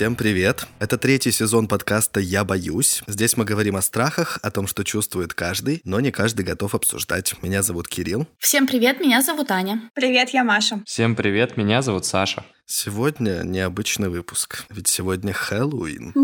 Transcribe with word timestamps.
Всем 0.00 0.16
привет! 0.16 0.66
Это 0.78 0.96
третий 0.96 1.30
сезон 1.30 1.68
подкаста 1.68 2.20
«Я 2.20 2.42
боюсь». 2.42 3.02
Здесь 3.06 3.36
мы 3.36 3.44
говорим 3.44 3.76
о 3.76 3.82
страхах, 3.82 4.38
о 4.42 4.50
том, 4.50 4.66
что 4.66 4.82
чувствует 4.82 5.34
каждый, 5.34 5.82
но 5.84 6.00
не 6.00 6.10
каждый 6.10 6.42
готов 6.42 6.74
обсуждать. 6.74 7.34
Меня 7.42 7.62
зовут 7.62 7.86
Кирилл. 7.86 8.26
Всем 8.38 8.66
привет, 8.66 8.98
меня 8.98 9.20
зовут 9.20 9.50
Аня. 9.50 9.90
Привет, 9.92 10.30
я 10.30 10.42
Маша. 10.42 10.82
Всем 10.86 11.14
привет, 11.14 11.58
меня 11.58 11.82
зовут 11.82 12.06
Саша. 12.06 12.46
Сегодня 12.64 13.42
необычный 13.44 14.08
выпуск, 14.08 14.64
ведь 14.70 14.88
сегодня 14.88 15.34
Хэллоуин. 15.34 16.14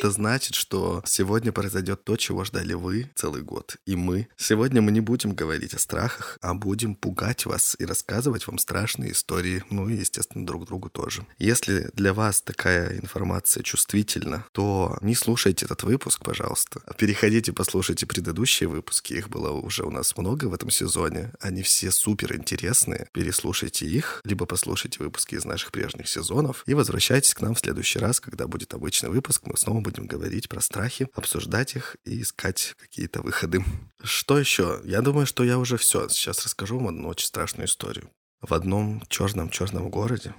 Это 0.00 0.10
значит, 0.10 0.54
что 0.54 1.02
сегодня 1.04 1.52
произойдет 1.52 2.04
то, 2.04 2.16
чего 2.16 2.44
ждали 2.44 2.72
вы 2.72 3.10
целый 3.14 3.42
год, 3.42 3.76
и 3.84 3.96
мы. 3.96 4.28
Сегодня 4.38 4.80
мы 4.80 4.92
не 4.92 5.00
будем 5.00 5.34
говорить 5.34 5.74
о 5.74 5.78
страхах, 5.78 6.38
а 6.40 6.54
будем 6.54 6.94
пугать 6.94 7.44
вас 7.44 7.76
и 7.78 7.84
рассказывать 7.84 8.46
вам 8.46 8.56
страшные 8.56 9.12
истории, 9.12 9.62
ну 9.68 9.90
и, 9.90 9.96
естественно, 9.96 10.46
друг 10.46 10.64
другу 10.64 10.88
тоже. 10.88 11.26
Если 11.38 11.90
для 11.92 12.14
вас 12.14 12.40
такая 12.40 12.96
информация 12.96 13.62
чувствительна, 13.62 14.46
то 14.52 14.96
не 15.02 15.14
слушайте 15.14 15.66
этот 15.66 15.82
выпуск, 15.82 16.24
пожалуйста. 16.24 16.80
Переходите, 16.96 17.52
послушайте 17.52 18.06
предыдущие 18.06 18.70
выпуски, 18.70 19.12
их 19.12 19.28
было 19.28 19.50
уже 19.50 19.82
у 19.82 19.90
нас 19.90 20.16
много 20.16 20.46
в 20.46 20.54
этом 20.54 20.70
сезоне, 20.70 21.32
они 21.40 21.62
все 21.62 21.90
супер 21.90 22.36
интересные. 22.36 23.08
Переслушайте 23.12 23.84
их, 23.84 24.22
либо 24.24 24.46
послушайте 24.46 24.98
выпуски 25.00 25.34
из 25.34 25.44
наших 25.44 25.72
прежних 25.72 26.08
сезонов 26.08 26.62
и 26.66 26.72
возвращайтесь 26.72 27.34
к 27.34 27.42
нам 27.42 27.54
в 27.54 27.60
следующий 27.60 27.79
раз, 27.98 28.20
когда 28.20 28.46
будет 28.46 28.74
обычный 28.74 29.10
выпуск, 29.10 29.42
мы 29.44 29.56
снова 29.56 29.80
будем 29.80 30.06
говорить 30.06 30.48
про 30.48 30.60
страхи, 30.60 31.08
обсуждать 31.14 31.76
их 31.76 31.96
и 32.04 32.22
искать 32.22 32.74
какие-то 32.78 33.22
выходы. 33.22 33.64
Что 34.02 34.38
еще? 34.38 34.80
Я 34.84 35.02
думаю, 35.02 35.26
что 35.26 35.44
я 35.44 35.58
уже 35.58 35.76
все. 35.76 36.08
Сейчас 36.08 36.44
расскажу 36.44 36.78
вам 36.78 36.88
одну 36.88 37.08
очень 37.08 37.26
страшную 37.26 37.66
историю. 37.66 38.10
В 38.40 38.54
одном 38.54 39.02
черном-черном 39.08 39.90
городе, 39.90 40.34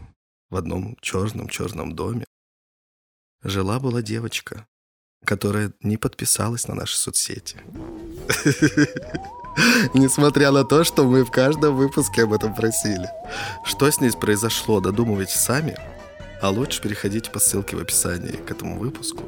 в 0.49 0.55
одном 0.55 0.97
черном-черном 1.01 1.95
доме 1.95 2.25
жила-была 3.43 4.01
девочка, 4.01 4.67
которая 5.25 5.73
не 5.81 5.97
подписалась 5.97 6.67
на 6.67 6.75
наши 6.75 6.97
соцсети. 6.97 7.57
Несмотря 9.93 10.51
на 10.51 10.63
то, 10.63 10.83
что 10.83 11.03
мы 11.03 11.23
в 11.25 11.31
каждом 11.31 11.75
выпуске 11.75 12.23
об 12.23 12.33
этом 12.33 12.55
просили. 12.55 13.09
Что 13.65 13.89
с 13.89 13.99
ней 13.99 14.11
произошло, 14.11 14.79
додумывайте 14.79 15.37
сами. 15.37 15.77
А 16.41 16.49
лучше 16.49 16.81
переходите 16.81 17.29
по 17.29 17.37
ссылке 17.37 17.75
в 17.75 17.79
описании 17.79 18.31
к 18.31 18.49
этому 18.49 18.79
выпуску 18.79 19.23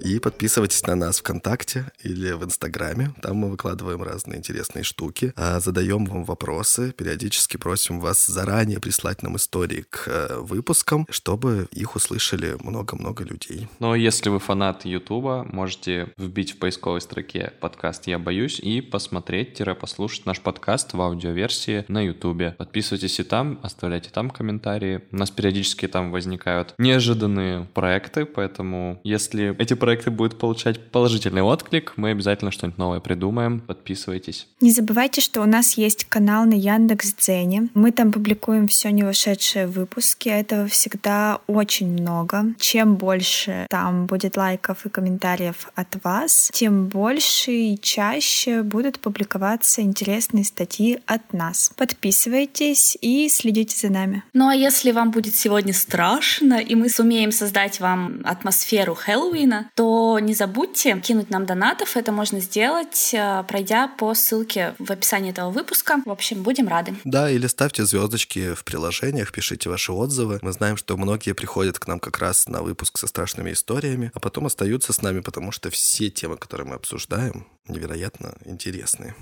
и 0.00 0.18
подписывайтесь 0.20 0.86
на 0.86 0.94
нас 0.94 1.18
ВКонтакте 1.18 1.86
или 2.02 2.32
в 2.32 2.44
Инстаграме. 2.44 3.12
Там 3.22 3.38
мы 3.38 3.50
выкладываем 3.50 4.02
разные 4.02 4.38
интересные 4.38 4.84
штуки, 4.84 5.32
а 5.36 5.58
задаем 5.60 6.04
вам 6.04 6.24
вопросы, 6.24 6.92
периодически 6.92 7.56
просим 7.56 7.98
вас 8.00 8.26
заранее 8.26 8.80
прислать 8.80 9.22
нам 9.22 9.36
истории 9.36 9.84
к 9.88 10.06
э, 10.06 10.38
выпускам, 10.38 11.06
чтобы 11.10 11.66
их 11.72 11.96
услышали 11.96 12.56
много-много 12.62 13.24
людей. 13.24 13.68
Но 13.78 13.94
если 13.94 14.28
вы 14.28 14.38
фанат 14.38 14.84
Ютуба, 14.84 15.46
можете 15.50 16.12
вбить 16.16 16.52
в 16.52 16.58
поисковой 16.58 17.00
строке 17.00 17.52
подкаст 17.60 18.06
«Я 18.06 18.18
боюсь» 18.18 18.60
и 18.60 18.80
посмотреть-послушать 18.80 20.26
наш 20.26 20.40
подкаст 20.40 20.92
в 20.92 21.00
аудиоверсии 21.00 21.84
на 21.88 22.00
Ютубе. 22.02 22.54
Подписывайтесь 22.58 23.18
и 23.18 23.24
там, 23.24 23.58
оставляйте 23.62 24.10
там 24.10 24.30
комментарии. 24.30 25.02
У 25.10 25.16
нас 25.16 25.30
периодически 25.30 25.88
там 25.88 26.12
возникают 26.12 26.74
неожиданные 26.78 27.64
проекты, 27.74 28.24
поэтому 28.24 29.00
если 29.02 29.56
эти 29.60 29.74
проекты 29.74 29.85
проекты 29.86 30.10
будут 30.10 30.36
получать 30.36 30.90
положительный 30.90 31.42
отклик, 31.42 31.92
мы 31.94 32.10
обязательно 32.10 32.50
что-нибудь 32.50 32.76
новое 32.76 32.98
придумаем. 32.98 33.60
Подписывайтесь. 33.60 34.48
Не 34.60 34.72
забывайте, 34.72 35.20
что 35.20 35.42
у 35.42 35.44
нас 35.44 35.78
есть 35.78 36.06
канал 36.06 36.44
на 36.44 36.54
Яндекс 36.54 37.14
Дзене. 37.14 37.68
Мы 37.74 37.92
там 37.92 38.10
публикуем 38.10 38.66
все 38.66 38.90
не 38.90 39.04
вышедшие 39.04 39.68
выпуски. 39.68 40.28
Этого 40.28 40.66
всегда 40.66 41.38
очень 41.46 41.92
много. 41.92 42.46
Чем 42.58 42.96
больше 42.96 43.68
там 43.70 44.06
будет 44.06 44.36
лайков 44.36 44.86
и 44.86 44.88
комментариев 44.88 45.70
от 45.76 46.02
вас, 46.02 46.50
тем 46.52 46.88
больше 46.88 47.52
и 47.52 47.78
чаще 47.80 48.64
будут 48.64 48.98
публиковаться 48.98 49.82
интересные 49.82 50.42
статьи 50.42 50.98
от 51.06 51.32
нас. 51.32 51.70
Подписывайтесь 51.76 52.98
и 53.00 53.28
следите 53.28 53.78
за 53.78 53.92
нами. 53.92 54.24
Ну 54.32 54.48
а 54.48 54.54
если 54.56 54.90
вам 54.90 55.12
будет 55.12 55.36
сегодня 55.36 55.72
страшно, 55.72 56.54
и 56.54 56.74
мы 56.74 56.88
сумеем 56.88 57.30
создать 57.30 57.78
вам 57.78 58.22
атмосферу 58.24 58.96
Хэллоуина, 58.96 59.70
то 59.76 60.18
не 60.18 60.34
забудьте 60.34 60.98
кинуть 61.00 61.30
нам 61.30 61.44
донатов. 61.44 61.96
Это 61.96 62.10
можно 62.10 62.40
сделать, 62.40 63.10
э, 63.12 63.44
пройдя 63.46 63.88
по 63.88 64.14
ссылке 64.14 64.74
в 64.78 64.90
описании 64.90 65.30
этого 65.30 65.50
выпуска. 65.50 66.02
В 66.06 66.10
общем, 66.10 66.42
будем 66.42 66.66
рады. 66.66 66.94
Да, 67.04 67.30
или 67.30 67.46
ставьте 67.46 67.84
звездочки 67.84 68.54
в 68.54 68.64
приложениях, 68.64 69.32
пишите 69.32 69.68
ваши 69.68 69.92
отзывы. 69.92 70.38
Мы 70.40 70.52
знаем, 70.52 70.78
что 70.78 70.96
многие 70.96 71.34
приходят 71.34 71.78
к 71.78 71.86
нам 71.86 72.00
как 72.00 72.18
раз 72.18 72.48
на 72.48 72.62
выпуск 72.62 72.96
со 72.96 73.06
страшными 73.06 73.52
историями, 73.52 74.10
а 74.14 74.18
потом 74.18 74.46
остаются 74.46 74.94
с 74.94 75.02
нами, 75.02 75.20
потому 75.20 75.52
что 75.52 75.68
все 75.68 76.08
темы, 76.08 76.38
которые 76.38 76.66
мы 76.66 76.76
обсуждаем, 76.76 77.46
невероятно 77.68 78.34
интересные. 78.46 79.14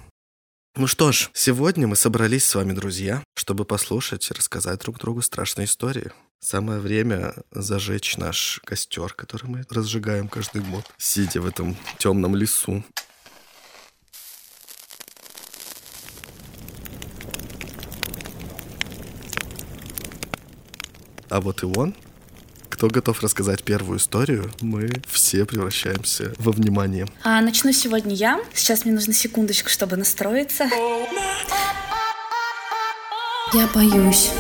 Ну 0.77 0.89
что 0.89 1.13
ж, 1.13 1.31
сегодня 1.35 1.87
мы 1.87 1.95
собрались 1.95 2.45
с 2.45 2.55
вами, 2.57 2.73
друзья, 2.73 3.23
чтобы 3.37 3.65
послушать 3.65 4.29
и 4.29 4.35
рассказать 4.35 4.81
друг 4.81 4.99
другу 4.99 5.23
страшные 5.23 5.67
истории. 5.67 6.11
Самое 6.41 6.81
время 6.81 7.33
зажечь 7.53 8.17
наш 8.17 8.61
костер, 8.65 9.15
который 9.15 9.47
мы 9.47 9.65
разжигаем 9.71 10.27
каждый 10.27 10.63
год, 10.63 10.85
сидя 10.99 11.41
в 11.41 11.47
этом 11.47 11.77
темном 11.99 12.35
лесу. 12.35 12.83
А 21.31 21.41
вот 21.41 21.63
и 21.63 21.67
он. 21.67 21.95
Кто 22.85 22.91
готов 22.91 23.23
рассказать 23.23 23.63
первую 23.63 23.99
историю, 23.99 24.53
мы 24.61 24.91
все 25.09 25.47
превращаемся 25.47 26.35
во 26.37 26.53
внимание. 26.53 27.07
А, 27.23 27.41
начну 27.41 27.73
сегодня 27.73 28.15
я. 28.15 28.39
Сейчас 28.53 28.85
мне 28.85 28.93
нужно 28.93 29.15
секундочку, 29.15 29.71
чтобы 29.71 29.97
настроиться. 29.97 30.69
Я 33.55 33.67
боюсь. 33.75 34.33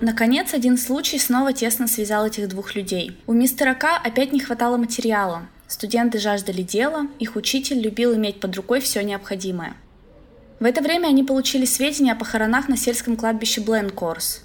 Наконец, 0.00 0.54
один 0.54 0.78
случай 0.78 1.18
снова 1.18 1.52
тесно 1.52 1.86
связал 1.86 2.24
этих 2.24 2.48
двух 2.48 2.74
людей. 2.74 3.14
У 3.26 3.34
мистера 3.34 3.74
К 3.74 3.98
опять 3.98 4.32
не 4.32 4.40
хватало 4.40 4.78
материала. 4.78 5.42
Студенты 5.68 6.18
жаждали 6.18 6.62
дела, 6.62 7.08
их 7.18 7.36
учитель 7.36 7.78
любил 7.78 8.16
иметь 8.16 8.40
под 8.40 8.56
рукой 8.56 8.80
все 8.80 9.02
необходимое. 9.02 9.76
В 10.64 10.66
это 10.66 10.80
время 10.80 11.08
они 11.08 11.22
получили 11.22 11.66
сведения 11.66 12.12
о 12.12 12.16
похоронах 12.16 12.70
на 12.70 12.78
сельском 12.78 13.16
кладбище 13.16 13.60
Бленкорс. 13.60 14.40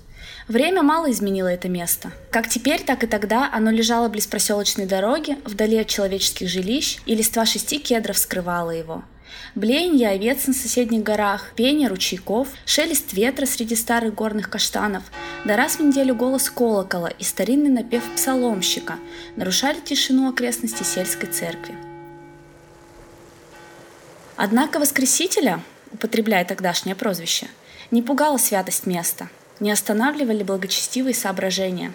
Время 0.49 0.83
мало 0.83 1.09
изменило 1.11 1.47
это 1.47 1.69
место. 1.69 2.11
Как 2.29 2.49
теперь, 2.49 2.83
так 2.83 3.05
и 3.05 3.07
тогда 3.07 3.49
оно 3.53 3.71
лежало 3.71 4.09
близ 4.09 4.27
проселочной 4.27 4.85
дороги, 4.85 5.37
вдали 5.45 5.77
от 5.77 5.87
человеческих 5.87 6.49
жилищ, 6.49 6.97
и 7.05 7.15
листва 7.15 7.45
шести 7.45 7.79
кедров 7.79 8.17
скрывала 8.17 8.71
его– 8.71 9.05
Блеяние 9.55 10.09
овец 10.09 10.45
на 10.47 10.53
соседних 10.53 11.03
горах, 11.03 11.53
пение 11.55 11.87
ручейков, 11.87 12.49
шелест 12.65 13.13
ветра 13.13 13.45
среди 13.45 13.75
старых 13.75 14.13
горных 14.13 14.49
каштанов, 14.49 15.03
да 15.45 15.55
раз 15.55 15.75
в 15.75 15.79
неделю 15.81 16.15
голос 16.15 16.49
колокола 16.49 17.07
и 17.07 17.23
старинный 17.23 17.69
напев 17.69 18.03
псаломщика 18.15 18.95
нарушали 19.37 19.79
тишину 19.79 20.29
окрестностей 20.29 20.83
сельской 20.83 21.29
церкви. 21.29 21.75
Однако 24.35 24.79
Воскресителя, 24.79 25.61
употребляя 25.91 26.45
тогдашнее 26.45 26.95
прозвище, 26.95 27.47
не 27.91 28.01
пугала 28.01 28.37
святость 28.37 28.85
места, 28.85 29.29
не 29.59 29.71
останавливали 29.71 30.43
благочестивые 30.43 31.13
соображения. 31.13 31.93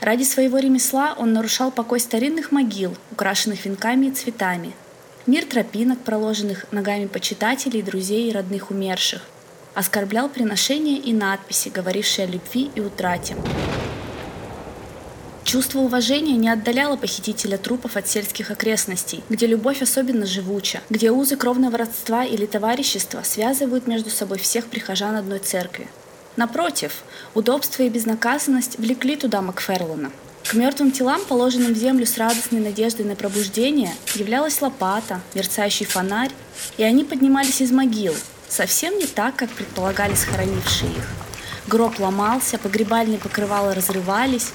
Ради 0.00 0.22
своего 0.22 0.58
ремесла 0.58 1.14
он 1.18 1.32
нарушал 1.32 1.70
покой 1.70 2.00
старинных 2.00 2.52
могил, 2.52 2.96
украшенных 3.10 3.64
венками 3.64 4.06
и 4.06 4.12
цветами– 4.12 4.72
Мир 5.26 5.44
тропинок, 5.44 6.00
проложенных 6.00 6.64
ногами 6.72 7.06
почитателей, 7.06 7.82
друзей 7.82 8.30
и 8.30 8.32
родных 8.32 8.70
умерших, 8.70 9.22
оскорблял 9.74 10.28
приношения 10.28 10.98
и 10.98 11.12
надписи, 11.12 11.68
говорившие 11.68 12.26
о 12.26 12.30
любви 12.30 12.70
и 12.74 12.80
утрате. 12.80 13.36
Чувство 15.50 15.80
уважения 15.80 16.36
не 16.36 16.48
отдаляло 16.48 16.94
похитителя 16.94 17.58
трупов 17.58 17.96
от 17.96 18.06
сельских 18.06 18.52
окрестностей, 18.52 19.24
где 19.28 19.48
любовь 19.48 19.82
особенно 19.82 20.24
живуча, 20.24 20.80
где 20.90 21.10
узы 21.10 21.34
кровного 21.34 21.76
родства 21.76 22.24
или 22.24 22.46
товарищества 22.46 23.22
связывают 23.24 23.88
между 23.88 24.10
собой 24.10 24.38
всех 24.38 24.66
прихожан 24.66 25.16
одной 25.16 25.40
церкви. 25.40 25.88
Напротив, 26.36 27.02
удобство 27.34 27.82
и 27.82 27.88
безнаказанность 27.88 28.78
влекли 28.78 29.16
туда 29.16 29.42
Макферлана– 29.42 30.12
к 30.48 30.54
мертвым 30.54 30.92
телам, 30.92 31.20
положенным 31.28 31.74
в 31.74 31.76
землю 31.76 32.06
с 32.06 32.16
радостной 32.16 32.60
надеждой 32.60 33.06
на 33.06 33.16
пробуждение, 33.16 33.92
являлась 34.14 34.62
лопата, 34.62 35.20
мерцающий 35.34 35.84
фонарь, 35.84 36.30
и 36.76 36.84
они 36.84 37.02
поднимались 37.02 37.60
из 37.60 37.72
могил, 37.72 38.14
совсем 38.48 38.96
не 38.98 39.06
так, 39.06 39.34
как 39.34 39.50
предполагали 39.50 40.14
схоронившие 40.14 40.92
их. 40.92 41.08
Гроб 41.66 41.98
ломался, 41.98 42.58
погребальные 42.58 43.18
покрывала 43.18 43.74
разрывались, 43.74 44.52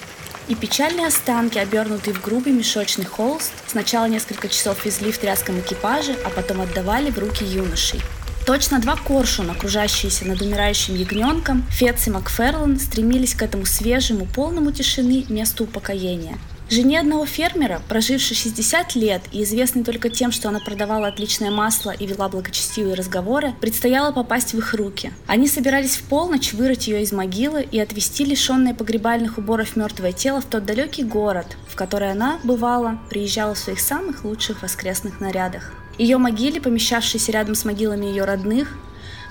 И 0.48 0.54
печальные 0.54 1.08
останки, 1.08 1.58
обернутые 1.58 2.14
в 2.14 2.22
грубый 2.22 2.54
мешочный 2.54 3.06
холст, 3.06 3.52
сначала 3.66 4.06
несколько 4.06 4.48
часов 4.48 4.86
везли 4.86 5.12
в 5.12 5.18
тряском 5.18 5.60
экипаже, 5.60 6.16
а 6.24 6.30
потом 6.30 6.62
отдавали 6.62 7.10
в 7.10 7.18
руки 7.18 7.44
юношей. 7.44 8.00
Точно 8.46 8.80
два 8.80 8.96
коршуна, 8.96 9.56
кружащиеся 9.56 10.26
над 10.26 10.40
умирающим 10.42 10.96
ягненком, 10.96 11.64
Фетц 11.72 12.06
и 12.06 12.12
Макферлан 12.12 12.80
стремились 12.80 13.34
к 13.34 13.42
этому 13.42 13.66
свежему, 13.66 14.28
полному 14.28 14.72
тишины 14.72 15.26
месту 15.30 15.64
упокоения. 15.64 16.38
Жене 16.68 17.00
одного 17.00 17.28
фермера, 17.28 17.80
прожившей 17.88 18.36
60 18.36 18.96
лет 18.96 19.22
и 19.32 19.44
известной 19.44 19.84
только 19.84 20.10
тем, 20.10 20.32
что 20.32 20.50
она 20.50 20.60
продавала 20.60 21.08
отличное 21.08 21.52
масло 21.52 21.92
и 21.92 22.08
вела 22.08 22.28
благочестивые 22.28 22.96
разговоры, 22.96 23.54
предстояло 23.62 24.12
попасть 24.12 24.54
в 24.54 24.58
их 24.58 24.74
руки. 24.74 25.12
Они 25.28 25.48
собирались 25.48 25.98
в 25.98 26.04
полночь 26.04 26.54
вырыть 26.54 26.88
ее 26.88 27.04
из 27.04 27.12
могилы 27.12 27.62
и 27.62 27.80
отвезти 27.80 28.26
лишенное 28.26 28.74
погребальных 28.74 29.38
уборов 29.38 29.76
мертвое 29.76 30.12
тело 30.12 30.42
в 30.42 30.46
тот 30.46 30.66
далекий 30.66 31.04
город, 31.04 31.56
в 31.68 31.76
который 31.76 32.12
она, 32.12 32.40
бывала, 32.44 33.00
приезжала 33.12 33.54
в 33.54 33.60
своих 33.60 33.80
самых 33.80 34.26
лучших 34.26 34.64
воскресных 34.64 35.20
нарядах. 35.20 35.72
Ее 36.00 36.18
могиле, 36.18 36.60
помещавшейся 36.60 37.32
рядом 37.32 37.56
с 37.56 37.64
могилами 37.64 38.08
ее 38.08 38.26
родных, 38.26 38.76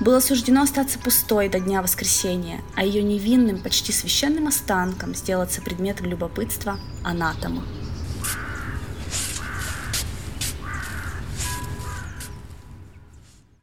было 0.00 0.20
суждено 0.20 0.62
остаться 0.62 0.98
пустой 0.98 1.48
до 1.48 1.60
дня 1.60 1.82
воскресения, 1.82 2.60
а 2.74 2.84
ее 2.84 3.02
невинным, 3.02 3.60
почти 3.60 3.92
священным 3.92 4.48
останкам 4.48 5.14
сделаться 5.14 5.62
предметом 5.62 6.06
любопытства 6.06 6.78
анатома. 7.02 7.62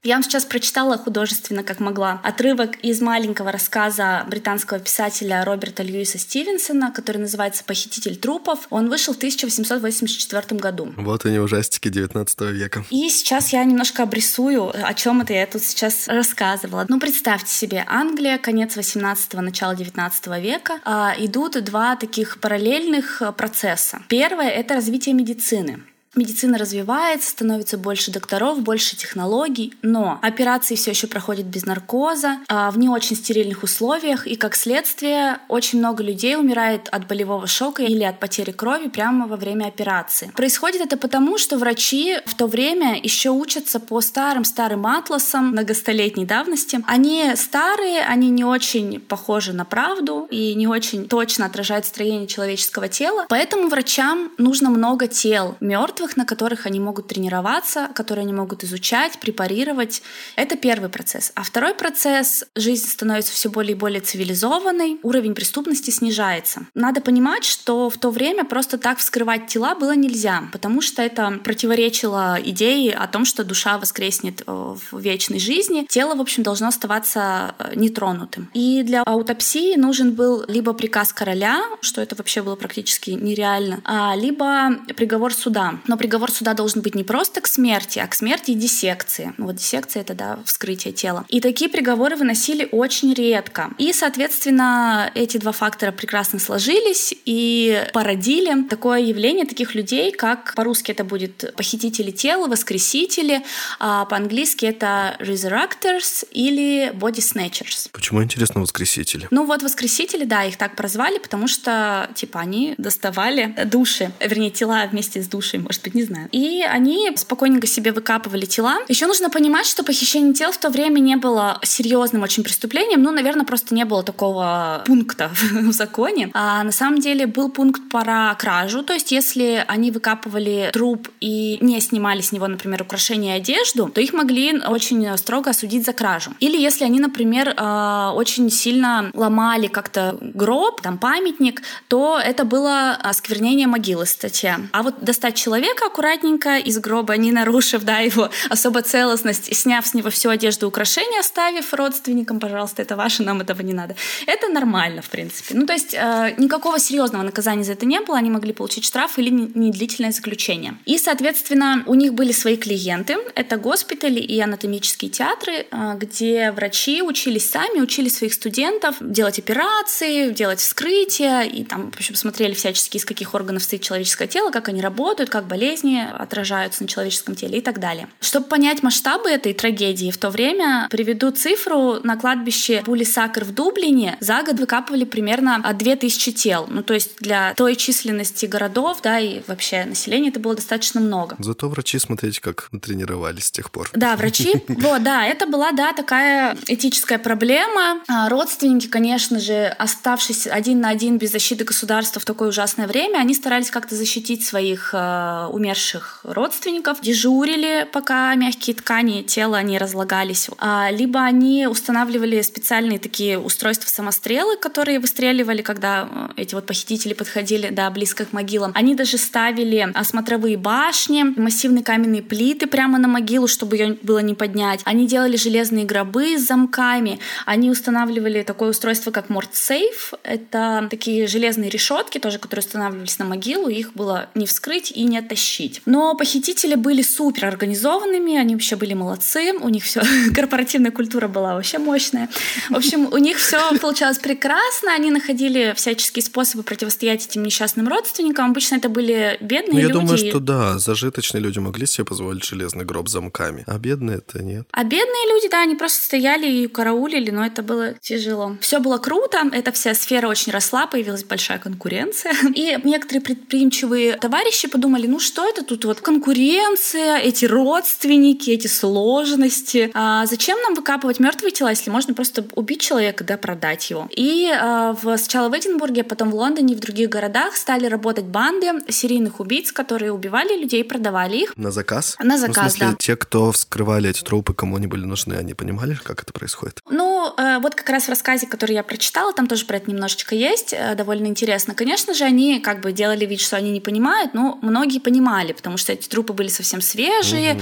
Я 0.03 0.15
вам 0.15 0.24
сейчас 0.24 0.45
прочитала 0.45 0.98
художественно, 0.98 1.63
как 1.63 1.80
могла, 1.80 2.19
отрывок 2.24 2.75
из 2.77 3.01
маленького 3.01 3.51
рассказа 3.51 4.25
британского 4.27 4.80
писателя 4.80 5.45
Роберта 5.45 5.83
Льюиса 5.83 6.18
Стивенсона, 6.18 6.92
который 6.92 7.19
называется 7.19 7.63
«Похититель 7.63 8.15
трупов». 8.15 8.65
Он 8.71 8.89
вышел 8.89 9.13
в 9.13 9.18
1884 9.18 10.59
году. 10.59 10.92
Вот 10.98 11.25
они 11.25 11.38
ужастики 11.38 11.89
19 11.89 12.42
века. 12.50 12.83
И 12.89 13.09
сейчас 13.09 13.53
я 13.53 13.63
немножко 13.63 14.01
обрисую, 14.01 14.71
о 14.74 14.92
чем 14.95 15.21
это 15.21 15.33
я 15.33 15.45
тут 15.45 15.62
сейчас 15.62 16.07
рассказывала. 16.07 16.83
Ну, 16.89 17.00
представьте 17.00 17.53
себе, 17.53 17.86
Англия, 17.88 18.39
конец 18.39 18.75
18-го, 18.75 19.42
начало 19.42 19.75
19 19.75 20.42
века, 20.42 20.80
а, 20.83 21.13
идут 21.19 21.63
два 21.63 21.95
таких 21.95 22.39
параллельных 22.39 23.21
процесса. 23.38 24.01
Первое— 24.07 24.50
это 24.50 24.74
развитие 24.74 25.13
медицины. 25.13 25.83
Медицина 26.13 26.58
развивается, 26.58 27.30
становится 27.30 27.78
больше 27.78 28.12
докторов, 28.12 28.62
больше 28.62 28.98
технологий, 28.98 29.74
но 29.81 30.19
операции 30.22 30.75
все 30.75 30.92
еще 30.92 31.08
проходят 31.08 31.46
без 31.46 31.66
наркоза, 31.66 32.40
а, 32.50 32.69
в 32.69 32.78
не 32.78 32.90
очень 32.90 33.16
стерильных 33.16 33.63
условиях, 33.63 34.28
и 34.28 34.36
как 34.36 34.56
следствие 34.56 35.40
очень 35.48 35.80
много 35.80 36.04
людей 36.04 36.36
умирает 36.36 36.90
от 36.90 37.08
болевого 37.08 37.48
шока 37.48 37.84
или 37.84 38.04
от 38.04 38.19
потери 38.19 38.52
крови 38.52 38.90
прямо 38.90 39.25
во 39.25 39.38
время 39.38 39.68
операции. 39.68 40.34
Происходит 40.36 40.81
это 40.81 40.98
потому, 40.98 41.38
что 41.38 41.58
врачи 41.58 42.18
в 42.25 42.36
то 42.36 42.48
время 42.48 43.00
еще 43.02 43.30
учатся 43.30 43.80
по 43.80 44.02
старым-старым 44.02 44.86
атласам 44.88 45.52
многостолетней 45.52 46.25
давности. 46.25 46.84
Они 46.88 47.31
старые, 47.38 48.02
они 48.02 48.30
не 48.30 48.44
очень 48.44 49.00
похожи 49.00 49.54
на 49.54 49.63
правду 49.63 50.28
и 50.30 50.56
не 50.56 50.68
очень 50.68 51.08
точно 51.08 51.46
отражают 51.46 51.86
строение 51.86 52.28
человеческого 52.28 52.90
тела, 52.90 53.28
поэтому 53.30 53.69
врачам 53.69 54.30
нужно 54.38 54.69
много 54.69 55.08
тел 55.08 55.56
мертвых, 55.62 56.00
мертвых, 56.01 56.18
на 56.18 56.25
которых 56.25 56.65
они 56.65 56.80
могут 56.80 57.07
тренироваться, 57.07 57.89
которые 57.94 58.24
они 58.24 58.33
могут 58.33 58.63
изучать, 58.63 59.19
препарировать. 59.19 60.01
Это 60.36 60.56
первый 60.56 60.89
процесс. 60.89 61.31
А 61.36 61.44
второй 61.44 61.74
процесс— 61.74 62.45
жизнь 62.56 62.88
становится 62.88 63.33
все 63.33 63.50
более 63.50 63.74
и 63.74 63.75
более 63.75 64.01
цивилизованной, 64.01 65.00
уровень 65.03 65.36
преступности 65.36 65.92
снижается. 65.92 66.62
Надо 66.74 67.01
понимать, 67.01 67.44
что 67.44 67.89
в 67.89 67.98
то 67.98 68.09
время 68.09 68.45
просто 68.45 68.77
так 68.77 68.98
вскрывать 68.98 69.48
тела 69.48 69.75
было 69.75 69.95
нельзя, 69.95 70.44
потому 70.51 70.81
что 70.81 71.01
это 71.01 71.39
противоречило 71.44 72.38
идее 72.44 72.94
о 72.94 73.07
том, 73.07 73.25
что 73.25 73.44
душа 73.44 73.77
воскреснет 73.77 74.42
э, 74.48 74.75
в 74.92 75.00
вечной 75.00 75.39
жизни. 75.39 75.86
Тело, 75.89 76.15
в 76.15 76.21
общем, 76.21 76.44
должно 76.44 76.68
оставаться 76.68 77.53
э, 77.59 77.75
нетронутым. 77.75 78.50
И 78.53 78.83
для 78.83 79.03
аутопсии 79.03 79.75
нужен 79.77 80.13
был 80.13 80.44
либо 80.48 80.74
приказ 80.74 81.13
короля, 81.13 81.62
что 81.81 82.01
это 82.01 82.15
вообще 82.15 82.42
было 82.42 82.56
практически 82.56 83.12
нереально, 83.12 83.81
а 83.83 84.15
либо 84.15 84.77
приговор 84.95 85.33
суда. 85.33 85.75
Но 85.91 85.97
приговор 85.97 86.31
суда 86.31 86.53
должен 86.53 86.81
быть 86.81 86.95
не 86.95 87.03
просто 87.03 87.41
к 87.41 87.47
смерти, 87.47 87.99
а 87.99 88.07
к 88.07 88.15
смерти 88.15 88.51
и 88.51 88.53
диссекции. 88.53 89.33
Вот 89.38 89.55
диссекция— 89.55 90.01
это, 90.03 90.13
да, 90.13 90.39
вскрытие 90.45 90.93
тела. 90.93 91.25
И 91.27 91.41
такие 91.41 91.69
приговоры 91.69 92.15
выносили 92.15 92.65
очень 92.71 93.13
редко. 93.13 93.71
И, 93.77 93.91
соответственно, 93.91 95.11
эти 95.15 95.35
два 95.35 95.51
фактора 95.51 95.91
прекрасно 95.91 96.39
сложились 96.39 97.13
и 97.25 97.83
породили 97.91 98.63
такое 98.69 99.01
явление 99.01 99.45
таких 99.45 99.75
людей, 99.75 100.13
как 100.13 100.53
по-русски 100.55 100.91
это 100.91 101.03
будет 101.03 101.53
похитители 101.57 102.11
тела, 102.11 102.47
воскресители, 102.47 103.41
а 103.77 104.05
по-английски 104.05 104.67
это 104.67 105.17
resurrectors 105.19 106.25
или 106.31 106.93
body 106.93 107.19
snatchers. 107.19 107.89
Почему, 107.91 108.23
интересно, 108.23 108.61
воскресители? 108.61 109.27
Ну 109.29 109.45
вот 109.45 109.61
воскресители, 109.61 110.23
да, 110.23 110.45
их 110.45 110.55
так 110.55 110.77
прозвали, 110.77 111.17
потому 111.17 111.49
что, 111.49 112.09
типа, 112.15 112.39
они 112.39 112.75
доставали 112.77 113.53
души, 113.65 114.13
вернее, 114.21 114.51
тела 114.51 114.88
вместе 114.89 115.21
с 115.21 115.27
душей, 115.27 115.59
может 115.59 115.81
может 115.81 115.83
быть, 115.83 115.95
не 115.95 116.04
знаю. 116.04 116.30
И 116.31 116.63
они 116.63 117.12
спокойненько 117.16 117.68
себе 117.68 117.92
выкапывали 117.92 118.45
тела. 118.45 118.80
Еще 118.88 119.07
нужно 119.07 119.30
понимать, 119.30 119.66
что 119.66 119.83
похищение 119.83 120.33
тел 120.33 120.51
в 120.51 120.57
то 120.57 120.69
время 120.69 121.00
не 121.00 121.16
было 121.16 121.60
серьезным 121.63 122.24
очень 122.24 122.44
преступлением. 122.44 123.04
Ну, 123.04 123.12
наверное, 123.12 123.45
просто 123.45 123.74
не 123.75 123.86
было 123.86 124.04
такого 124.04 124.83
пункта 124.86 125.31
в 125.51 125.72
законе. 125.72 126.30
А 126.33 126.63
на 126.63 126.72
самом 126.72 127.00
деле 127.00 127.25
был 127.25 127.50
пункт 127.50 127.81
про 127.89 128.36
кражу. 128.38 128.83
То 128.83 128.94
есть, 128.94 129.12
если 129.12 129.63
они 129.68 129.92
выкапывали 129.92 130.69
труп 130.74 131.10
и 131.19 131.57
не 131.62 131.80
снимали 131.81 132.22
с 132.22 132.31
него, 132.31 132.48
например, 132.48 132.81
украшения 132.81 133.38
и 133.38 133.39
одежду, 133.39 133.89
то 133.89 134.01
их 134.01 134.13
могли 134.13 134.62
очень 134.68 135.18
строго 135.18 135.50
осудить 135.51 135.86
за 135.86 135.94
кражу. 135.94 136.31
Или 136.39 136.57
если 136.57 136.86
они, 136.86 137.00
например, 137.00 137.54
а, 137.57 138.13
очень 138.13 138.50
сильно 138.50 139.10
ломали 139.13 139.68
как-то 139.68 140.18
гроб, 140.22 140.81
там 140.81 140.98
памятник, 140.98 141.62
то 141.88 142.19
это 142.24 142.45
было 142.45 142.92
осквернение 142.92 143.68
могилы 143.68 144.06
статья. 144.06 144.60
А 144.72 144.84
вот 144.84 145.04
достать 145.04 145.36
человека 145.36 145.70
человека 145.71 145.85
аккуратненько 145.85 146.57
из 146.57 146.79
гроба, 146.79 147.18
не 147.18 147.31
нарушив 147.31 147.83
да, 147.83 148.00
его 148.00 148.29
особо 148.50 148.81
целостность, 148.81 149.55
сняв 149.55 149.88
с 149.88 149.93
него 149.93 150.10
всю 150.10 150.29
одежду 150.29 150.65
и 150.65 150.69
украшения, 150.69 151.19
оставив 151.19 151.74
родственникам, 151.74 152.39
пожалуйста, 152.39 152.81
это 152.81 152.96
ваше, 152.96 153.24
нам 153.24 153.41
этого 153.41 153.62
не 153.62 153.74
надо. 153.74 153.96
Это 154.27 154.50
нормально, 154.50 155.01
в 155.01 155.10
принципе. 155.10 155.55
Ну, 155.55 155.65
то 155.65 155.74
есть 155.74 155.93
э, 155.93 156.36
никакого 156.38 156.79
серьезного 156.79 157.24
наказания 157.24 157.63
за 157.63 157.74
это 157.74 157.86
не 157.86 158.00
было, 158.00 158.17
они 158.17 158.29
могли 158.29 158.53
получить 158.53 158.86
штраф 158.86 159.17
или 159.17 159.29
недлительное 159.29 160.12
заключение. 160.12 160.74
И, 160.86 160.98
соответственно, 160.98 161.84
у 161.88 161.96
них 161.96 162.13
были 162.13 162.31
свои 162.31 162.57
клиенты, 162.57 163.17
это 163.36 163.57
госпитали 163.57 164.19
и 164.19 164.39
анатомические 164.39 165.12
театры, 165.12 165.67
э, 165.72 165.93
где 165.98 166.51
врачи 166.51 167.01
учились 167.01 167.50
сами, 167.50 167.81
учили 167.81 168.10
своих 168.10 168.34
студентов 168.34 168.96
делать 169.00 169.39
операции, 169.39 170.31
делать 170.31 170.60
вскрытия, 170.60 171.41
и 171.41 171.63
там, 171.63 171.91
в 171.91 171.96
общем, 171.96 172.15
смотрели 172.15 172.53
всячески, 172.53 172.98
из 172.98 173.05
каких 173.05 173.34
органов 173.34 173.63
стоит 173.63 173.81
человеческое 173.81 174.27
тело, 174.27 174.51
как 174.51 174.67
они 174.69 174.81
работают, 174.81 175.29
как 175.29 175.48
болеют 175.48 175.61
болезни 175.62 176.03
отражаются 176.18 176.82
на 176.82 176.89
человеческом 176.89 177.36
теле 177.36 177.60
и 177.60 177.62
так 177.62 177.80
далее. 177.80 178.08
Чтобы 178.20 178.48
понять 178.48 178.82
масштабы 178.82 179.30
этой 179.30 179.53
трагедии 179.53 180.10
в 180.10 180.18
то 180.18 180.32
время, 180.32 180.88
приведу 180.89 181.30
цифру. 181.32 182.00
На 182.03 182.18
кладбище 182.18 182.82
Були 182.84 183.03
Сакр 183.03 183.44
в 183.44 183.53
Дублине 183.53 184.18
за 184.20 184.41
год 184.41 184.60
выкапывали 184.60 185.03
примерно 185.03 185.62
2000 185.72 186.32
тел. 186.32 186.68
Ну, 186.68 186.82
то 186.82 186.96
есть 186.96 187.18
для 187.20 187.53
той 187.53 187.75
численности 187.75 188.48
городов, 188.48 189.01
да, 189.03 189.20
и 189.20 189.41
вообще 189.48 189.86
населения 189.86 190.30
это 190.30 190.39
было 190.39 190.56
достаточно 190.56 191.00
много. 191.00 191.36
Зато 191.38 191.70
врачи, 191.70 192.00
смотрите, 192.00 192.41
как 192.41 192.70
тренировались 192.82 193.46
с 193.46 193.51
тех 193.51 193.70
пор. 193.70 193.89
Да, 193.94 194.15
врачи, 194.15 194.56
вот, 194.68 195.03
да, 195.03 195.27
это 195.27 195.46
была, 195.46 195.74
да, 195.74 195.94
такая 195.94 196.58
этическая 196.68 197.20
проблема. 197.20 198.01
А 198.08 198.30
родственники, 198.30 198.88
конечно 198.88 199.39
же, 199.39 199.68
оставшись 199.77 200.48
один 200.48 200.82
на 200.82 200.89
один 200.89 201.20
без 201.20 201.32
защиты 201.32 201.65
государства 201.65 202.20
в 202.20 202.25
такое 202.25 202.50
ужасное 202.50 202.88
время, 202.88 203.20
они 203.20 203.36
старались 203.36 203.70
как-то 203.70 203.96
защитить 203.96 204.44
своих 204.44 204.91
э, 204.94 205.50
умерших 205.51 206.22
родственников, 206.24 207.01
дежурили, 207.01 207.88
пока 207.91 208.34
мягкие 208.36 208.75
ткани 208.75 209.22
тела 209.22 209.62
не 209.62 209.77
разлагались. 209.77 210.50
А, 210.58 210.89
либо 210.91 211.22
они 211.22 211.67
устанавливали 211.67 212.41
специальные 212.41 213.00
такие 213.00 213.38
устройства 213.38 213.89
самострелы, 213.89 214.58
которые 214.58 215.00
выстреливали, 215.00 215.62
когда 215.62 216.08
э, 216.10 216.41
эти 216.41 216.55
вот 216.55 216.65
похитители 216.65 217.13
подходили 217.13 217.70
да, 217.70 217.89
близко 217.89 218.25
к 218.25 218.34
могилам. 218.34 218.72
Они 218.75 218.96
даже 218.96 219.17
ставили 219.17 219.93
смотровые 220.03 220.58
башни, 220.58 221.24
массивные 221.24 221.84
каменные 221.84 222.24
плиты 222.24 222.67
прямо 222.67 222.98
на 222.98 223.08
могилу, 223.08 223.48
чтобы 223.48 223.77
ее 223.77 223.98
было 224.01 224.20
не 224.20 224.34
поднять. 224.34 224.81
Они 224.86 225.08
делали 225.08 225.36
железные 225.36 225.86
гробы 225.86 226.38
с 226.38 226.48
замками. 226.48 227.20
Они 227.46 227.70
устанавливали 227.70 228.43
такое 228.43 228.70
устройство, 228.70 229.12
как 229.12 229.29
мордсейф. 229.29 230.13
Это 230.24 230.88
такие 230.89 231.27
железные 231.27 231.70
решетки, 231.70 232.17
тоже, 232.20 232.39
которые 232.39 232.65
устанавливались 232.65 233.20
на 233.20 233.25
могилу. 233.25 233.67
Их 233.67 233.93
было 233.93 234.29
не 234.36 234.46
вскрыть 234.46 234.91
и 234.91 235.03
не 235.03 235.17
оттащить 235.17 235.40
тащить. 235.41 235.81
Но 235.86 236.15
похитители 236.15 236.75
были 236.75 237.01
супер 237.01 237.45
организованными, 237.45 238.38
они 238.38 238.55
вообще 238.55 238.75
были 238.75 238.93
молодцы, 238.93 239.53
у 239.60 239.69
них 239.69 239.83
все, 239.83 240.01
корпоративная 240.36 240.91
культура 240.91 241.27
была 241.27 241.55
вообще 241.55 241.79
мощная. 241.79 242.29
В 242.69 242.75
общем, 242.75 243.07
у 243.12 243.17
них 243.17 243.38
все 243.38 243.77
получалось 243.79 244.19
прекрасно, 244.19 244.93
они 244.93 245.10
находили 245.10 245.74
всяческие 245.75 246.24
способы 246.24 246.63
противостоять 246.63 247.25
этим 247.25 247.43
несчастным 247.43 247.88
родственникам. 247.88 248.51
Обычно 248.51 248.75
это 248.75 248.89
были 248.89 249.38
бедные 249.41 249.74
Ну, 249.74 249.79
я 249.79 249.88
люди. 249.88 249.93
думаю, 249.93 250.17
что 250.17 250.39
да, 250.39 250.77
зажиточные 250.77 251.41
люди 251.41 251.60
могли 251.60 251.88
себе 251.88 252.05
позволить 252.05 252.43
железный 252.43 252.86
гроб 252.86 253.10
замками, 253.10 253.63
а 253.67 253.77
бедные 253.77 254.17
это 254.17 254.43
нет. 254.43 254.67
А 254.71 254.83
бедные 254.83 255.33
люди, 255.33 255.50
да, 255.50 255.63
они 255.63 255.75
просто 255.75 256.03
стояли 256.03 256.48
и 256.48 256.67
караулили, 256.67 257.31
но 257.31 257.45
это 257.45 257.63
было 257.63 257.93
тяжело. 257.93 258.57
Все 258.62 258.79
было 258.79 258.98
круто, 258.98 259.50
эта 259.51 259.71
вся 259.71 259.93
сфера 259.95 260.27
очень 260.27 260.51
росла, 260.51 260.86
появилась 260.88 261.24
большая 261.24 261.57
конкуренция. 261.57 262.33
И 262.55 262.77
некоторые 262.83 263.21
предприимчивые 263.21 264.17
товарищи 264.17 264.67
подумали, 264.67 265.07
ну 265.07 265.19
что 265.22 265.48
это 265.48 265.63
тут 265.63 265.86
вот 265.86 266.01
конкуренция, 266.01 267.18
эти 267.18 267.46
родственники, 267.46 268.50
эти 268.51 268.68
сложности. 268.68 269.92
А 269.94 270.25
зачем 270.25 270.60
нам 270.62 270.75
выкапывать 270.75 271.20
мертвые 271.20 271.51
тела, 271.51 271.70
если 271.70 271.90
можно 271.90 272.13
просто 272.13 272.46
убить 272.56 272.82
человека, 272.82 273.24
да, 273.24 273.38
продать 273.38 273.90
его? 273.90 274.08
И 274.12 274.51
а, 274.51 274.94
в, 274.94 275.18
сначала 275.18 275.50
в 275.50 275.58
Эдинбурге, 275.58 276.01
а 276.01 276.04
потом 276.04 276.32
в 276.32 276.36
Лондоне 276.36 276.74
и 276.74 276.78
в 276.78 276.80
других 276.80 277.10
городах 277.10 277.56
стали 277.56 277.86
работать 277.86 278.25
банды 278.25 278.72
серийных 278.90 279.40
убийц, 279.40 279.72
которые 279.72 280.12
убивали 280.12 280.60
людей 280.60 280.82
и 280.82 280.84
продавали 280.84 281.38
их. 281.38 281.58
На 281.58 281.72
заказ? 281.72 282.16
На 282.20 282.36
Ну, 282.36 282.38
заказ, 282.38 282.56
в 282.56 282.60
смысле, 282.78 282.88
да. 282.88 282.96
те, 283.00 283.16
кто 283.16 283.51
вскрывали 283.51 284.10
эти 284.10 284.22
трупы, 284.24 284.54
кому 284.54 284.78
они 284.78 284.88
были 284.88 285.06
нужны, 285.06 285.34
они 285.36 285.54
понимали, 285.54 285.98
как 286.04 286.24
это 286.24 286.34
происходит? 286.34 286.80
Ну, 286.90 287.34
э, 287.38 287.60
вот 287.60 287.75
как 287.75 287.90
раз 287.90 288.06
в 288.06 288.10
рассказе, 288.10 288.48
который 288.48 288.74
я 288.74 288.84
прочитала, 288.84 289.34
там 289.34 289.48
тоже 289.48 289.66
про 289.66 289.78
это 289.78 289.90
немножечко 289.90 290.36
есть, 290.36 290.74
э, 290.74 290.96
довольно 290.96 291.28
интересно. 291.28 291.74
Конечно 291.75 292.13
же, 292.13 292.24
они 292.24 292.60
как 292.60 292.82
бы 292.82 292.92
делали 292.92 293.25
вид, 293.25 293.42
что 293.42 293.58
они 293.58 293.72
не 293.72 293.82
понимают, 293.82 294.34
но 294.34 294.58
многие 294.62 295.00
понимали, 295.12 295.51
потому 295.51 295.77
что 295.77 295.91
эти 295.91 296.08
трупы 296.08 296.32
были 296.32 296.48
совсем 296.48 296.82
свежие, 296.82 297.60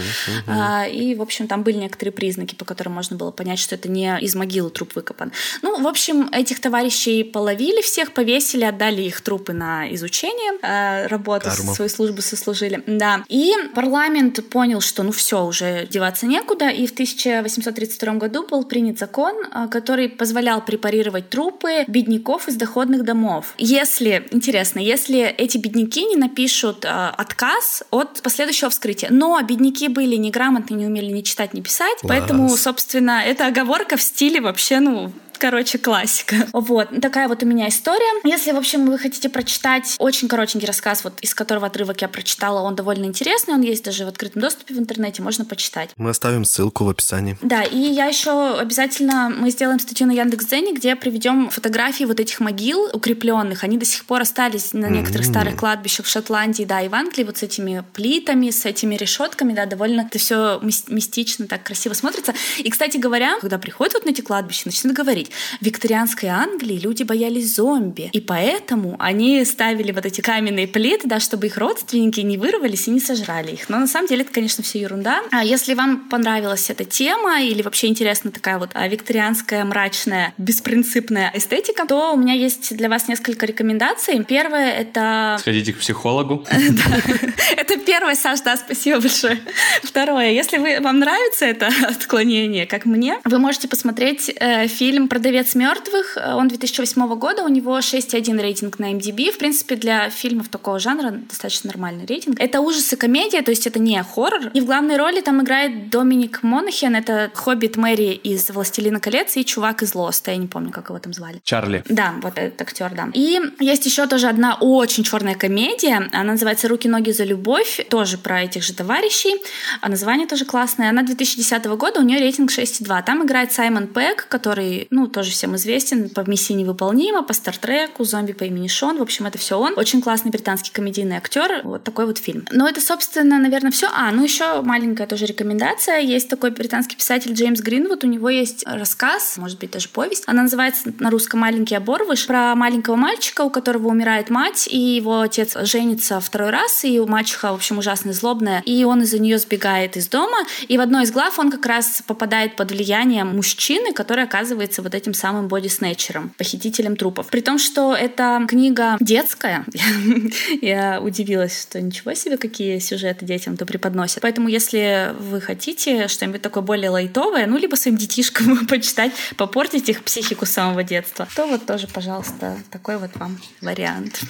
а, 0.48 0.86
и, 0.88 1.16
в 1.16 1.22
общем, 1.22 1.48
там 1.48 1.64
были 1.64 1.78
некоторые 1.78 2.14
признаки, 2.14 2.54
по 2.54 2.64
которым 2.64 2.94
можно 2.94 3.18
было 3.18 3.32
понять, 3.32 3.58
что 3.58 3.74
это 3.76 3.90
не 3.90 4.20
из 4.22 4.36
могилы 4.36 4.70
труп 4.70 4.92
выкопан. 4.96 5.32
Ну, 5.64 5.82
в 5.82 5.88
общем, 5.88 6.30
этих 6.32 6.60
товарищей 6.60 7.24
половили 7.24 7.82
всех, 7.82 8.14
повесили, 8.14 8.66
отдали 8.66 9.02
их 9.02 9.22
трупы 9.22 9.54
на 9.54 9.92
изучение, 9.96 10.60
э, 10.62 11.08
работу, 11.08 11.50
Карма. 11.50 11.74
свою 11.74 11.90
службу 11.90 12.22
сослужили. 12.22 12.84
Да. 12.86 13.24
И 13.30 13.54
парламент 13.74 14.48
понял, 14.50 14.82
что 14.82 15.02
ну 15.04 15.12
все, 15.12 15.44
уже 15.44 15.88
деваться 15.90 16.28
некуда, 16.28 16.70
и 16.70 16.86
в 16.86 16.92
1832 16.92 18.14
году 18.14 18.46
был 18.48 18.64
принят 18.64 19.00
закон, 19.00 19.34
а, 19.52 19.68
который 19.68 20.08
позволял 20.10 20.64
препарировать 20.64 21.30
трупы 21.30 21.86
бедняков 21.88 22.48
из 22.48 22.56
доходных 22.56 23.04
домов. 23.04 23.56
Если, 23.58 24.28
интересно, 24.32 24.80
если 24.80 25.22
эти 25.22 25.58
бедняки 25.58 26.06
не 26.06 26.16
напишут 26.16 26.86
а, 26.86 27.10
отказ 27.40 27.84
от 27.92 28.22
последующего 28.22 28.70
вскрытия. 28.70 29.10
Но 29.12 29.42
бедняки 29.42 29.88
были 29.88 30.16
неграмотны, 30.16 30.76
не 30.76 30.86
умели 30.86 31.12
ни 31.12 31.22
читать, 31.22 31.54
ни 31.54 31.62
писать, 31.62 31.98
поэтому, 32.04 32.48
Класс. 32.48 32.62
собственно, 32.62 33.22
эта 33.26 33.48
оговорка 33.48 33.98
в 33.98 34.02
стиле 34.02 34.42
вообще, 34.42 34.80
ну, 34.80 35.12
Короче, 35.40 35.78
классика. 35.78 36.36
Вот, 36.52 36.90
такая 37.02 37.30
вот 37.30 37.42
у 37.44 37.46
меня 37.46 37.70
история. 37.70 38.22
Если, 38.26 38.52
в 38.52 38.58
общем, 38.58 38.86
вы 38.86 38.98
хотите 38.98 39.30
прочитать 39.30 39.96
очень 39.98 40.28
коротенький 40.28 40.68
рассказ, 40.68 41.04
вот 41.06 41.14
из 41.22 41.34
которого 41.34 41.68
отрывок 41.68 42.02
я 42.02 42.10
прочитала, 42.10 42.60
он 42.62 42.76
довольно 42.76 43.06
интересный, 43.06 43.54
он 43.54 43.62
есть 43.62 43.86
даже 43.86 44.04
в 44.04 44.10
открытом 44.10 44.42
доступе 44.42 44.74
в 44.74 44.78
интернете, 44.80 45.22
можно 45.22 45.46
почитать. 45.46 45.92
Мы 45.96 46.10
оставим 46.10 46.44
ссылку 46.44 46.84
в 46.84 46.90
описании. 46.90 47.38
Да, 47.42 47.64
и 47.64 47.78
я 47.78 48.06
еще 48.06 48.58
обязательно 48.60 49.30
мы 49.30 49.50
сделаем 49.50 49.80
статью 49.80 50.08
на 50.08 50.12
Яндекс.Дзене, 50.12 50.74
где 50.74 50.96
приведем 50.98 51.50
фотографии 51.50 52.04
вот 52.04 52.20
этих 52.20 52.42
могил 52.42 52.90
укрепленных. 52.92 53.64
Они 53.64 53.78
до 53.78 53.86
сих 53.86 54.04
пор 54.06 54.22
остались 54.22 54.74
на 54.74 54.88
некоторых 54.88 55.28
М. 55.28 55.34
старых 55.34 55.56
кладбищах 55.56 56.06
в 56.06 56.10
Шотландии, 56.10 56.64
да, 56.64 56.82
и 56.82 56.90
в 56.90 56.96
Англии, 56.96 57.24
вот 57.24 57.38
с 57.38 57.44
этими 57.44 57.86
плитами, 57.94 58.50
с 58.50 58.66
этими 58.66 58.96
решетками, 58.96 59.54
да, 59.54 59.66
довольно 59.66 60.02
это 60.02 60.20
все 60.20 60.60
мистично, 60.62 61.48
так 61.48 61.64
красиво 61.64 61.94
смотрится. 61.94 62.34
И, 62.58 62.70
кстати 62.70 62.98
говоря, 62.98 63.38
когда 63.40 63.58
приходят 63.58 63.94
вот 63.94 64.06
на 64.06 64.10
эти 64.10 64.20
кладбища, 64.20 64.64
начинают 64.66 64.98
говорить, 64.98 65.29
в 65.60 65.66
викторианской 65.66 66.30
Англии 66.30 66.78
люди 66.80 67.04
боялись 67.04 67.56
зомби, 67.56 68.10
и 68.14 68.20
поэтому 68.20 68.96
они 69.00 69.44
ставили 69.46 69.92
вот 69.92 70.06
эти 70.06 70.22
каменные 70.22 70.68
плиты, 70.68 71.08
да, 71.08 71.20
чтобы 71.20 71.48
их 71.48 71.58
родственники 71.58 72.20
не 72.22 72.38
вырвались 72.38 72.88
и 72.88 72.92
не 72.92 73.00
сожрали 73.00 73.52
их. 73.52 73.70
Но 73.70 73.80
на 73.80 73.88
самом 73.88 74.08
деле 74.08 74.22
это, 74.22 74.34
конечно, 74.34 74.64
все 74.64 74.80
ерунда. 74.80 75.22
А 75.32 75.44
если 75.44 75.74
вам 75.74 76.10
понравилась 76.10 76.70
эта 76.70 76.86
тема 76.86 77.42
или 77.42 77.62
вообще 77.62 77.88
интересна 77.88 78.32
такая 78.32 78.58
вот 78.58 78.72
а, 78.74 78.88
викторианская, 78.88 79.64
мрачная, 79.66 80.34
беспринципная 80.38 81.32
эстетика, 81.34 81.86
то 81.86 82.14
у 82.14 82.18
меня 82.18 82.34
есть 82.34 82.76
для 82.76 82.90
вас 82.90 83.08
несколько 83.08 83.46
рекомендаций. 83.46 84.24
Первое— 84.24 84.72
это... 84.80 85.38
Сходите 85.42 85.74
к 85.74 85.80
психологу. 85.80 86.46
Это 87.58 87.78
первое, 87.78 88.16
Саш, 88.16 88.42
да, 88.42 88.58
спасибо 88.58 89.00
большое. 89.00 89.40
Второе, 89.84 90.32
если 90.32 90.58
вам 90.80 91.00
нравится 91.00 91.46
это 91.46 91.70
отклонение, 91.88 92.66
как 92.66 92.86
мне, 92.86 93.18
вы 93.26 93.40
можете 93.40 93.68
посмотреть 93.68 94.32
э, 94.36 94.68
фильм 94.68 95.08
«Продавец 95.20 95.54
мертвых». 95.54 96.18
Он 96.34 96.48
2008 96.48 97.16
года, 97.16 97.44
у 97.44 97.50
него 97.50 97.78
6,1 97.78 98.42
рейтинг 98.42 98.80
на 98.80 98.94
MDB. 98.94 99.34
В 99.34 99.38
принципе, 99.38 99.76
для 99.76 100.10
фильмов 100.10 100.48
такого 100.48 100.80
жанра 100.80 101.12
достаточно 101.12 101.68
нормальный 101.68 102.06
рейтинг. 102.06 102.40
Это 102.40 102.62
ужасы 102.62 102.96
комедия, 102.96 103.42
то 103.42 103.52
есть 103.52 103.68
это 103.68 103.80
не 103.80 104.02
хоррор. 104.02 104.48
И 104.54 104.62
в 104.62 104.66
главной 104.66 104.96
роли 104.96 105.20
там 105.20 105.42
играет 105.42 105.90
Доминик 105.90 106.42
Монахен, 106.42 106.96
это 106.96 107.32
хоббит 107.34 107.76
Мэри 107.76 108.14
из 108.14 108.50
«Властелина 108.50 109.02
колец» 109.02 109.36
и 109.36 109.44
чувак 109.44 109.84
из 109.84 109.94
«Лоста», 109.94 110.32
я 110.32 110.38
не 110.38 110.48
помню, 110.48 110.72
как 110.72 110.88
его 110.88 111.00
там 111.00 111.12
звали. 111.12 111.42
Чарли. 111.44 111.84
Да, 111.90 112.14
вот 112.22 112.38
этот 112.38 112.62
актер, 112.62 112.90
да. 112.96 113.10
И 113.14 113.42
есть 113.60 113.86
еще 113.86 114.08
тоже 114.08 114.28
одна 114.30 114.56
очень 114.56 115.04
черная 115.04 115.36
комедия. 115.36 116.10
Она 116.14 116.32
называется 116.32 116.70
«Руки-ноги 116.70 117.12
за 117.12 117.26
любовь». 117.26 117.86
Тоже 117.90 118.18
про 118.18 118.44
этих 118.44 118.64
же 118.64 118.74
товарищей. 118.74 119.36
А 119.82 119.90
название 119.90 120.28
тоже 120.28 120.46
классное. 120.46 120.90
Она 120.90 121.04
2010 121.04 121.66
года, 121.66 122.00
у 122.00 122.04
нее 122.04 122.20
рейтинг 122.20 122.52
6,2. 122.52 123.04
Там 123.06 123.26
играет 123.26 123.52
Саймон 123.52 123.88
Пэк, 123.88 124.28
который, 124.30 124.88
ну, 124.92 125.09
тоже 125.10 125.32
всем 125.32 125.56
известен 125.56 126.10
по 126.10 126.22
«Миссии 126.22 126.54
невыполнима», 126.54 127.24
по 127.24 127.34
«Стартреку», 127.34 128.04
«Зомби 128.04 128.34
по 128.34 128.44
имени 128.44 128.68
Шон». 128.68 128.98
В 128.98 129.02
общем, 129.02 129.26
это 129.26 129.38
все 129.38 129.60
он. 129.60 129.74
Очень 129.78 130.02
классный 130.02 130.32
британский 130.32 130.72
комедийный 130.72 131.18
актер. 131.18 131.62
Вот 131.64 131.84
такой 131.84 132.06
вот 132.06 132.18
фильм. 132.18 132.46
Но 132.52 132.68
это, 132.68 132.82
собственно, 132.82 133.40
наверное, 133.40 133.72
все. 133.72 133.88
А, 133.92 134.12
ну 134.12 134.24
еще 134.24 134.62
маленькая 134.62 135.08
тоже 135.08 135.26
рекомендация. 135.26 136.00
Есть 136.00 136.30
такой 136.30 136.52
британский 136.52 136.96
писатель 136.96 137.34
Джеймс 137.34 137.62
Гринвуд. 137.62 138.04
У 138.04 138.08
него 138.08 138.30
есть 138.30 138.64
рассказ, 138.66 139.38
может 139.38 139.60
быть, 139.60 139.72
даже 139.72 139.90
повесть. 139.90 140.24
Она 140.28 140.44
называется 140.44 140.94
на 141.00 141.10
русском 141.10 141.40
«Маленький 141.40 141.76
оборвыш» 141.76 142.28
про 142.28 142.56
маленького 142.56 142.96
мальчика, 142.96 143.42
у 143.42 143.50
которого 143.50 143.88
умирает 143.88 144.30
мать, 144.30 144.68
и 144.70 144.78
его 144.78 145.22
отец 145.22 145.58
женится 145.64 146.20
второй 146.20 146.50
раз, 146.50 146.84
и 146.86 147.00
у 147.00 147.08
мачеха, 147.08 147.52
в 147.52 147.56
общем, 147.56 147.78
ужасно 147.78 148.14
злобная, 148.14 148.62
и 148.66 148.84
он 148.84 149.02
из-за 149.04 149.20
нее 149.20 149.38
сбегает 149.40 149.98
из 149.98 150.08
дома. 150.08 150.38
И 150.68 150.78
в 150.78 150.82
одной 150.82 151.04
из 151.04 151.12
глав 151.12 151.40
он 151.40 151.52
как 151.52 151.66
раз 151.66 152.04
попадает 152.06 152.56
под 152.56 152.72
влияние 152.72 153.24
мужчины, 153.24 153.94
который 153.94 154.24
оказывается 154.24 154.82
вот 154.82 154.94
этим 155.00 155.14
самым 155.14 155.48
боди-снетчером, 155.48 156.30
похитителем 156.38 156.96
трупов. 156.96 157.28
При 157.28 157.42
том, 157.42 157.58
что 157.58 157.96
эта 157.96 158.46
книга 158.48 158.98
детская, 159.00 159.66
я 160.62 161.02
удивилась, 161.02 161.62
что 161.62 161.82
ничего 161.82 162.14
себе, 162.14 162.38
какие 162.38 162.80
сюжеты 162.80 163.26
детям 163.26 163.58
то 163.58 163.66
преподносят. 163.66 164.22
Поэтому, 164.22 164.50
если 164.50 165.16
вы 165.20 165.42
хотите 165.42 166.08
что-нибудь 166.08 166.42
такое 166.42 166.64
более 166.64 166.90
лайтовое, 166.90 167.48
ну, 167.48 167.58
либо 167.58 167.76
своим 167.76 167.98
детишкам 167.98 168.68
почитать, 168.68 169.14
попортить 169.38 169.90
их 169.90 170.04
психику 170.04 170.46
с 170.46 170.52
самого 170.52 170.84
детства, 170.84 171.28
то 171.36 171.48
вот 171.48 171.66
тоже, 171.66 171.88
пожалуйста, 171.88 172.58
такой 172.72 172.98
вот 172.98 173.12
вам 173.16 173.40
вариант. 173.62 174.22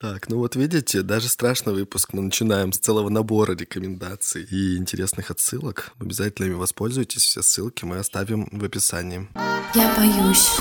Так, 0.00 0.28
ну 0.28 0.38
вот 0.38 0.56
видите, 0.56 1.02
даже 1.02 1.28
страшный 1.28 1.74
выпуск 1.74 2.12
мы 2.12 2.22
начинаем 2.22 2.72
с 2.72 2.78
целого 2.78 3.08
набора 3.08 3.54
рекомендаций 3.54 4.42
и 4.50 4.76
интересных 4.76 5.30
отсылок. 5.30 5.92
Обязательно 6.00 6.46
ими 6.46 6.54
воспользуйтесь, 6.54 7.22
все 7.22 7.42
ссылки 7.42 7.84
мы 7.84 7.98
оставим 7.98 8.48
в 8.50 8.64
описании. 8.64 9.28
Я 9.74 9.91
боюсь. 9.96 10.58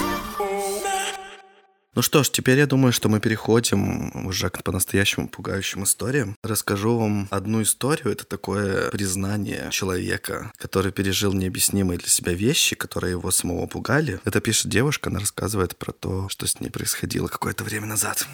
Ну 1.93 2.01
что 2.01 2.23
ж, 2.23 2.29
теперь 2.29 2.57
я 2.57 2.67
думаю, 2.67 2.93
что 2.93 3.09
мы 3.09 3.19
переходим 3.19 4.25
уже 4.25 4.49
к 4.49 4.63
по-настоящему 4.63 5.27
пугающим 5.27 5.83
историям. 5.83 6.37
Расскажу 6.41 6.97
вам 6.97 7.27
одну 7.31 7.61
историю. 7.61 8.13
Это 8.13 8.25
такое 8.25 8.89
признание 8.91 9.67
человека, 9.71 10.53
который 10.55 10.93
пережил 10.93 11.33
необъяснимые 11.33 11.97
для 11.97 12.07
себя 12.07 12.33
вещи, 12.33 12.77
которые 12.77 13.11
его 13.11 13.29
самого 13.29 13.67
пугали. 13.67 14.21
Это 14.23 14.39
пишет 14.39 14.71
девушка, 14.71 15.09
она 15.09 15.19
рассказывает 15.19 15.75
про 15.75 15.91
то, 15.91 16.29
что 16.29 16.47
с 16.47 16.61
ней 16.61 16.69
происходило 16.69 17.27
какое-то 17.27 17.65
время 17.65 17.87
назад. 17.87 18.25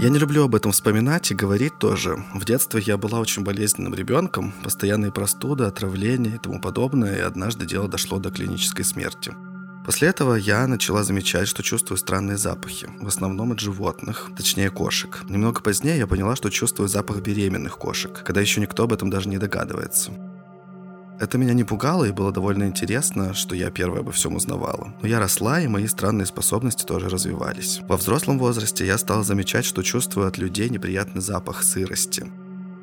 Я 0.00 0.10
не 0.10 0.18
люблю 0.20 0.44
об 0.44 0.54
этом 0.54 0.70
вспоминать 0.70 1.32
и 1.32 1.34
говорить 1.34 1.76
тоже. 1.80 2.24
В 2.32 2.44
детстве 2.44 2.80
я 2.80 2.96
была 2.96 3.18
очень 3.18 3.42
болезненным 3.42 3.96
ребенком, 3.96 4.52
постоянные 4.62 5.10
простуды, 5.10 5.64
отравления 5.64 6.36
и 6.36 6.38
тому 6.38 6.60
подобное, 6.60 7.16
и 7.16 7.20
однажды 7.20 7.66
дело 7.66 7.88
дошло 7.88 8.20
до 8.20 8.30
клинической 8.30 8.84
смерти. 8.84 9.34
После 9.84 10.06
этого 10.06 10.36
я 10.36 10.68
начала 10.68 11.02
замечать, 11.02 11.48
что 11.48 11.64
чувствую 11.64 11.98
странные 11.98 12.36
запахи, 12.36 12.88
в 13.00 13.08
основном 13.08 13.50
от 13.50 13.58
животных, 13.58 14.30
точнее 14.36 14.70
кошек. 14.70 15.24
Немного 15.28 15.62
позднее 15.62 15.98
я 15.98 16.06
поняла, 16.06 16.36
что 16.36 16.48
чувствую 16.48 16.88
запах 16.88 17.20
беременных 17.20 17.76
кошек, 17.76 18.22
когда 18.24 18.40
еще 18.40 18.60
никто 18.60 18.84
об 18.84 18.92
этом 18.92 19.10
даже 19.10 19.28
не 19.28 19.38
догадывается. 19.38 20.12
Это 21.20 21.36
меня 21.36 21.52
не 21.52 21.64
пугало 21.64 22.04
и 22.04 22.12
было 22.12 22.30
довольно 22.30 22.64
интересно, 22.64 23.34
что 23.34 23.56
я 23.56 23.70
первая 23.70 24.00
обо 24.00 24.12
всем 24.12 24.36
узнавала. 24.36 24.94
Но 25.02 25.08
я 25.08 25.18
росла, 25.18 25.60
и 25.60 25.66
мои 25.66 25.88
странные 25.88 26.26
способности 26.26 26.84
тоже 26.84 27.08
развивались. 27.08 27.80
Во 27.88 27.96
взрослом 27.96 28.38
возрасте 28.38 28.86
я 28.86 28.98
стала 28.98 29.24
замечать, 29.24 29.64
что 29.64 29.82
чувствую 29.82 30.28
от 30.28 30.38
людей 30.38 30.68
неприятный 30.68 31.20
запах 31.20 31.64
сырости. 31.64 32.26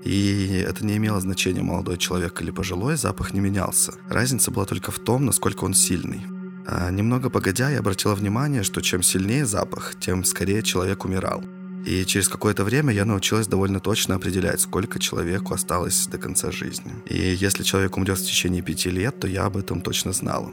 И 0.03 0.63
это 0.67 0.85
не 0.85 0.97
имело 0.97 1.19
значения, 1.21 1.61
молодой 1.61 1.97
человек 1.97 2.41
или 2.41 2.51
пожилой, 2.51 2.97
запах 2.97 3.33
не 3.33 3.39
менялся. 3.39 3.93
Разница 4.09 4.51
была 4.51 4.65
только 4.65 4.91
в 4.91 4.99
том, 4.99 5.25
насколько 5.25 5.63
он 5.63 5.73
сильный. 5.73 6.25
А 6.67 6.91
немного 6.91 7.29
погодя, 7.29 7.69
я 7.69 7.79
обратила 7.79 8.15
внимание, 8.15 8.63
что 8.63 8.81
чем 8.81 9.01
сильнее 9.01 9.45
запах, 9.45 9.95
тем 9.99 10.23
скорее 10.25 10.61
человек 10.61 11.05
умирал. 11.05 11.43
И 11.85 12.03
через 12.05 12.27
какое-то 12.27 12.63
время 12.63 12.93
я 12.93 13.05
научилась 13.05 13.47
довольно 13.47 13.79
точно 13.79 14.15
определять, 14.15 14.59
сколько 14.59 14.99
человеку 14.99 15.53
осталось 15.53 16.07
до 16.07 16.17
конца 16.17 16.51
жизни. 16.51 16.91
И 17.05 17.17
если 17.17 17.63
человек 17.63 17.95
умрет 17.97 18.17
в 18.17 18.25
течение 18.25 18.63
пяти 18.63 18.89
лет, 18.89 19.19
то 19.19 19.27
я 19.27 19.45
об 19.45 19.55
этом 19.57 19.81
точно 19.81 20.11
знала. 20.11 20.51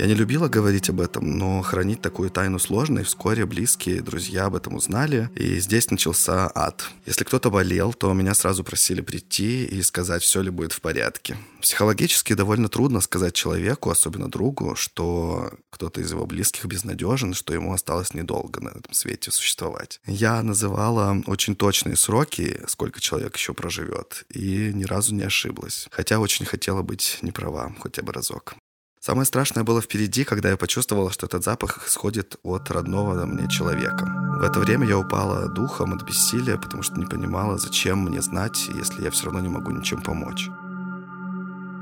Я 0.00 0.06
не 0.06 0.14
любила 0.14 0.48
говорить 0.48 0.88
об 0.88 0.98
этом, 1.02 1.36
но 1.36 1.60
хранить 1.60 2.00
такую 2.00 2.30
тайну 2.30 2.58
сложно, 2.58 3.00
и 3.00 3.02
вскоре 3.02 3.44
близкие 3.44 4.00
друзья 4.00 4.46
об 4.46 4.56
этом 4.56 4.76
узнали, 4.76 5.28
и 5.34 5.60
здесь 5.60 5.90
начался 5.90 6.50
ад. 6.54 6.88
Если 7.04 7.22
кто-то 7.22 7.50
болел, 7.50 7.92
то 7.92 8.10
меня 8.14 8.32
сразу 8.32 8.64
просили 8.64 9.02
прийти 9.02 9.66
и 9.66 9.82
сказать, 9.82 10.22
все 10.22 10.40
ли 10.40 10.48
будет 10.48 10.72
в 10.72 10.80
порядке. 10.80 11.36
Психологически 11.60 12.32
довольно 12.32 12.70
трудно 12.70 13.02
сказать 13.02 13.34
человеку, 13.34 13.90
особенно 13.90 14.30
другу, 14.30 14.74
что 14.74 15.52
кто-то 15.68 16.00
из 16.00 16.10
его 16.10 16.24
близких 16.24 16.64
безнадежен, 16.64 17.34
что 17.34 17.52
ему 17.52 17.74
осталось 17.74 18.14
недолго 18.14 18.62
на 18.62 18.70
этом 18.70 18.94
свете 18.94 19.30
существовать. 19.30 20.00
Я 20.06 20.42
называла 20.42 21.22
очень 21.26 21.54
точные 21.54 21.96
сроки, 21.96 22.62
сколько 22.68 23.02
человек 23.02 23.36
еще 23.36 23.52
проживет, 23.52 24.24
и 24.30 24.70
ни 24.72 24.84
разу 24.84 25.14
не 25.14 25.24
ошиблась. 25.24 25.88
Хотя 25.90 26.20
очень 26.20 26.46
хотела 26.46 26.80
быть 26.80 27.18
не 27.20 27.32
права, 27.32 27.74
хотя 27.82 28.00
бы 28.00 28.14
разок. 28.14 28.54
Самое 29.00 29.24
страшное 29.24 29.64
было 29.64 29.80
впереди, 29.80 30.24
когда 30.24 30.50
я 30.50 30.58
почувствовала, 30.58 31.10
что 31.10 31.24
этот 31.24 31.42
запах 31.42 31.88
исходит 31.88 32.36
от 32.42 32.70
родного 32.70 33.24
мне 33.24 33.48
человека. 33.48 34.04
В 34.38 34.42
это 34.42 34.60
время 34.60 34.86
я 34.86 34.98
упала 34.98 35.48
духом 35.48 35.94
от 35.94 36.02
бессилия, 36.02 36.58
потому 36.58 36.82
что 36.82 36.98
не 36.98 37.06
понимала, 37.06 37.56
зачем 37.56 38.00
мне 38.00 38.20
знать, 38.20 38.68
если 38.74 39.02
я 39.02 39.10
все 39.10 39.24
равно 39.24 39.40
не 39.40 39.48
могу 39.48 39.70
ничем 39.70 40.02
помочь. 40.02 40.50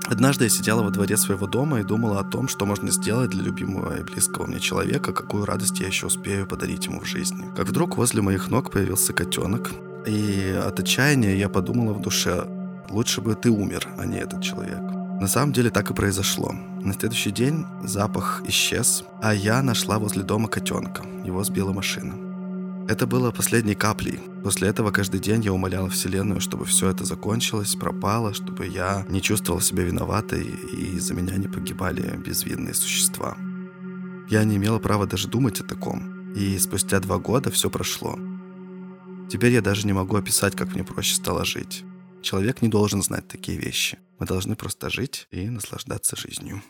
Однажды 0.06 0.44
я 0.44 0.50
сидела 0.50 0.82
во 0.82 0.90
дворе 0.90 1.16
своего 1.16 1.48
дома 1.48 1.80
и 1.80 1.84
думала 1.84 2.20
о 2.20 2.24
том, 2.24 2.46
что 2.46 2.66
можно 2.66 2.92
сделать 2.92 3.30
для 3.30 3.42
любимого 3.42 3.98
и 3.98 4.04
близкого 4.04 4.46
мне 4.46 4.60
человека, 4.60 5.12
какую 5.12 5.44
радость 5.44 5.80
я 5.80 5.88
еще 5.88 6.06
успею 6.06 6.46
подарить 6.46 6.86
ему 6.86 7.00
в 7.00 7.04
жизни. 7.04 7.50
Как 7.56 7.66
вдруг 7.66 7.96
возле 7.96 8.22
моих 8.22 8.48
ног 8.48 8.70
появился 8.70 9.12
котенок, 9.12 9.72
и 10.06 10.56
от 10.64 10.78
отчаяния 10.78 11.36
я 11.36 11.48
подумала 11.48 11.92
в 11.94 12.00
душе, 12.00 12.46
лучше 12.90 13.20
бы 13.20 13.34
ты 13.34 13.50
умер, 13.50 13.88
а 13.98 14.06
не 14.06 14.18
этот 14.18 14.40
человек. 14.40 14.97
На 15.20 15.26
самом 15.26 15.52
деле 15.52 15.70
так 15.70 15.90
и 15.90 15.94
произошло. 15.94 16.52
На 16.80 16.92
следующий 16.92 17.32
день 17.32 17.66
запах 17.82 18.42
исчез, 18.46 19.02
а 19.20 19.34
я 19.34 19.62
нашла 19.62 19.98
возле 19.98 20.22
дома 20.22 20.48
котенка. 20.48 21.02
Его 21.24 21.42
сбила 21.42 21.72
машина. 21.72 22.14
Это 22.88 23.06
было 23.06 23.32
последней 23.32 23.74
каплей. 23.74 24.20
После 24.44 24.68
этого 24.68 24.92
каждый 24.92 25.20
день 25.20 25.42
я 25.42 25.52
умоляла 25.52 25.90
Вселенную, 25.90 26.40
чтобы 26.40 26.64
все 26.64 26.88
это 26.88 27.04
закончилось, 27.04 27.74
пропало, 27.74 28.32
чтобы 28.32 28.66
я 28.66 29.04
не 29.08 29.20
чувствовал 29.20 29.60
себя 29.60 29.82
виноватой 29.82 30.44
и 30.44 30.96
из-за 30.96 31.14
меня 31.14 31.36
не 31.36 31.48
погибали 31.48 32.16
безвинные 32.16 32.72
существа. 32.72 33.36
Я 34.30 34.44
не 34.44 34.56
имела 34.56 34.78
права 34.78 35.06
даже 35.06 35.28
думать 35.28 35.60
о 35.60 35.64
таком. 35.64 36.32
И 36.34 36.56
спустя 36.58 37.00
два 37.00 37.18
года 37.18 37.50
все 37.50 37.68
прошло. 37.68 38.16
Теперь 39.28 39.52
я 39.52 39.62
даже 39.62 39.86
не 39.86 39.92
могу 39.92 40.16
описать, 40.16 40.54
как 40.54 40.74
мне 40.74 40.84
проще 40.84 41.16
стало 41.16 41.44
жить. 41.44 41.84
Человек 42.22 42.62
не 42.62 42.68
должен 42.68 43.02
знать 43.02 43.28
такие 43.28 43.58
вещи. 43.58 43.98
Мы 44.18 44.26
должны 44.26 44.56
просто 44.56 44.90
жить 44.90 45.28
и 45.30 45.48
наслаждаться 45.48 46.16
жизнью. 46.16 46.62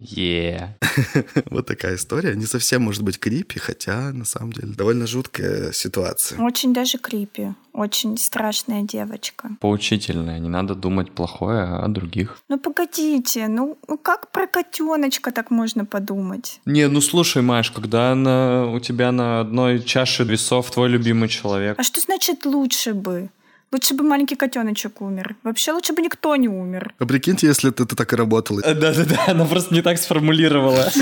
Yeah. 0.00 0.70
вот 1.50 1.66
такая 1.66 1.94
история. 1.94 2.34
Не 2.34 2.46
совсем 2.46 2.82
может 2.82 3.02
быть 3.02 3.18
крипи, 3.18 3.58
хотя 3.58 4.12
на 4.12 4.24
самом 4.24 4.52
деле 4.52 4.74
довольно 4.74 5.06
жуткая 5.06 5.72
ситуация. 5.72 6.40
Очень 6.40 6.74
даже 6.74 6.98
крипи. 6.98 7.54
Очень 7.72 8.18
страшная 8.18 8.82
девочка. 8.82 9.50
Поучительная. 9.60 10.40
Не 10.40 10.48
надо 10.48 10.74
думать 10.74 11.12
плохое 11.12 11.64
о 11.64 11.88
других. 11.88 12.38
Ну 12.48 12.58
погодите, 12.58 13.46
ну, 13.48 13.78
ну 13.88 13.96
как 13.96 14.30
про 14.32 14.46
котеночка 14.46 15.30
так 15.30 15.50
можно 15.50 15.84
подумать? 15.84 16.60
Не, 16.66 16.88
ну 16.88 17.00
слушай, 17.00 17.42
Маш, 17.42 17.70
когда 17.70 18.14
на, 18.14 18.70
у 18.70 18.80
тебя 18.80 19.12
на 19.12 19.40
одной 19.40 19.80
чаше 19.80 20.24
весов 20.24 20.70
твой 20.70 20.88
любимый 20.88 21.28
человек. 21.28 21.78
А 21.78 21.82
что 21.82 22.00
значит 22.00 22.44
лучше 22.44 22.94
бы? 22.94 23.30
Лучше 23.74 23.94
бы 23.94 24.04
маленький 24.04 24.36
котеночек 24.36 25.00
умер. 25.00 25.34
Вообще 25.42 25.72
лучше 25.72 25.94
бы 25.94 26.00
никто 26.00 26.36
не 26.36 26.46
умер. 26.46 26.94
А 27.00 27.06
прикиньте, 27.06 27.48
если 27.48 27.70
ты, 27.70 27.84
ты 27.84 27.96
так 27.96 28.12
и 28.12 28.14
работала. 28.14 28.62
Да-да-да, 28.62 29.24
она 29.26 29.46
просто 29.46 29.74
не 29.74 29.82
так 29.82 29.98
сформулировала. 29.98 30.92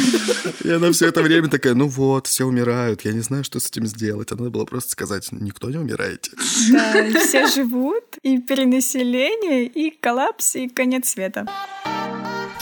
И 0.65 0.71
она 0.71 0.91
все 0.91 1.09
это 1.09 1.21
время 1.21 1.49
такая, 1.49 1.75
ну 1.75 1.87
вот, 1.87 2.29
все 2.29 2.47
умирают, 2.47 3.03
я 3.03 3.13
не 3.13 3.21
знаю, 3.21 3.45
что 3.45 3.61
с 3.61 3.67
этим 3.67 3.87
сделать. 3.87 4.33
А 4.33 4.37
надо 4.37 4.49
было 4.49 4.65
просто 4.65 4.93
сказать, 4.93 5.29
никто 5.33 5.69
не 5.69 5.77
умираете. 5.77 6.31
Да, 6.71 7.21
все 7.21 7.47
живут, 7.47 8.17
и 8.23 8.39
перенаселение, 8.39 9.67
и 9.67 9.91
коллапс, 9.91 10.57
и 10.57 10.71
конец 10.71 11.11
света. 11.11 11.47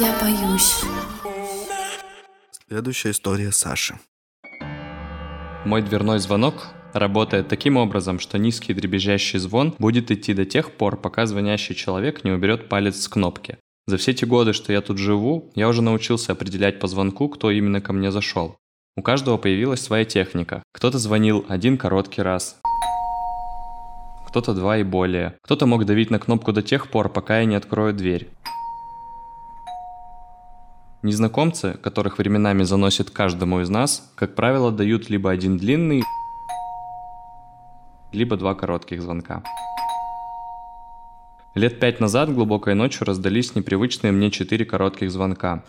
Я 0.01 0.13
боюсь. 0.21 0.75
Следующая 2.69 3.13
история 3.13 3.53
Саши. 3.53 4.01
Мой 5.65 5.83
дверной 5.83 6.19
звонок 6.19 6.75
работает 6.93 7.49
таким 7.49 7.77
образом, 7.77 8.19
что 8.19 8.39
низкий 8.39 8.75
дребезжащий 8.75 9.39
звон 9.39 9.75
будет 9.79 10.11
идти 10.11 10.35
до 10.35 10.45
тех 10.45 10.73
пор, 10.73 11.01
пока 11.01 11.27
звонящий 11.27 11.75
человек 11.75 12.25
не 12.25 12.31
уберет 12.31 12.69
палец 12.69 13.01
с 13.01 13.09
кнопки. 13.09 13.59
За 13.87 13.97
все 13.97 14.15
те 14.15 14.27
годы, 14.27 14.53
что 14.53 14.73
я 14.73 14.81
тут 14.81 14.99
живу, 14.99 15.51
я 15.55 15.69
уже 15.69 15.83
научился 15.83 16.33
определять 16.33 16.79
по 16.79 16.87
звонку, 16.87 17.29
кто 17.29 17.51
именно 17.51 17.81
ко 17.81 17.93
мне 17.93 18.11
зашел. 18.13 18.57
У 18.97 19.03
каждого 19.03 19.37
появилась 19.37 19.81
своя 19.81 20.05
техника. 20.05 20.63
Кто-то 20.73 20.99
звонил 20.99 21.45
один 21.49 21.79
короткий 21.79 22.23
раз, 22.23 22.61
кто-то 24.31 24.55
два 24.55 24.79
и 24.79 24.85
более. 24.85 25.35
Кто-то 25.43 25.67
мог 25.67 25.85
давить 25.85 26.11
на 26.11 26.21
кнопку 26.21 26.53
до 26.53 26.63
тех 26.63 26.89
пор, 26.89 27.09
пока 27.09 27.41
я 27.41 27.47
не 27.47 27.57
открою 27.57 27.93
дверь. 27.93 28.29
Незнакомцы, 31.03 31.77
которых 31.83 32.19
временами 32.19 32.63
заносит 32.63 33.11
каждому 33.11 33.61
из 33.61 33.69
нас, 33.71 34.13
как 34.15 34.37
правило, 34.37 34.71
дают 34.71 35.11
либо 35.11 35.33
один 35.33 35.57
длинный, 35.57 36.05
либо 38.13 38.37
два 38.37 38.55
коротких 38.55 39.03
звонка. 39.03 39.43
Лет 41.55 41.81
пять 41.81 41.99
назад 41.99 42.33
глубокой 42.33 42.75
ночью 42.75 43.07
раздались 43.07 43.55
непривычные 43.55 44.13
мне 44.13 44.31
четыре 44.31 44.65
коротких 44.65 45.11
звонка. 45.11 45.65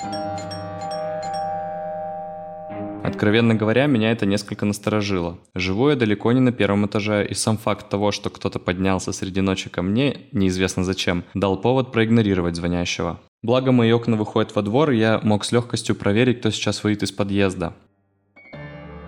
Откровенно 3.04 3.56
говоря, 3.56 3.88
меня 3.88 4.12
это 4.12 4.28
несколько 4.28 4.66
насторожило. 4.66 5.40
Живу 5.56 5.90
я 5.90 5.96
далеко 5.96 6.32
не 6.32 6.40
на 6.40 6.52
первом 6.52 6.86
этаже, 6.86 7.26
и 7.28 7.34
сам 7.34 7.58
факт 7.58 7.90
того, 7.90 8.12
что 8.12 8.30
кто-то 8.30 8.60
поднялся 8.60 9.12
среди 9.12 9.42
ночи 9.42 9.70
ко 9.70 9.82
мне, 9.82 10.28
неизвестно 10.32 10.84
зачем, 10.84 11.24
дал 11.34 11.60
повод 11.60 11.92
проигнорировать 11.92 12.56
звонящего. 12.56 13.20
Благо 13.42 13.72
мои 13.72 13.92
окна 13.92 14.18
выходят 14.18 14.56
во 14.56 14.62
двор, 14.62 14.92
и 14.92 14.98
я 14.98 15.20
мог 15.24 15.46
с 15.46 15.52
легкостью 15.52 15.96
проверить, 15.96 16.40
кто 16.40 16.52
сейчас 16.52 16.84
выйдет 16.84 17.04
из 17.04 17.12
подъезда. 17.12 17.74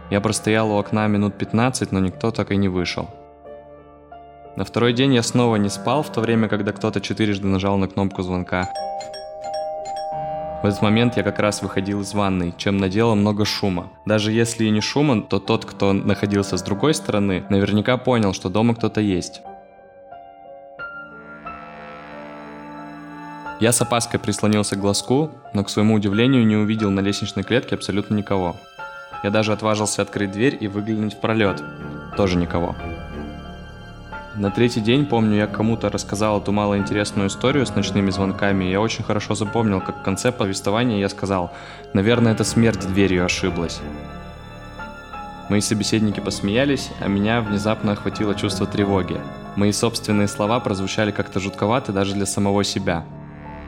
Я 0.09 0.21
простоял 0.21 0.71
у 0.71 0.77
окна 0.77 1.07
минут 1.07 1.37
15, 1.37 1.91
но 1.91 1.99
никто 1.99 2.31
так 2.31 2.51
и 2.51 2.55
не 2.55 2.69
вышел. 2.69 3.09
На 4.55 4.65
второй 4.65 4.93
день 4.93 5.15
я 5.15 5.23
снова 5.23 5.55
не 5.55 5.69
спал, 5.69 6.03
в 6.03 6.11
то 6.11 6.21
время, 6.21 6.47
когда 6.47 6.73
кто-то 6.73 7.01
четырежды 7.01 7.47
нажал 7.47 7.77
на 7.77 7.87
кнопку 7.87 8.21
звонка. 8.21 8.69
В 10.61 10.65
этот 10.67 10.83
момент 10.83 11.17
я 11.17 11.23
как 11.23 11.39
раз 11.39 11.63
выходил 11.63 12.01
из 12.01 12.13
ванной, 12.13 12.53
чем 12.55 12.77
наделал 12.77 13.15
много 13.15 13.45
шума. 13.45 13.91
Даже 14.05 14.31
если 14.31 14.65
и 14.65 14.69
не 14.69 14.79
шума, 14.79 15.23
то 15.23 15.39
тот, 15.39 15.65
кто 15.65 15.91
находился 15.91 16.57
с 16.57 16.61
другой 16.61 16.93
стороны, 16.93 17.43
наверняка 17.49 17.97
понял, 17.97 18.31
что 18.31 18.49
дома 18.49 18.75
кто-то 18.75 19.01
есть. 19.01 19.41
Я 23.59 23.71
с 23.71 23.81
опаской 23.81 24.19
прислонился 24.19 24.75
к 24.75 24.79
глазку, 24.79 25.31
но 25.53 25.63
к 25.63 25.69
своему 25.69 25.95
удивлению 25.95 26.45
не 26.45 26.57
увидел 26.57 26.91
на 26.91 26.99
лестничной 26.99 27.43
клетке 27.43 27.73
абсолютно 27.73 28.13
никого. 28.13 28.55
Я 29.23 29.31
даже 29.31 29.51
отважился 29.51 30.03
открыть 30.03 30.31
дверь 30.31 30.57
и 30.59 30.67
выглянуть 30.67 31.15
в 31.15 31.19
пролет. 31.19 31.63
Тоже 32.15 32.37
никого. 32.37 32.75
На 34.35 34.49
третий 34.49 34.81
день, 34.81 35.05
помню, 35.05 35.37
я 35.37 35.47
кому-то 35.47 35.89
рассказал 35.89 36.41
эту 36.41 36.51
малоинтересную 36.51 37.27
историю 37.27 37.67
с 37.67 37.75
ночными 37.75 38.09
звонками, 38.09 38.65
и 38.65 38.71
я 38.71 38.81
очень 38.81 39.03
хорошо 39.03 39.35
запомнил, 39.35 39.79
как 39.79 39.99
в 39.99 40.01
конце 40.01 40.31
повествования 40.31 40.99
я 40.99 41.07
сказал, 41.07 41.51
наверное, 41.93 42.31
это 42.33 42.43
смерть 42.43 42.87
дверью 42.87 43.25
ошиблась. 43.25 43.79
Мои 45.49 45.61
собеседники 45.61 46.19
посмеялись, 46.19 46.89
а 46.99 47.07
меня 47.09 47.41
внезапно 47.41 47.91
охватило 47.91 48.33
чувство 48.33 48.65
тревоги. 48.65 49.21
Мои 49.55 49.71
собственные 49.71 50.27
слова 50.27 50.59
прозвучали 50.59 51.11
как-то 51.11 51.39
жутковато 51.39 51.91
даже 51.91 52.15
для 52.15 52.25
самого 52.25 52.63
себя. 52.63 53.05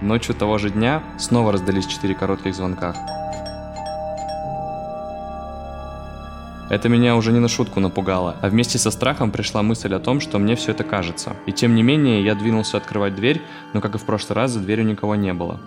Ночью 0.02 0.34
того 0.34 0.58
же 0.58 0.72
дня 0.72 1.04
снова 1.20 1.52
раздались 1.52 1.86
четыре 1.86 2.16
коротких 2.16 2.56
звонка. 2.56 2.96
Это 6.68 6.90
меня 6.90 7.16
уже 7.16 7.32
не 7.32 7.40
на 7.40 7.48
шутку 7.48 7.80
напугало, 7.80 8.38
а 8.42 8.50
вместе 8.50 8.80
со 8.80 8.90
страхом 8.90 9.30
пришла 9.30 9.62
мысль 9.62 9.94
о 9.94 10.00
том, 10.00 10.20
что 10.20 10.40
мне 10.40 10.56
все 10.56 10.72
это 10.72 10.84
кажется. 10.84 11.36
И 11.46 11.52
тем 11.52 11.76
не 11.76 11.84
менее, 11.84 12.24
я 12.24 12.34
двинулся 12.34 12.78
открывать 12.78 13.16
дверь, 13.16 13.42
но 13.74 13.82
как 13.82 13.94
и 13.94 13.98
в 14.00 14.06
прошлый 14.06 14.36
раз, 14.36 14.52
за 14.52 14.60
дверью 14.60 14.88
никого 14.88 15.14
не 15.14 15.32
было. 15.34 15.60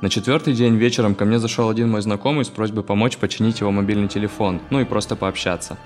На 0.00 0.10
четвертый 0.10 0.54
день 0.54 0.74
вечером 0.74 1.14
ко 1.14 1.24
мне 1.24 1.38
зашел 1.38 1.70
один 1.70 1.88
мой 1.88 2.02
знакомый 2.02 2.44
с 2.44 2.48
просьбой 2.48 2.82
помочь 2.82 3.18
починить 3.18 3.60
его 3.60 3.70
мобильный 3.70 4.08
телефон, 4.08 4.60
ну 4.70 4.80
и 4.80 4.84
просто 4.84 5.14
пообщаться. 5.14 5.78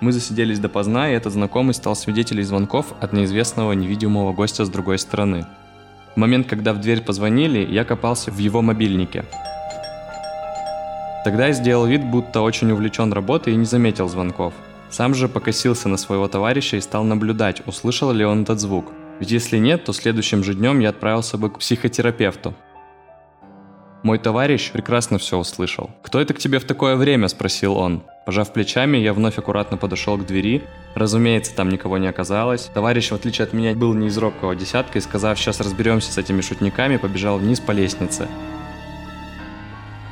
Мы 0.00 0.12
засиделись 0.12 0.58
допоздна, 0.58 1.10
и 1.10 1.14
этот 1.14 1.34
знакомый 1.34 1.74
стал 1.74 1.96
свидетелем 1.96 2.44
звонков 2.44 2.94
от 3.00 3.12
неизвестного 3.12 3.72
невидимого 3.72 4.32
гостя 4.32 4.64
с 4.64 4.70
другой 4.70 4.98
стороны. 4.98 5.46
В 6.14 6.18
момент, 6.18 6.46
когда 6.46 6.72
в 6.72 6.80
дверь 6.80 7.02
позвонили, 7.02 7.58
я 7.58 7.84
копался 7.84 8.30
в 8.30 8.38
его 8.38 8.62
мобильнике. 8.62 9.26
Тогда 11.26 11.48
я 11.48 11.52
сделал 11.52 11.86
вид, 11.86 12.04
будто 12.04 12.40
очень 12.40 12.70
увлечен 12.70 13.12
работой 13.12 13.52
и 13.52 13.56
не 13.56 13.64
заметил 13.64 14.08
звонков. 14.08 14.54
Сам 14.90 15.12
же 15.12 15.28
покосился 15.28 15.88
на 15.88 15.96
своего 15.96 16.28
товарища 16.28 16.76
и 16.76 16.80
стал 16.80 17.02
наблюдать, 17.02 17.66
услышал 17.66 18.12
ли 18.12 18.24
он 18.24 18.42
этот 18.42 18.60
звук. 18.60 18.92
Ведь 19.18 19.32
если 19.32 19.58
нет, 19.58 19.82
то 19.82 19.92
следующим 19.92 20.44
же 20.44 20.54
днем 20.54 20.78
я 20.78 20.90
отправился 20.90 21.36
бы 21.36 21.50
к 21.50 21.58
психотерапевту. 21.58 22.54
Мой 24.04 24.20
товарищ 24.20 24.70
прекрасно 24.70 25.18
все 25.18 25.36
услышал. 25.36 25.90
«Кто 26.00 26.20
это 26.20 26.32
к 26.32 26.38
тебе 26.38 26.60
в 26.60 26.64
такое 26.64 26.94
время?»– 26.94 27.26
спросил 27.28 27.76
он. 27.76 28.04
Пожав 28.24 28.52
плечами, 28.52 28.96
я 28.96 29.12
вновь 29.12 29.36
аккуратно 29.36 29.78
подошел 29.78 30.16
к 30.16 30.26
двери. 30.26 30.62
Разумеется, 30.94 31.56
там 31.56 31.70
никого 31.70 31.98
не 31.98 32.06
оказалось. 32.06 32.70
Товарищ, 32.72 33.10
в 33.10 33.16
отличие 33.16 33.46
от 33.46 33.52
меня, 33.52 33.74
был 33.74 33.94
не 33.94 34.06
из 34.06 34.16
робкого 34.16 34.54
десятка 34.54 34.98
и, 34.98 35.02
сказав, 35.02 35.40
сейчас 35.40 35.58
разберемся 35.58 36.12
с 36.12 36.18
этими 36.18 36.40
шутниками, 36.40 36.98
побежал 36.98 37.38
вниз 37.38 37.58
по 37.58 37.72
лестнице. 37.72 38.28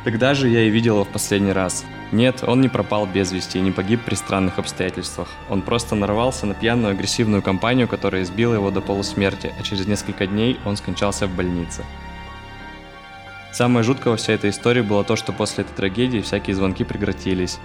Тогда 0.04 0.34
же 0.34 0.48
я 0.48 0.62
и 0.64 0.70
видел 0.70 0.96
его 0.96 1.04
в 1.04 1.08
последний 1.08 1.52
раз. 1.52 1.82
Нет, 2.12 2.44
он 2.46 2.60
не 2.60 2.68
пропал 2.68 3.06
без 3.06 3.32
вести 3.32 3.58
и 3.58 3.62
не 3.62 3.72
погиб 3.72 4.02
при 4.04 4.14
странных 4.14 4.58
обстоятельствах. 4.58 5.28
Он 5.48 5.62
просто 5.62 5.94
нарвался 5.94 6.44
на 6.44 6.52
пьяную 6.52 6.92
агрессивную 6.92 7.42
компанию, 7.42 7.88
которая 7.88 8.22
избила 8.22 8.52
его 8.52 8.70
до 8.70 8.82
полусмерти, 8.82 9.52
а 9.58 9.62
через 9.62 9.86
несколько 9.86 10.26
дней 10.26 10.60
он 10.66 10.76
скончался 10.76 11.26
в 11.26 11.34
больнице. 11.34 11.84
Самое 13.50 13.82
жуткое 13.82 14.10
во 14.10 14.16
всей 14.16 14.34
этой 14.34 14.50
истории 14.50 14.82
было 14.82 15.04
то, 15.04 15.16
что 15.16 15.32
после 15.32 15.64
этой 15.64 15.74
трагедии 15.74 16.20
всякие 16.20 16.54
звонки 16.54 16.84
прекратились. 16.84 17.58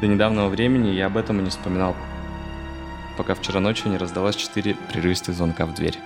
До 0.00 0.06
недавнего 0.06 0.48
времени 0.48 0.90
я 0.90 1.06
об 1.06 1.16
этом 1.16 1.40
и 1.40 1.42
не 1.42 1.50
вспоминал, 1.50 1.96
пока 3.16 3.34
вчера 3.34 3.60
ночью 3.60 3.90
не 3.90 3.96
раздалось 3.96 4.36
четыре 4.36 4.74
прерывистых 4.74 5.34
звонка 5.34 5.66
в 5.66 5.74
дверь. 5.74 5.98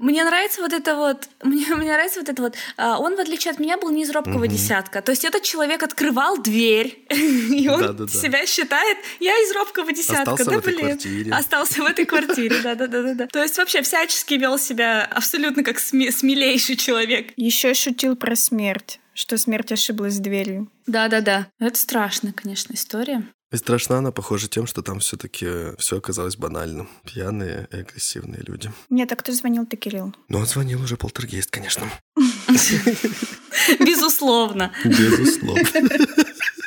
Мне 0.00 0.24
нравится 0.24 0.62
вот 0.62 0.72
это 0.72 0.96
вот, 0.96 1.28
мне, 1.42 1.66
мне 1.74 1.92
нравится 1.92 2.20
вот 2.20 2.28
это 2.30 2.42
вот. 2.42 2.54
А, 2.78 2.98
он, 2.98 3.16
в 3.16 3.20
отличие 3.20 3.52
от 3.52 3.60
меня, 3.60 3.76
был 3.76 3.90
не 3.90 4.02
из 4.02 4.10
робкого 4.10 4.44
угу. 4.44 4.46
десятка. 4.46 5.02
То 5.02 5.12
есть 5.12 5.26
этот 5.26 5.42
человек 5.42 5.82
открывал 5.82 6.38
дверь, 6.38 7.04
и 7.10 7.68
он 7.68 7.80
да, 7.80 7.92
да, 7.92 8.04
да. 8.04 8.08
себя 8.08 8.46
считает, 8.46 8.96
я 9.20 9.32
из 9.32 9.54
робкого 9.54 9.92
десятка. 9.92 10.32
Остался 10.32 10.44
да, 10.46 10.56
в 10.56 10.58
этой 10.60 10.74
блин. 10.74 10.86
квартире. 10.86 11.32
Остался 11.32 11.82
в 11.82 11.86
этой 11.86 12.06
квартире, 12.06 12.56
да, 12.62 12.74
да, 12.74 12.86
да, 12.86 13.14
да. 13.14 13.26
То 13.26 13.42
есть 13.42 13.58
вообще 13.58 13.82
всячески 13.82 14.34
вел 14.34 14.58
себя 14.58 15.04
абсолютно 15.04 15.62
как 15.62 15.78
смелейший 15.78 16.76
человек. 16.76 17.32
Еще 17.36 17.74
шутил 17.74 18.16
про 18.16 18.34
смерть 18.34 18.98
что 19.12 19.36
смерть 19.36 19.70
ошиблась 19.70 20.14
с 20.14 20.18
дверью. 20.18 20.70
Да-да-да. 20.86 21.48
Это 21.58 21.78
страшная, 21.78 22.32
конечно, 22.32 22.72
история. 22.72 23.24
И 23.52 23.56
страшна 23.56 23.98
она, 23.98 24.12
похоже, 24.12 24.48
тем, 24.48 24.66
что 24.66 24.80
там 24.80 25.00
все-таки 25.00 25.76
все 25.76 25.98
оказалось 25.98 26.36
банальным. 26.36 26.88
Пьяные 27.04 27.68
и 27.72 27.76
агрессивные 27.76 28.42
люди. 28.46 28.72
Нет, 28.90 29.10
а 29.10 29.16
кто 29.16 29.32
звонил-то, 29.32 29.76
Кирилл? 29.76 30.14
Ну, 30.28 30.38
он 30.38 30.46
звонил 30.46 30.80
уже 30.82 30.96
полтергейст, 30.96 31.50
конечно. 31.50 31.90
Безусловно. 33.80 34.72
Безусловно. 34.84 35.64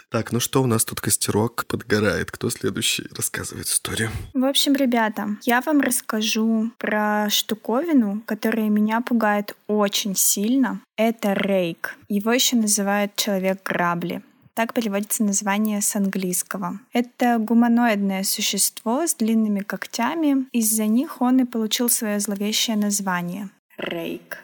Так, 0.10 0.32
ну 0.32 0.40
что 0.40 0.62
у 0.62 0.68
нас 0.68 0.86
тут 0.86 1.02
костерок 1.02 1.66
подгорает? 1.68 2.30
Кто 2.30 2.52
следующий 2.52 3.08
рассказывает 3.16 3.66
историю? 3.66 4.12
В 4.36 4.46
общем, 4.46 4.76
ребята, 4.76 5.38
я 5.42 5.60
вам 5.62 5.82
расскажу 5.82 6.70
про 6.78 7.30
штуковину, 7.32 8.22
которая 8.28 8.70
меня 8.70 9.02
пугает 9.02 9.56
очень 9.66 10.16
сильно. 10.16 10.82
Это 10.98 11.34
рейк. 11.34 11.96
Его 12.10 12.32
еще 12.32 12.58
называют 12.58 13.16
человек-грабли. 13.16 14.22
Так 14.54 14.74
переводится 14.74 15.24
название 15.24 15.82
с 15.82 15.96
английского. 15.96 16.80
Это 16.92 17.38
гуманоидное 17.40 18.24
существо 18.24 19.08
с 19.08 19.16
длинными 19.16 19.62
когтями. 19.62 20.48
Из-за 20.52 20.86
них 20.86 21.22
он 21.22 21.40
и 21.40 21.46
получил 21.46 21.90
свое 21.90 22.20
зловещее 22.20 22.78
название— 22.78 23.50
Рейк. 23.78 24.44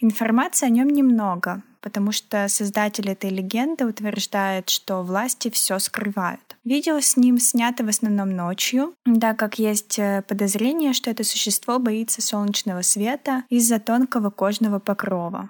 Информации 0.00 0.66
о 0.66 0.68
нем 0.68 0.88
немного, 0.88 1.62
потому 1.80 2.12
что 2.12 2.48
создатель 2.48 3.08
этой 3.08 3.30
легенды 3.30 3.86
утверждает, 3.86 4.68
что 4.68 5.02
власти 5.02 5.48
все 5.48 5.78
скрывают. 5.78 6.56
Видео 6.64 7.00
с 7.00 7.16
ним 7.16 7.38
снято 7.38 7.84
в 7.84 7.88
основном 7.88 8.34
ночью, 8.36 8.94
так 9.20 9.38
как 9.38 9.58
есть 9.58 9.98
э, 9.98 10.22
подозрение, 10.28 10.92
что 10.92 11.10
это 11.10 11.24
существо 11.24 11.78
боится 11.78 12.20
солнечного 12.20 12.82
света 12.82 13.44
из-за 13.48 13.78
тонкого 13.78 14.30
кожного 14.30 14.78
покрова. 14.78 15.48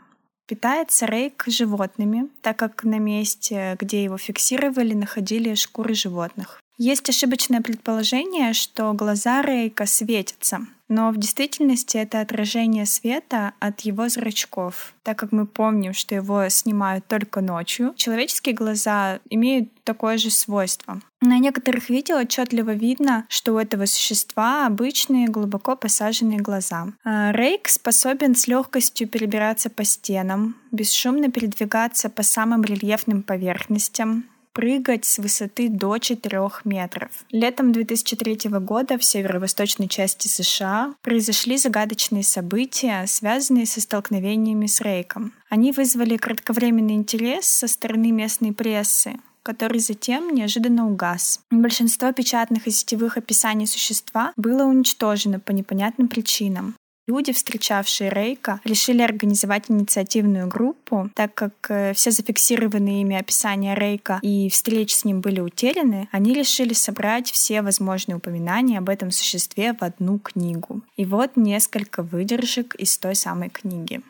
Питается 0.53 1.07
рейк 1.07 1.45
животными, 1.47 2.29
так 2.43 2.59
как 2.59 2.85
на 2.85 2.99
месте, 2.99 3.75
где 3.81 4.05
его 4.05 4.19
фиксировали, 4.19 4.93
находили 4.93 5.55
шкуры 5.55 5.95
животных. 5.95 6.61
Есть 6.77 7.09
ошибочное 7.09 7.63
предположение, 7.63 8.53
что 8.53 8.93
глаза 8.93 9.41
Рейка 9.41 9.87
светятся, 9.87 10.67
но 10.93 11.11
в 11.11 11.17
действительности 11.17 11.97
это 11.97 12.21
отражение 12.21 12.85
света 12.85 13.55
от 13.61 13.81
его 13.81 14.11
зрачков. 14.11 14.93
Так 15.03 15.19
как 15.19 15.33
мы 15.33 15.47
помним, 15.47 15.95
что 15.95 16.15
его 16.15 16.47
снимают 16.51 17.07
только 17.07 17.41
ночью, 17.41 17.95
человеческие 17.97 18.55
глаза 18.55 19.21
имеют 19.31 19.71
такое 19.85 20.19
же 20.19 20.31
свойство. 20.31 21.01
На 21.23 21.39
некоторых 21.39 21.89
видео 21.89 22.19
отчетливо 22.19 22.75
видно, 22.75 23.25
что 23.31 23.55
у 23.55 23.59
этого 23.59 23.87
существа 23.87 24.67
обычные 24.67 25.29
глубоко 25.29 25.77
посаженные 25.77 26.41
глаза. 26.41 26.89
А 27.05 27.33
Рейк 27.33 27.69
способен 27.69 28.35
с 28.37 28.47
легкостью 28.47 29.09
перебираться 29.09 29.71
по 29.71 29.85
стенам, 29.85 30.57
бесшумно 30.73 31.31
передвигаться 31.31 32.11
по 32.11 32.23
самым 32.23 32.65
рельефным 32.65 33.23
поверхностям, 33.23 34.25
прыгать 34.53 35.05
с 35.05 35.19
высоты 35.19 35.69
до 35.69 35.99
4 35.99 36.51
метров. 36.65 37.11
Летом 37.31 37.73
2003 37.73 38.51
года 38.61 38.99
в 38.99 39.05
северо-восточной 39.05 39.89
части 39.89 40.29
США 40.29 40.95
произошли 41.03 41.57
загадочные 41.57 42.23
события, 42.23 43.05
связанные 43.07 43.67
со 43.67 43.81
столкновениями 43.81 44.67
с 44.67 44.81
Рейком. 44.81 45.33
Они 45.49 45.73
вызвали 45.73 46.17
кратковременный 46.17 46.95
интерес 46.95 47.47
со 47.47 47.69
стороны 47.69 48.11
местной 48.11 48.53
прессы, 48.53 49.15
который 49.43 49.81
затем 49.81 50.35
неожиданно 50.35 50.89
угас. 50.89 51.41
Большинство 51.51 52.13
печатных 52.13 52.67
и 52.67 52.71
сетевых 52.71 53.17
описаний 53.17 53.67
существа 53.67 54.33
было 54.37 54.65
уничтожено 54.65 55.41
по 55.41 55.51
непонятным 55.51 56.09
причинам. 56.09 56.75
Люди, 57.09 57.33
встречавшие 57.33 58.11
Рейка, 58.11 58.61
решили 58.63 59.03
организовать 59.03 59.65
инициативную 59.69 60.47
группу, 60.47 61.11
так 61.17 61.35
как 61.35 61.53
э, 61.69 61.95
все 61.95 62.13
зафиксированные 62.13 63.01
ими 63.01 63.17
описания 63.17 63.75
Рейка 63.75 64.21
и 64.23 64.49
встреч 64.49 64.95
с 64.95 65.05
ним 65.05 65.21
были 65.21 65.41
утеряны, 65.41 66.09
они 66.13 66.33
решили 66.33 66.75
собрать 66.75 67.33
все 67.33 67.63
возможные 67.63 68.17
упоминания 68.17 68.79
об 68.79 68.89
этом 68.89 69.11
существе 69.11 69.73
в 69.73 69.83
одну 69.83 70.21
книгу. 70.21 70.83
И 70.97 71.05
вот 71.05 71.33
несколько 71.35 72.05
выдержек 72.05 72.77
из 72.77 72.97
той 72.99 73.17
самой 73.17 73.51
книги. 73.51 74.01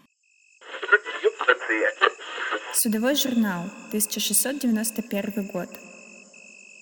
Судовой 2.74 3.14
журнал, 3.16 3.62
1691 3.88 5.46
год. 5.46 5.68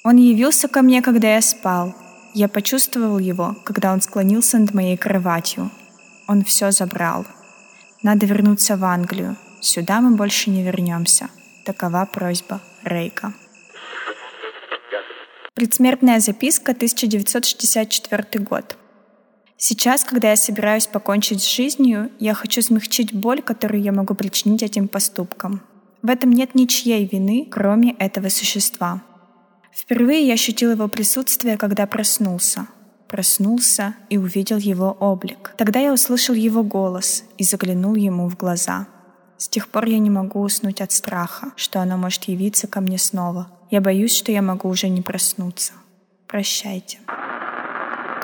Он 0.02 0.16
явился 0.16 0.66
ко 0.66 0.82
мне, 0.82 1.02
когда 1.02 1.34
я 1.34 1.40
спал. 1.40 1.94
Я 2.34 2.48
почувствовал 2.48 3.18
его, 3.18 3.56
когда 3.64 3.92
он 3.92 4.00
склонился 4.00 4.58
над 4.58 4.74
моей 4.74 4.96
кроватью. 4.96 5.70
Он 6.30 6.44
все 6.44 6.70
забрал. 6.70 7.26
Надо 8.04 8.24
вернуться 8.24 8.76
в 8.76 8.84
Англию. 8.84 9.36
Сюда 9.60 10.00
мы 10.00 10.14
больше 10.16 10.50
не 10.50 10.62
вернемся. 10.62 11.28
Такова 11.64 12.06
просьба 12.06 12.60
Рейка. 12.84 13.34
Предсмертная 15.54 16.20
записка, 16.20 16.70
1964 16.70 18.44
год. 18.44 18.76
Сейчас, 19.56 20.04
когда 20.04 20.30
я 20.30 20.36
собираюсь 20.36 20.86
покончить 20.86 21.42
с 21.42 21.52
жизнью, 21.52 22.12
я 22.20 22.34
хочу 22.34 22.62
смягчить 22.62 23.12
боль, 23.12 23.42
которую 23.42 23.82
я 23.82 23.90
могу 23.90 24.14
причинить 24.14 24.62
этим 24.62 24.86
поступкам. 24.86 25.62
В 26.00 26.10
этом 26.10 26.30
нет 26.32 26.54
ничьей 26.54 27.08
вины, 27.10 27.48
кроме 27.50 27.94
этого 27.94 28.28
существа. 28.28 29.02
Впервые 29.72 30.28
я 30.28 30.34
ощутил 30.34 30.70
его 30.70 30.86
присутствие, 30.86 31.58
когда 31.58 31.88
проснулся— 31.88 32.68
проснулся 33.10 33.94
и 34.08 34.18
увидел 34.18 34.58
его 34.58 34.92
облик. 35.00 35.52
Тогда 35.58 35.80
я 35.80 35.92
услышал 35.92 36.34
его 36.34 36.62
голос 36.62 37.24
и 37.38 37.44
заглянул 37.44 37.96
ему 37.96 38.28
в 38.28 38.36
глаза. 38.36 38.86
С 39.36 39.48
тех 39.48 39.68
пор 39.68 39.86
я 39.86 39.98
не 39.98 40.10
могу 40.10 40.40
уснуть 40.40 40.80
от 40.80 40.92
страха, 40.92 41.50
что 41.56 41.80
оно 41.80 41.96
может 41.96 42.24
явиться 42.24 42.68
ко 42.68 42.80
мне 42.80 42.98
снова. 42.98 43.48
Я 43.68 43.80
боюсь, 43.80 44.16
что 44.16 44.30
я 44.30 44.42
могу 44.42 44.68
уже 44.68 44.88
не 44.88 45.02
проснуться. 45.02 45.72
Прощайте. 46.28 47.00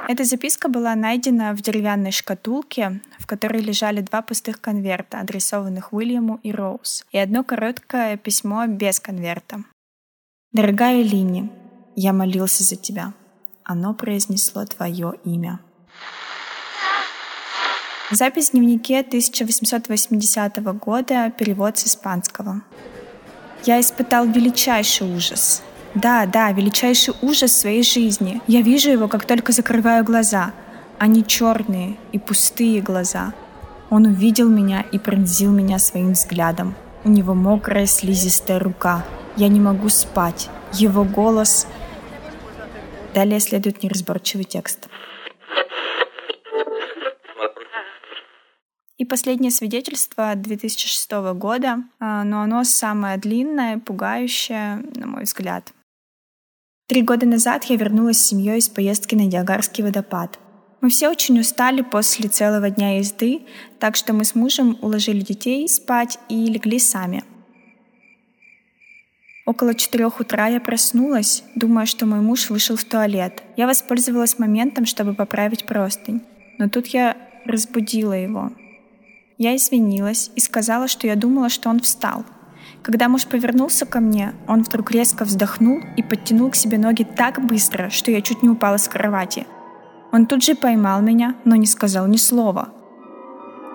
Эта 0.09 0.23
записка 0.23 0.69
была 0.69 0.95
найдена 0.95 1.53
в 1.53 1.63
деревянной 1.63 2.13
шкатулке, 2.13 3.01
в 3.19 3.27
которой 3.27 3.61
лежали 3.61 4.03
два 4.03 4.23
пустых 4.23 4.61
конверта, 4.61 5.19
адресованных 5.19 5.93
Уильяму 5.93 6.39
и 6.45 6.53
Роуз, 6.53 7.05
и 7.11 7.19
одно 7.19 7.43
короткое 7.43 8.17
письмо 8.17 8.67
без 8.69 9.01
конверта. 9.01 9.65
«Дорогая 10.53 11.03
Линни, 11.03 11.51
я 11.97 12.13
молился 12.13 12.63
за 12.63 12.77
тебя. 12.77 13.15
Оно 13.69 13.95
произнесло 13.95 14.65
твое 14.65 15.15
имя». 15.25 15.61
Запись 18.13 18.51
в 18.51 18.53
дневнике 18.53 19.01
1880 19.01 20.63
года, 20.79 21.33
перевод 21.37 21.77
с 21.77 21.87
испанского. 21.87 22.63
Я 23.65 23.81
испытал 23.81 24.27
величайший 24.27 25.13
ужас. 25.13 25.63
Да, 25.97 26.25
да, 26.27 26.53
величайший 26.53 27.15
ужас 27.21 27.51
своей 27.51 27.83
жизни. 27.83 28.41
Я 28.47 28.61
вижу 28.63 28.91
его, 28.91 29.09
как 29.09 29.25
только 29.25 29.51
закрываю 29.51 30.05
глаза. 30.05 30.53
Они 31.01 31.25
черные 31.25 31.97
и 32.13 32.21
пустые 32.21 32.81
глаза. 32.81 33.35
Он 33.91 34.07
увидел 34.07 34.49
меня 34.49 34.85
и 34.93 35.01
пронзил 35.01 35.51
меня 35.51 35.81
своим 35.81 36.13
взглядом. 36.13 36.77
У 37.03 37.09
него 37.09 37.35
мокрая 37.35 37.87
слизистая 37.87 38.61
рука. 38.61 39.05
Я 39.37 39.49
не 39.49 39.59
могу 39.59 39.89
спать. 39.89 40.49
Его 40.73 41.03
голос... 41.03 41.67
Далее 43.17 43.41
следует 43.41 43.83
неразборчивый 43.83 44.45
текст. 44.45 44.91
И 48.99 49.07
последнее 49.07 49.51
свидетельство 49.51 50.35
2006 50.35 51.11
года, 51.33 51.79
а, 51.99 52.25
но 52.25 52.43
оно 52.43 52.63
самое 52.65 53.17
длинное, 53.17 53.79
пугающее, 53.79 54.85
на 54.97 55.07
мой 55.07 55.23
взгляд. 55.23 55.73
Три 56.89 57.01
года 57.01 57.25
назад 57.25 57.65
я 57.65 57.77
вернулась 57.77 58.19
с 58.19 58.27
семьей 58.27 58.59
из 58.59 58.69
поездки 58.69 59.15
на 59.15 59.27
Диагарский 59.29 59.83
водопад. 59.83 60.39
Мы 60.83 60.91
все 60.91 61.09
очень 61.09 61.41
устали 61.41 61.81
после 61.81 62.29
целого 62.29 62.69
дня 62.69 62.99
езды, 62.99 63.47
так 63.81 63.97
что 63.97 64.13
мы 64.13 64.27
с 64.27 64.35
мужем 64.35 64.77
уложили 64.83 65.23
детей 65.23 65.67
спать 65.71 66.19
и 66.29 66.45
легли 66.45 66.79
сами. 66.79 67.25
Около 69.47 69.75
четырех 69.75 70.19
утра 70.19 70.49
я 70.49 70.61
проснулась, 70.61 71.45
думая, 71.55 71.87
что 71.87 72.05
мой 72.05 72.21
муж 72.21 72.51
вышел 72.51 72.75
в 72.75 72.83
туалет. 72.83 73.45
Я 73.57 73.69
воспользовалась 73.69 74.41
моментом, 74.41 74.87
чтобы 74.87 75.15
поправить 75.15 75.67
простынь. 75.67 76.21
Но 76.59 76.69
тут 76.69 76.89
я 76.89 77.17
разбудила 77.45 78.13
его. 78.13 78.51
Я 79.39 79.55
извинилась 79.55 80.33
и 80.35 80.41
сказала, 80.41 80.89
что 80.89 81.07
я 81.07 81.15
думала, 81.15 81.49
что 81.49 81.71
он 81.71 81.79
встал. 81.79 82.25
Когда 82.83 83.09
муж 83.09 83.25
повернулся 83.27 83.87
ко 83.87 84.01
мне, 84.01 84.35
он 84.49 84.65
вдруг 84.65 84.91
резко 84.91 85.25
вздохнул 85.25 85.79
и 85.97 86.03
подтянул 86.03 86.51
к 86.51 86.57
себе 86.57 86.77
ноги 86.77 87.05
так 87.05 87.41
быстро, 87.47 87.89
что 87.91 88.11
я 88.11 88.23
чуть 88.23 88.43
не 88.43 88.49
упала 88.49 88.79
с 88.79 88.89
кровати. 88.89 89.47
Он 90.11 90.27
тут 90.27 90.43
же 90.43 90.57
поймал 90.57 91.03
меня, 91.03 91.37
но 91.45 91.55
не 91.55 91.67
сказал 91.67 92.09
ни 92.09 92.17
слова. 92.17 92.71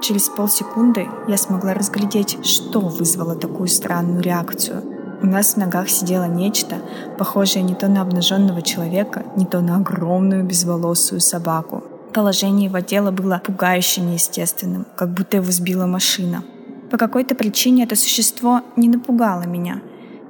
Через 0.01 0.27
полсекунды 0.27 1.07
я 1.29 1.37
смогла 1.37 1.73
разглядеть, 1.73 2.45
что 2.45 2.81
вызвало 2.81 3.35
такую 3.35 3.67
странную 3.67 4.21
реакцию. 4.21 5.00
У 5.23 5.27
нас 5.27 5.53
в 5.53 5.57
ногах 5.57 5.87
сидело 5.87 6.23
нечто, 6.23 6.77
похожее 7.19 7.61
не 7.61 7.75
то 7.75 7.87
на 7.87 8.01
обнаженного 8.01 8.63
человека, 8.63 9.23
не 9.35 9.45
то 9.45 9.61
на 9.61 9.77
огромную 9.77 10.43
безволосую 10.43 11.21
собаку. 11.21 11.83
Положение 12.11 12.65
его 12.65 12.81
тела 12.81 13.11
было 13.11 13.39
пугающе 13.45 14.01
неестественным, 14.01 14.87
как 14.95 15.13
будто 15.13 15.37
его 15.37 15.51
сбила 15.51 15.85
машина. 15.85 16.43
По 16.89 16.97
какой-то 16.97 17.35
причине 17.35 17.83
это 17.83 17.95
существо 17.95 18.61
не 18.75 18.89
напугало 18.89 19.43
меня. 19.43 19.81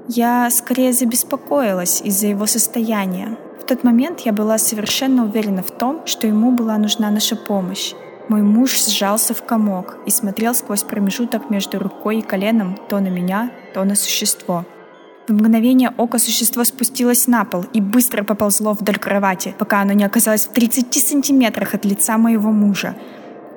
Я 0.10 0.50
скорее 0.52 0.92
забеспокоилась 0.92 2.02
из-за 2.02 2.28
его 2.28 2.46
состояния. 2.46 3.38
В 3.62 3.66
тот 3.66 3.86
момент 3.86 4.20
я 4.22 4.34
была 4.34 4.58
совершенно 4.58 5.24
уверена 5.24 5.64
в 5.64 5.72
том, 5.72 6.06
что 6.06 6.28
ему 6.28 6.52
была 6.52 6.78
нужна 6.78 7.10
наша 7.12 7.38
помощь. 7.38 7.94
Мой 8.28 8.42
муж 8.42 8.78
сжался 8.78 9.34
в 9.34 9.44
комок 9.44 9.98
и 10.06 10.12
смотрел 10.12 10.54
сквозь 10.54 10.84
промежуток 10.84 11.50
между 11.50 11.80
рукой 11.80 12.20
и 12.20 12.22
коленом 12.22 12.78
то 12.90 13.00
на 13.00 13.08
меня, 13.08 13.52
то 13.74 13.84
на 13.86 13.96
существо. 13.96 14.66
В 15.28 15.34
мгновение 15.34 15.94
ока 15.98 16.18
существо 16.18 16.64
спустилось 16.64 17.28
на 17.28 17.46
пол 17.46 17.66
и 17.74 17.80
быстро 17.80 18.24
поползло 18.24 18.74
вдоль 18.74 18.98
кровати, 18.98 19.54
пока 19.58 19.82
оно 19.82 19.94
не 19.94 20.04
оказалось 20.04 20.48
в 20.48 20.52
30 20.52 20.94
сантиметрах 20.94 21.76
от 21.76 21.86
лица 21.86 22.18
моего 22.18 22.52
мужа. 22.52 22.96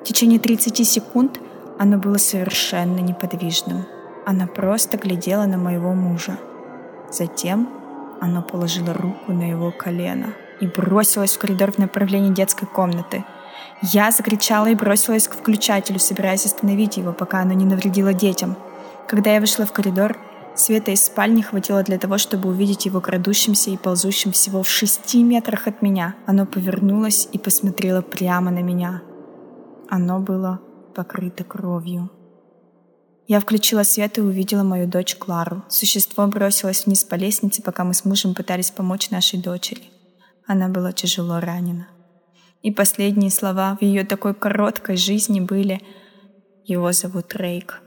В 0.01 0.03
течение 0.03 0.39
30 0.39 0.87
секунд 0.87 1.39
оно 1.79 1.97
было 1.97 2.17
совершенно 2.17 2.99
неподвижным. 2.99 3.85
Оно 4.25 4.47
просто 4.47 4.97
глядело 4.97 5.45
на 5.45 5.57
моего 5.57 5.93
мужа. 5.93 6.37
Затем 7.11 7.67
оно 8.21 8.43
положило 8.43 8.93
руку 8.93 9.33
на 9.33 9.49
его 9.49 9.71
колено 9.71 10.33
и 10.61 10.67
бросилось 10.67 11.35
в 11.35 11.39
коридор 11.39 11.71
в 11.71 11.79
направлении 11.79 12.31
детской 12.31 12.67
комнаты. 12.67 13.25
Я 13.81 14.11
закричала 14.11 14.67
и 14.67 14.75
бросилась 14.75 15.27
к 15.27 15.35
включателю, 15.35 15.99
собираясь 15.99 16.45
остановить 16.45 16.97
его, 16.97 17.11
пока 17.11 17.39
оно 17.39 17.53
не 17.53 17.65
навредило 17.65 18.13
детям. 18.13 18.55
Когда 19.07 19.33
я 19.33 19.39
вышла 19.39 19.65
в 19.65 19.73
коридор, 19.73 20.17
Света 20.55 20.91
из 20.91 21.05
спальни 21.05 21.41
хватило 21.41 21.83
для 21.83 21.97
того, 21.97 22.17
чтобы 22.17 22.47
увидеть 22.47 22.85
его 22.85 23.01
крадущимся 23.01 23.71
и 23.71 23.77
ползущим 23.77 24.31
всего 24.31 24.63
в 24.63 24.69
шести 24.69 25.21
метрах 25.21 25.67
от 25.67 25.81
меня. 25.81 26.15
Оно 26.25 26.45
повернулось 26.45 27.27
и 27.33 27.37
посмотрело 27.37 28.01
прямо 28.01 28.51
на 28.51 28.61
меня. 28.61 29.01
Оно 29.89 30.19
было 30.19 30.61
покрыта 30.95 31.43
кровью. 31.43 32.09
Я 33.27 33.41
включила 33.41 33.83
свет 33.83 34.17
и 34.17 34.21
увидела 34.21 34.63
мою 34.63 34.87
дочь 34.87 35.15
Клару. 35.15 35.63
Существо 35.67 36.25
бросилось 36.27 36.85
вниз 36.85 37.03
по 37.03 37.15
лестнице, 37.15 37.61
пока 37.61 37.83
мы 37.83 37.93
с 37.93 38.05
мужем 38.05 38.33
пытались 38.33 38.71
помочь 38.71 39.09
нашей 39.09 39.41
дочери. 39.41 39.83
Она 40.47 40.69
была 40.69 40.93
тяжело 40.93 41.39
ранена. 41.41 41.87
И 42.61 42.71
последние 42.71 43.31
слова 43.31 43.77
в 43.79 43.83
ее 43.83 44.05
такой 44.05 44.33
короткой 44.33 44.95
жизни 44.95 45.41
были 45.41 45.81
«Его 46.63 46.93
зовут 46.93 47.35
Рейк». 47.35 47.81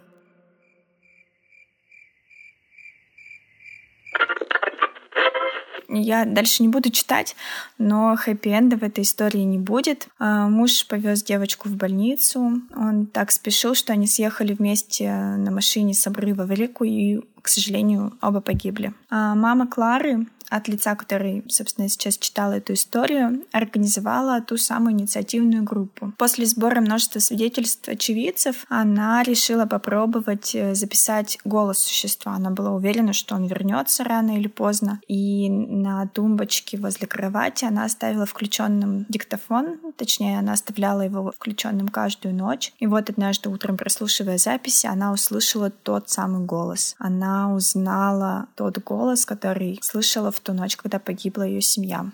Я 5.89 6.27
дальше 6.27 6.63
не 6.63 6.69
буду 6.69 6.91
читать, 6.91 7.35
но 7.79 8.15
хэппи-энда 8.15 8.77
в 8.77 8.83
этой 8.83 9.05
истории 9.05 9.41
не 9.41 9.59
будет. 9.59 10.09
А, 10.19 10.47
муж 10.47 10.87
повез 10.87 11.23
девочку 11.23 11.71
в 11.71 11.77
больницу. 11.77 12.61
Он 12.77 13.07
так 13.07 13.31
спешил, 13.31 13.75
что 13.75 13.95
они 13.95 14.07
съехали 14.07 14.53
вместе 14.53 15.11
на 15.11 15.51
машине 15.51 15.95
с 15.95 16.07
обрыва 16.07 16.45
в 16.45 16.51
реку, 16.53 16.85
и, 16.85 17.21
к 17.43 17.49
сожалению, 17.49 18.17
оба 18.21 18.41
погибли. 18.41 18.93
А 19.11 19.35
мама 19.35 19.67
Клары 19.67 20.27
от 20.51 20.69
лица 20.69 20.95
которой, 20.95 21.45
собственно, 21.49 21.89
сейчас 21.89 22.19
читала 22.19 22.55
эту 22.55 22.73
историю, 22.73 23.45
организовала 23.53 24.41
ту 24.41 24.57
самую 24.57 24.95
инициативную 24.95 25.63
группу. 25.63 26.13
После 26.17 26.47
сбора 26.47 26.81
множества 26.81 27.21
свидетельств 27.21 27.89
очевидцев 27.89 28.65
она 28.69 29.23
решила 29.23 29.67
попробовать 29.67 30.55
э, 30.55 30.75
записать 30.75 31.39
голос 31.45 31.79
существа. 31.79 32.33
Она 32.33 32.51
была 32.51 32.71
уверена, 32.71 33.13
что 33.13 33.35
он 33.35 33.47
вернется 33.47 34.05
рано 34.05 34.39
или 34.39 34.49
поздно. 34.49 35.01
И 35.09 35.49
на 35.51 36.07
тумбочке 36.07 36.79
возле 36.79 37.07
кровати 37.07 37.65
она 37.65 37.85
оставила 37.85 38.27
включенным 38.27 39.07
диктофон, 39.09 39.79
точнее, 39.97 40.39
она 40.39 40.53
оставляла 40.53 41.03
его 41.03 41.33
включенным 41.37 41.89
каждую 41.89 42.35
ночь. 42.35 42.73
И 42.79 42.87
вот 42.87 43.11
однажды 43.11 43.51
утром, 43.51 43.77
прослушивая 43.77 44.39
записи, 44.39 44.87
она 44.87 45.13
услышала 45.13 45.71
тот 45.71 46.09
самый 46.09 46.45
голос. 46.45 46.95
Она 46.99 47.38
узнала 47.47 48.49
тот 48.57 48.79
голос, 48.79 49.25
который 49.25 49.79
слышала 49.83 50.33
в 50.33 50.39
в 50.39 50.41
ту 50.41 50.53
ночь, 50.53 50.77
когда 50.77 50.99
погибла 50.99 51.43
ее 51.43 51.61
семья. 51.61 52.07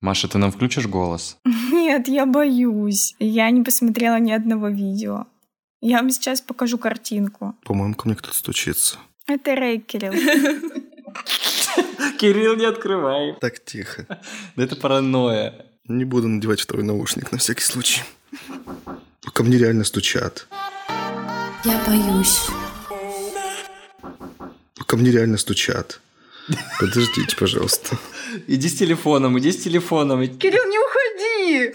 Маша, 0.00 0.28
ты 0.28 0.38
нам 0.38 0.50
включишь 0.50 0.86
голос? 0.86 1.36
Нет, 1.72 2.08
я 2.08 2.26
боюсь. 2.26 3.14
Я 3.18 3.50
не 3.50 3.62
посмотрела 3.62 4.18
ни 4.18 4.32
одного 4.32 4.68
видео. 4.68 5.26
Я 5.80 5.98
вам 5.98 6.10
сейчас 6.10 6.40
покажу 6.40 6.78
картинку. 6.78 7.54
По-моему, 7.64 7.94
ко 7.94 8.08
мне 8.08 8.16
кто-то 8.16 8.36
стучится. 8.36 8.98
Это 9.26 9.54
Рэй, 9.54 9.78
Кирилл. 9.78 10.12
Кирилл, 12.18 12.56
не 12.56 12.64
открывай. 12.64 13.36
Так 13.40 13.64
тихо. 13.64 14.18
Да 14.56 14.64
это 14.64 14.76
паранойя. 14.76 15.66
Не 15.88 16.04
буду 16.04 16.28
надевать 16.28 16.60
второй 16.60 16.84
наушник 16.84 17.32
на 17.32 17.38
всякий 17.38 17.64
случай. 17.64 18.02
Ко 19.32 19.42
мне 19.42 19.58
реально 19.58 19.84
стучат. 19.84 20.46
Я 21.64 21.82
боюсь. 21.86 22.48
Ко 24.86 24.96
мне 24.96 25.10
реально 25.10 25.38
стучат. 25.38 26.00
Подождите, 26.80 27.36
пожалуйста. 27.36 27.96
Иди 28.48 28.68
с 28.68 28.74
телефоном, 28.74 29.38
иди 29.38 29.52
с 29.52 29.62
телефоном. 29.62 30.26
Кирилл, 30.38 30.64
не 30.66 30.78
уходи! 30.78 31.74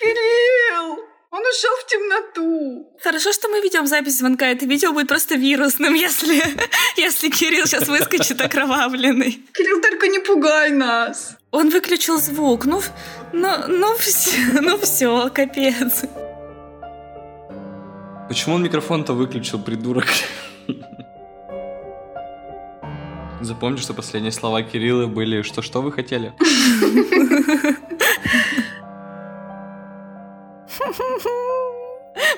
Кирилл! 0.00 0.98
Он 1.30 1.40
ушел 1.40 1.70
в 1.80 1.86
темноту. 1.86 2.92
Хорошо, 3.02 3.32
что 3.32 3.48
мы 3.48 3.60
ведем 3.60 3.86
запись 3.86 4.18
звонка. 4.18 4.46
Это 4.46 4.66
видео 4.66 4.92
будет 4.92 5.08
просто 5.08 5.34
вирусным, 5.34 5.94
если, 5.94 6.42
если 6.96 7.30
Кирилл 7.30 7.66
сейчас 7.66 7.88
выскочит 7.88 8.40
окровавленный. 8.40 9.42
Кирилл, 9.54 9.80
только 9.80 10.08
не 10.08 10.18
пугай 10.18 10.70
нас. 10.70 11.36
Он 11.50 11.70
выключил 11.70 12.18
звук. 12.18 12.66
Ну, 12.66 12.82
ну, 13.32 13.48
ну 13.68 13.96
все, 13.96 14.38
ну 14.60 14.78
все, 14.78 15.30
капец. 15.30 16.02
Почему 18.28 18.54
он 18.54 18.62
микрофон-то 18.62 19.14
выключил, 19.14 19.58
придурок? 19.58 20.06
Запомните, 23.42 23.82
что 23.82 23.94
последние 23.94 24.30
слова 24.30 24.62
Кирилла 24.62 25.06
были 25.06 25.42
«что-что 25.42 25.82
вы 25.82 25.90
хотели?» 25.90 26.32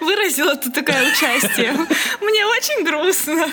Выразила 0.01 0.57
тут 0.57 0.75
такое 0.75 1.13
участие. 1.13 1.73
Мне 2.21 2.47
очень 2.47 2.85
грустно. 2.85 3.47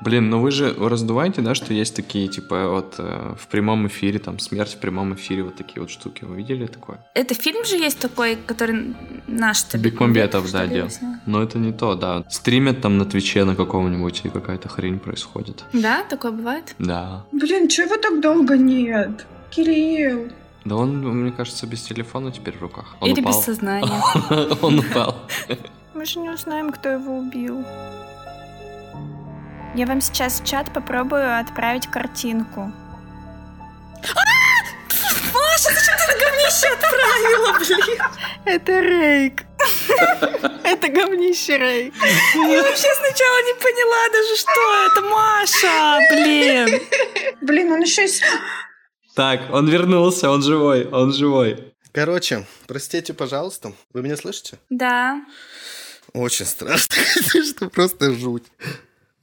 Блин, 0.00 0.30
ну 0.30 0.40
вы 0.40 0.50
же 0.50 0.74
раздуваете, 0.78 1.40
да, 1.42 1.54
что 1.54 1.72
есть 1.72 1.96
такие, 1.96 2.28
типа, 2.28 2.68
вот 2.68 2.94
э, 2.98 3.34
в 3.38 3.46
прямом 3.48 3.86
эфире, 3.86 4.18
там, 4.18 4.38
смерть 4.38 4.74
в 4.74 4.78
прямом 4.78 5.14
эфире, 5.14 5.42
вот 5.42 5.56
такие 5.56 5.80
вот 5.80 5.90
штуки. 5.90 6.24
Вы 6.24 6.36
видели 6.36 6.66
такое? 6.66 6.98
Это 7.14 7.34
фильм 7.34 7.64
же 7.64 7.76
есть 7.76 7.98
такой, 7.98 8.36
который 8.36 8.94
наш 9.26 9.64
Бекмамбетов, 9.74 10.50
да, 10.52 10.66
делал. 10.66 10.90
Но 11.26 11.42
это 11.42 11.58
не 11.58 11.72
то, 11.72 11.94
да. 11.94 12.24
Стримят 12.30 12.80
там 12.80 12.98
на 12.98 13.04
Твиче 13.04 13.44
на 13.44 13.56
каком-нибудь, 13.56 14.20
и 14.24 14.28
какая-то 14.28 14.68
хрень 14.68 14.98
происходит. 14.98 15.64
Да, 15.72 16.02
такое 16.04 16.32
бывает? 16.32 16.74
Да. 16.78 17.24
Блин, 17.32 17.68
чего 17.68 17.86
его 17.86 17.96
так 17.96 18.20
долго 18.20 18.56
нет? 18.56 19.26
Кирилл. 19.50 20.28
Да 20.64 20.74
он, 20.76 20.98
мне 20.98 21.30
кажется, 21.30 21.66
без 21.66 21.82
телефона 21.82 22.32
теперь 22.32 22.56
в 22.56 22.62
руках. 22.62 22.96
Он 23.00 23.08
Или 23.10 23.20
упал. 23.20 23.32
без 23.32 23.44
сознания. 23.44 24.02
Он 24.62 24.80
упал. 24.80 25.14
Мы 25.94 26.04
же 26.04 26.18
не 26.18 26.28
узнаем, 26.28 26.72
кто 26.72 26.88
его 26.88 27.18
убил. 27.18 27.64
Я 29.76 29.84
вам 29.84 30.00
сейчас 30.00 30.40
в 30.40 30.46
чат 30.46 30.72
попробую 30.72 31.38
отправить 31.38 31.86
картинку. 31.86 32.72
Маша, 35.34 35.70
зачем 35.70 35.94
ты 35.98 36.04
это 36.04 36.18
говнище 36.18 36.66
отправила, 36.72 37.58
блин? 37.58 37.98
Это 38.46 38.80
Рейк. 38.80 39.42
Это 40.64 40.88
говнище 40.88 41.58
Рейк. 41.58 41.94
Я 42.34 42.62
вообще 42.62 42.88
сначала 42.94 43.42
не 43.42 43.54
поняла 43.60 44.08
даже, 44.14 44.36
что 44.36 44.86
это 44.86 45.02
Маша, 45.02 46.00
блин. 46.10 46.80
Блин, 47.42 47.72
он 47.72 47.82
еще 47.82 48.06
и... 48.06 48.10
Так, 49.14 49.42
он 49.52 49.68
вернулся, 49.68 50.30
он 50.30 50.42
живой, 50.42 50.86
он 50.88 51.12
живой. 51.12 51.74
Короче, 51.92 52.46
простите, 52.66 53.12
пожалуйста. 53.12 53.74
Вы 53.92 54.00
меня 54.00 54.16
слышите? 54.16 54.58
Да. 54.70 55.20
Очень 56.14 56.46
страшно, 56.46 56.96
что 57.44 57.68
просто 57.68 58.14
жуть. 58.14 58.44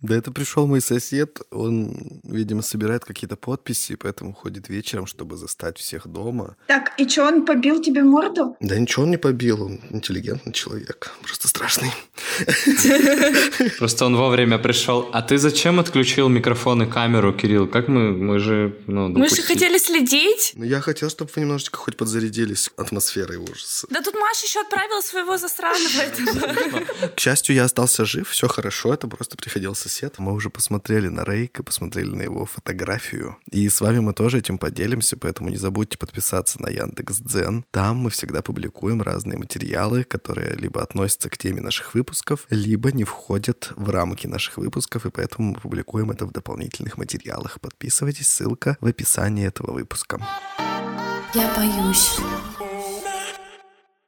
Да 0.03 0.17
это 0.17 0.31
пришел 0.31 0.67
мой 0.67 0.81
сосед, 0.81 1.39
он, 1.49 2.21
видимо, 2.23 2.61
собирает 2.61 3.05
какие-то 3.05 3.37
подписи, 3.37 3.95
поэтому 3.95 4.33
ходит 4.33 4.67
вечером, 4.67 5.05
чтобы 5.05 5.37
застать 5.37 5.77
всех 5.77 6.07
дома. 6.07 6.57
Так, 6.67 6.91
и 6.97 7.07
что, 7.07 7.25
он 7.25 7.45
побил 7.45 7.81
тебе 7.81 8.03
морду? 8.03 8.57
Да 8.59 8.77
ничего 8.77 9.03
он 9.03 9.11
не 9.11 9.17
побил, 9.17 9.63
он 9.63 9.79
интеллигентный 9.91 10.51
человек, 10.51 11.11
просто 11.23 11.47
страшный. 11.47 11.91
Просто 13.77 14.05
он 14.05 14.15
вовремя 14.17 14.57
пришел. 14.57 15.09
А 15.13 15.21
ты 15.21 15.37
зачем 15.37 15.79
отключил 15.79 16.29
микрофон 16.29 16.83
и 16.83 16.85
камеру, 16.85 17.33
Кирилл? 17.33 17.67
Как 17.67 17.87
мы, 17.87 18.11
мы 18.11 18.39
же, 18.39 18.77
ну, 18.87 19.07
Мы 19.07 19.29
же 19.29 19.41
хотели 19.41 19.77
следить. 19.77 20.53
Ну, 20.55 20.65
я 20.65 20.81
хотел, 20.81 21.09
чтобы 21.09 21.31
вы 21.35 21.41
немножечко 21.41 21.77
хоть 21.77 21.95
подзарядились 21.95 22.71
атмосферой 22.75 23.37
ужаса. 23.37 23.87
Да 23.89 24.01
тут 24.01 24.15
Маша 24.15 24.45
еще 24.45 24.61
отправила 24.61 25.01
своего 25.01 25.37
засранного. 25.37 26.83
К 27.15 27.19
счастью, 27.19 27.55
я 27.55 27.65
остался 27.65 28.05
жив, 28.05 28.27
все 28.29 28.47
хорошо, 28.47 28.93
это 28.93 29.07
просто 29.07 29.37
приходил 29.37 29.75
сосед. 29.93 30.19
Мы 30.19 30.33
уже 30.33 30.49
посмотрели 30.49 31.07
на 31.07 31.23
Рейка, 31.23 31.63
посмотрели 31.63 32.09
на 32.09 32.23
его 32.23 32.45
фотографию. 32.45 33.37
И 33.51 33.69
с 33.69 33.81
вами 33.81 33.99
мы 33.99 34.13
тоже 34.13 34.39
этим 34.39 34.57
поделимся, 34.57 35.17
поэтому 35.17 35.49
не 35.49 35.57
забудьте 35.57 35.97
подписаться 35.97 36.61
на 36.61 36.69
Яндекс.Дзен. 36.69 37.65
Там 37.71 37.97
мы 37.97 38.09
всегда 38.09 38.41
публикуем 38.41 39.01
разные 39.01 39.37
материалы, 39.37 40.03
которые 40.03 40.55
либо 40.55 40.81
относятся 40.81 41.29
к 41.29 41.37
теме 41.37 41.61
наших 41.61 41.93
выпусков, 41.93 42.45
либо 42.49 42.91
не 42.91 43.03
входят 43.03 43.71
в 43.75 43.89
рамки 43.89 44.27
наших 44.27 44.57
выпусков, 44.57 45.05
и 45.05 45.11
поэтому 45.11 45.51
мы 45.51 45.59
публикуем 45.59 46.11
это 46.11 46.25
в 46.25 46.31
дополнительных 46.31 46.97
материалах. 46.97 47.59
Подписывайтесь, 47.61 48.27
ссылка 48.27 48.77
в 48.81 48.87
описании 48.87 49.47
этого 49.47 49.71
выпуска. 49.71 50.19
Я 51.33 51.53
боюсь. 51.55 52.19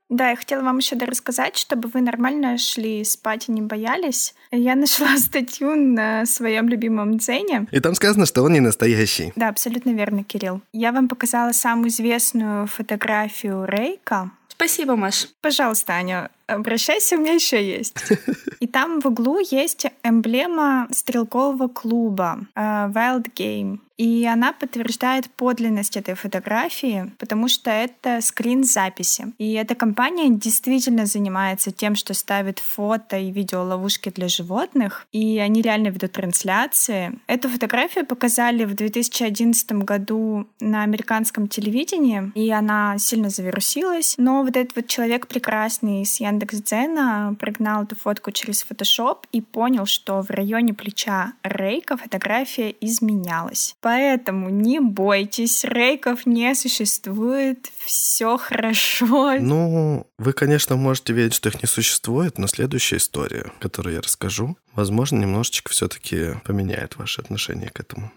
Да, 0.10 0.30
я 0.30 0.36
хотела 0.36 0.62
вам 0.62 0.78
еще 0.78 0.96
рассказать, 0.96 1.58
чтобы 1.58 1.90
вы 1.90 2.02
нормально 2.02 2.58
шли 2.58 3.04
спать 3.04 3.50
и 3.50 3.52
не 3.52 3.62
боялись. 3.62 4.36
Я 4.52 4.76
нашла 4.76 5.18
статью 5.18 5.76
на 5.76 6.26
своем 6.26 6.70
любимом 6.70 7.18
Дзене. 7.18 7.68
И 7.72 7.80
там 7.80 7.96
сказано, 7.96 8.26
что 8.26 8.44
он 8.44 8.54
не 8.54 8.60
настоящий. 8.60 9.34
Да, 9.36 9.50
абсолютно 9.50 9.92
верно, 9.92 10.24
Кирилл. 10.24 10.62
Я 10.74 10.92
вам 10.92 11.08
показала 11.08 11.52
самую 11.52 11.90
известную 11.90 12.68
фотографию 12.68 13.66
Рейка. 13.66 14.32
Спасибо, 14.48 14.96
Маш. 14.96 15.28
Пожалуйста, 15.42 15.94
Аня, 15.94 16.30
обращайся, 16.48 17.16
у 17.16 17.20
меня 17.20 17.34
еще 17.34 17.66
есть. 17.66 17.98
И 18.60 18.68
там 18.68 19.02
в 19.02 19.06
углу 19.08 19.40
есть 19.40 19.86
эмблема 20.04 20.88
стрелкового 20.92 21.68
клуба 21.68 22.40
э, 22.56 22.60
Wild 22.60 23.32
Game. 23.36 23.80
И 23.98 24.26
она 24.26 24.52
подтверждает 24.52 25.30
подлинность 25.32 25.96
этой 25.96 26.16
фотографии, 26.16 27.12
потому 27.18 27.48
что 27.48 27.72
это 27.72 28.20
скрин 28.22 28.64
записи. 28.64 29.34
И 29.38 29.54
эта 29.54 29.76
компания 29.76 30.30
действительно 30.30 31.06
занимается 31.06 31.72
тем, 31.72 31.96
что 31.96 32.14
ставит 32.14 32.60
фото 32.60 33.18
и 33.18 33.32
видеоловушки 33.32 34.10
для 34.10 34.28
животных, 34.28 35.08
и 35.12 35.40
они 35.40 35.62
реально 35.62 35.88
ведут 35.88 36.12
трансляции. 36.12 37.18
Эту 37.28 37.50
фотографию 37.50 38.06
показали 38.06 38.66
в 38.66 38.76
2011 38.76 39.72
году 39.84 40.48
на 40.60 40.84
американском 40.84 41.48
телевидении, 41.48 42.32
и 42.36 42.52
она 42.52 42.98
сильно 42.98 43.30
завирусилась. 43.30 44.16
Но 44.18 44.44
вот 44.44 44.58
этот 44.58 44.76
вот 44.76 44.88
человек 44.88 45.28
прекрасный 45.28 46.06
с 46.06 46.20
Яндекс.Дзена 46.36 47.36
прогнал 47.40 47.84
эту 47.84 47.96
фотку 47.96 48.32
через 48.32 48.66
Photoshop 48.70 49.20
и 49.32 49.42
понял, 49.42 49.86
что 49.86 50.22
в 50.22 50.30
районе 50.30 50.74
плеча 50.74 51.34
Рейка 51.44 51.96
фотография 51.96 52.76
изменялась. 52.82 53.76
Поэтому 53.80 54.50
не 54.50 54.80
бойтесь, 54.80 55.64
рейков 55.64 56.26
не 56.26 56.54
существует, 56.54 57.72
все 57.86 58.38
хорошо. 58.38 59.38
Ну, 59.40 60.08
вы, 60.18 60.34
конечно, 60.34 60.76
можете 60.76 61.14
верить, 61.14 61.34
что 61.34 61.50
их 61.50 61.62
не 61.62 61.68
существует, 61.68 62.38
но 62.38 62.48
следующая 62.48 62.98
история, 62.98 63.52
которую 63.60 63.96
я 63.96 64.02
расскажу, 64.02 64.58
возможно, 64.74 65.18
немножечко 65.18 65.72
все-таки 65.72 66.34
поменяет 66.44 66.98
ваше 66.98 67.22
отношение 67.22 67.70
к 67.70 67.80
этому. 67.80 68.12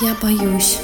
Я 0.00 0.16
боюсь. 0.20 0.78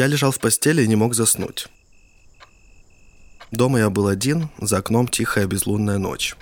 Я 0.00 0.06
лежал 0.06 0.32
в 0.32 0.38
постели 0.38 0.82
и 0.82 0.88
не 0.88 0.96
мог 0.96 1.14
заснуть. 1.14 1.68
Дома 3.50 3.80
я 3.80 3.90
был 3.90 4.06
один, 4.06 4.48
за 4.58 4.78
окном 4.78 5.06
тихая 5.06 5.46
безлунная 5.46 5.98
ночь. 5.98 6.36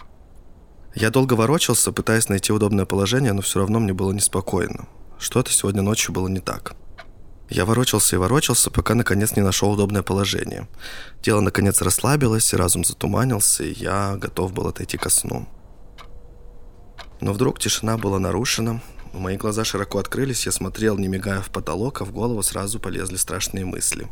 Я 0.95 1.11
долго 1.11 1.35
ворочался, 1.35 1.91
пытаясь 1.91 2.29
найти 2.29 2.53
удобное 2.53 2.85
положение, 2.85 3.33
но 3.33 3.43
все 3.43 3.59
равно 3.59 3.81
мне 3.81 3.93
было 3.93 4.13
неспокойно. 4.13 4.87
Что-то 5.19 5.51
сегодня 5.51 5.83
ночью 5.83 6.15
было 6.15 6.29
не 6.29 6.39
так. 6.39 6.77
Я 7.51 7.65
ворочался 7.65 8.15
и 8.15 8.19
ворочался, 8.21 8.71
пока 8.71 8.95
наконец 8.95 9.35
не 9.35 9.43
нашел 9.43 9.73
удобное 9.73 10.05
положение. 10.05 10.69
Тело 11.21 11.41
наконец 11.41 11.83
расслабилось, 11.83 12.55
разум 12.55 12.85
затуманился, 12.85 13.65
и 13.65 13.75
я 13.75 14.15
готов 14.19 14.53
был 14.53 14.69
отойти 14.69 14.99
ко 14.99 15.11
сну. 15.11 15.49
Но 17.21 17.33
вдруг 17.33 17.59
тишина 17.59 17.99
была 17.99 18.21
нарушена, 18.21 18.81
мои 19.13 19.37
глаза 19.37 19.65
широко 19.65 19.99
открылись, 19.99 20.47
я 20.47 20.53
смотрел, 20.53 20.99
не 20.99 21.09
мигая 21.09 21.41
в 21.41 21.51
потолок, 21.51 22.01
а 22.01 22.05
в 22.05 22.13
голову 22.13 22.43
сразу 22.43 22.81
полезли 22.81 23.17
страшные 23.17 23.65
мысли. 23.65 24.09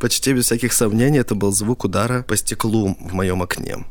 Почти 0.00 0.32
без 0.32 0.44
всяких 0.44 0.72
сомнений 0.72 1.18
это 1.18 1.34
был 1.34 1.52
звук 1.52 1.84
удара 1.84 2.22
по 2.22 2.36
стеклу 2.36 2.96
в 3.00 3.14
моем 3.14 3.42
окне. 3.42 3.84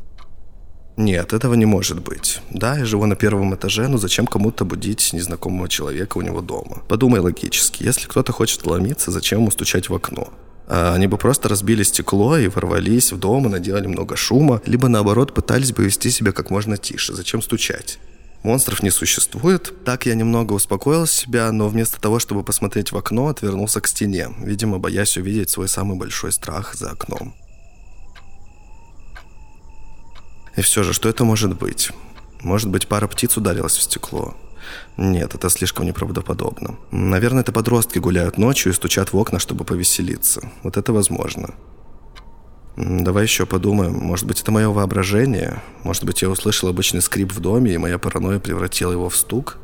Нет, 0.96 1.32
этого 1.32 1.54
не 1.54 1.66
может 1.66 2.02
быть. 2.02 2.40
Да, 2.50 2.76
я 2.76 2.84
живу 2.84 3.06
на 3.06 3.14
первом 3.14 3.54
этаже, 3.54 3.86
но 3.86 3.98
зачем 3.98 4.26
кому-то 4.26 4.64
будить 4.64 5.12
незнакомого 5.12 5.68
человека 5.68 6.18
у 6.18 6.22
него 6.22 6.40
дома? 6.40 6.82
Подумай 6.88 7.20
логически. 7.20 7.84
Если 7.84 8.08
кто-то 8.08 8.32
хочет 8.32 8.64
вломиться, 8.64 9.12
зачем 9.12 9.40
ему 9.40 9.50
стучать 9.52 9.88
в 9.88 9.94
окно? 9.94 10.28
А 10.66 10.94
Они 10.94 11.06
бы 11.06 11.16
просто 11.16 11.48
разбили 11.48 11.84
стекло 11.84 12.36
и 12.36 12.48
ворвались 12.48 13.12
в 13.12 13.18
дом 13.18 13.46
и 13.46 13.48
наделали 13.48 13.86
много 13.86 14.16
шума, 14.16 14.60
либо 14.66 14.88
наоборот 14.88 15.32
пытались 15.32 15.72
бы 15.72 15.84
вести 15.84 16.10
себя 16.10 16.32
как 16.32 16.50
можно 16.50 16.76
тише. 16.76 17.14
Зачем 17.14 17.42
стучать? 17.42 17.98
Монстров 18.42 18.82
не 18.82 18.90
существует. 18.90 19.84
Так 19.84 20.06
я 20.06 20.14
немного 20.14 20.52
успокоил 20.52 21.06
себя, 21.06 21.50
но 21.52 21.68
вместо 21.68 22.00
того, 22.00 22.18
чтобы 22.18 22.44
посмотреть 22.44 22.92
в 22.92 22.96
окно, 22.96 23.28
отвернулся 23.28 23.80
к 23.80 23.88
стене, 23.88 24.28
видимо, 24.38 24.78
боясь 24.78 25.16
увидеть 25.16 25.50
свой 25.50 25.68
самый 25.68 25.96
большой 25.96 26.32
страх 26.32 26.74
за 26.74 26.90
окном. 26.90 27.34
И 30.56 30.62
все 30.62 30.82
же, 30.82 30.92
что 30.92 31.08
это 31.08 31.24
может 31.24 31.56
быть? 31.56 31.90
Может 32.40 32.70
быть, 32.70 32.88
пара 32.88 33.06
птиц 33.06 33.36
ударилась 33.36 33.76
в 33.76 33.82
стекло? 33.82 34.36
Нет, 34.96 35.34
это 35.34 35.48
слишком 35.50 35.86
неправдоподобно. 35.86 36.76
Наверное, 36.90 37.42
это 37.42 37.52
подростки 37.52 37.98
гуляют 37.98 38.38
ночью 38.38 38.72
и 38.72 38.74
стучат 38.74 39.12
в 39.12 39.16
окна, 39.16 39.38
чтобы 39.38 39.64
повеселиться. 39.64 40.50
Вот 40.62 40.76
это 40.76 40.92
возможно. 40.92 41.54
Давай 42.80 43.24
еще 43.24 43.44
подумаем. 43.44 43.94
Может 43.94 44.24
быть, 44.24 44.40
это 44.40 44.52
мое 44.52 44.68
воображение? 44.68 45.60
Может 45.82 46.04
быть, 46.04 46.22
я 46.22 46.30
услышал 46.30 46.68
обычный 46.68 47.02
скрип 47.02 47.32
в 47.32 47.40
доме, 47.40 47.74
и 47.74 47.76
моя 47.76 47.98
паранойя 47.98 48.38
превратила 48.38 48.92
его 48.92 49.08
в 49.08 49.16
стук? 49.16 49.58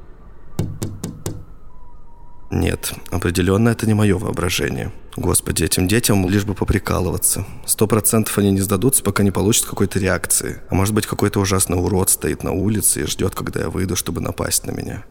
Нет, 2.51 2.93
определенно 3.13 3.69
это 3.69 3.87
не 3.87 3.95
мое 3.95 4.19
воображение. 4.19 4.91
Господи, 5.15 5.63
этим 5.63 5.87
детям 5.87 6.29
лишь 6.29 6.45
бы 6.45 6.55
поприкалываться. 6.55 7.47
Сто 7.67 7.87
процентов 7.87 8.37
они 8.39 8.51
не 8.51 8.61
сдадутся, 8.61 9.05
пока 9.05 9.23
не 9.23 9.31
получат 9.31 9.67
какой-то 9.67 10.01
реакции. 10.01 10.61
А 10.69 10.75
может 10.75 10.93
быть, 10.93 11.07
какой-то 11.07 11.39
ужасный 11.39 11.79
урод 11.79 12.11
стоит 12.11 12.43
на 12.43 12.51
улице 12.51 13.03
и 13.03 13.07
ждет, 13.07 13.37
когда 13.37 13.61
я 13.61 13.71
выйду, 13.71 13.95
чтобы 13.95 14.23
напасть 14.23 14.67
на 14.67 14.73
меня. 14.73 15.05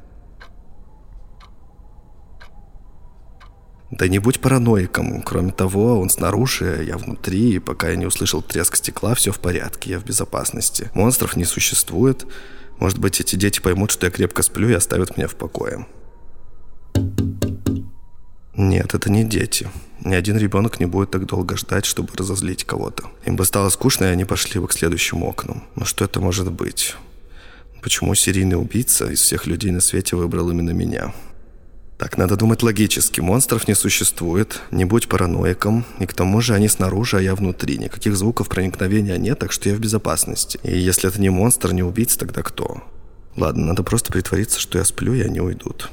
Да 3.94 4.08
не 4.08 4.18
будь 4.18 4.40
параноиком. 4.40 5.22
Кроме 5.22 5.52
того, 5.52 6.00
он 6.00 6.10
снаружи, 6.10 6.84
я 6.88 6.98
внутри, 6.98 7.54
и 7.54 7.60
пока 7.60 7.90
я 7.90 7.96
не 7.96 8.08
услышал 8.08 8.42
треск 8.42 8.76
стекла, 8.76 9.14
все 9.14 9.32
в 9.32 9.40
порядке, 9.40 9.92
я 9.92 10.00
в 10.00 10.04
безопасности. 10.04 10.90
Монстров 10.96 11.36
не 11.36 11.46
существует. 11.46 12.26
Может 12.80 12.98
быть, 12.98 13.22
эти 13.22 13.36
дети 13.36 13.60
поймут, 13.60 13.92
что 13.92 14.08
я 14.08 14.12
крепко 14.12 14.42
сплю 14.42 14.68
и 14.70 14.74
оставят 14.74 15.16
меня 15.16 15.28
в 15.28 15.36
покое. 15.36 15.86
Нет, 18.56 18.96
это 18.96 19.12
не 19.12 19.24
дети. 19.24 19.70
Ни 20.04 20.16
один 20.16 20.38
ребенок 20.38 20.80
не 20.80 20.88
будет 20.88 21.12
так 21.12 21.28
долго 21.28 21.56
ждать, 21.56 21.86
чтобы 21.86 22.10
разозлить 22.16 22.64
кого-то. 22.64 23.12
Им 23.26 23.36
бы 23.36 23.46
стало 23.46 23.70
скучно, 23.70 24.06
и 24.06 24.08
они 24.08 24.26
пошли 24.26 24.60
бы 24.60 24.68
к 24.68 24.74
следующим 24.74 25.22
окнам. 25.22 25.66
Но 25.76 25.86
что 25.86 26.04
это 26.04 26.20
может 26.20 26.52
быть? 26.52 26.96
Почему 27.84 28.16
серийный 28.16 28.60
убийца 28.60 29.06
из 29.12 29.22
всех 29.22 29.46
людей 29.46 29.70
на 29.70 29.82
свете 29.82 30.16
выбрал 30.16 30.50
именно 30.50 30.72
меня? 30.72 31.14
Так, 32.04 32.18
надо 32.18 32.36
думать 32.36 32.62
логически. 32.62 33.22
Монстров 33.22 33.66
не 33.70 33.76
существует, 33.76 34.60
не 34.72 34.84
будь 34.84 35.08
параноиком. 35.08 35.86
И 36.00 36.06
к 36.06 36.12
тому 36.12 36.42
же 36.42 36.54
они 36.54 36.68
снаружи, 36.68 37.18
а 37.18 37.22
я 37.22 37.34
внутри. 37.34 37.78
Никаких 37.78 38.18
звуков 38.18 38.50
проникновения 38.50 39.18
нет, 39.18 39.40
так 39.40 39.54
что 39.54 39.70
я 39.70 39.76
в 39.76 39.80
безопасности. 39.80 40.60
И 40.64 40.78
если 40.78 41.08
это 41.08 41.22
не 41.22 41.30
монстр, 41.30 41.72
не 41.72 41.82
убийца, 41.82 42.20
тогда 42.20 42.42
кто? 42.42 42.84
Ладно, 43.38 43.68
надо 43.68 43.84
просто 43.84 44.12
притвориться, 44.12 44.60
что 44.60 44.80
я 44.80 44.84
сплю, 44.84 45.14
и 45.14 45.22
они 45.22 45.40
уйдут. 45.40 45.92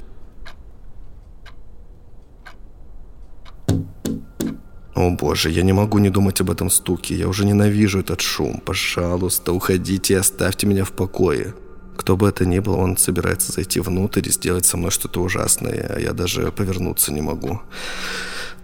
О 4.96 5.10
боже, 5.10 5.50
я 5.50 5.62
не 5.62 5.72
могу 5.72 5.98
не 5.98 6.10
думать 6.10 6.40
об 6.40 6.50
этом 6.50 6.70
стуке. 6.70 7.14
Я 7.14 7.28
уже 7.28 7.44
ненавижу 7.46 8.00
этот 8.00 8.20
шум. 8.20 8.60
Пожалуйста, 8.66 9.52
уходите 9.52 10.14
и 10.14 10.16
оставьте 10.16 10.66
меня 10.66 10.84
в 10.84 10.90
покое. 10.90 11.54
Кто 12.00 12.16
бы 12.16 12.30
это 12.30 12.46
ни 12.46 12.60
был, 12.60 12.78
он 12.78 12.96
собирается 12.96 13.52
зайти 13.52 13.78
внутрь 13.78 14.26
и 14.26 14.32
сделать 14.32 14.64
со 14.64 14.78
мной 14.78 14.90
что-то 14.90 15.20
ужасное, 15.20 15.98
я 15.98 16.14
даже 16.14 16.50
повернуться 16.50 17.12
не 17.12 17.20
могу. 17.20 17.60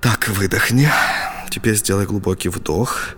Так, 0.01 0.28
выдохни. 0.28 0.89
Теперь 1.51 1.76
сделай 1.76 2.07
глубокий 2.07 2.49
вдох. 2.49 3.11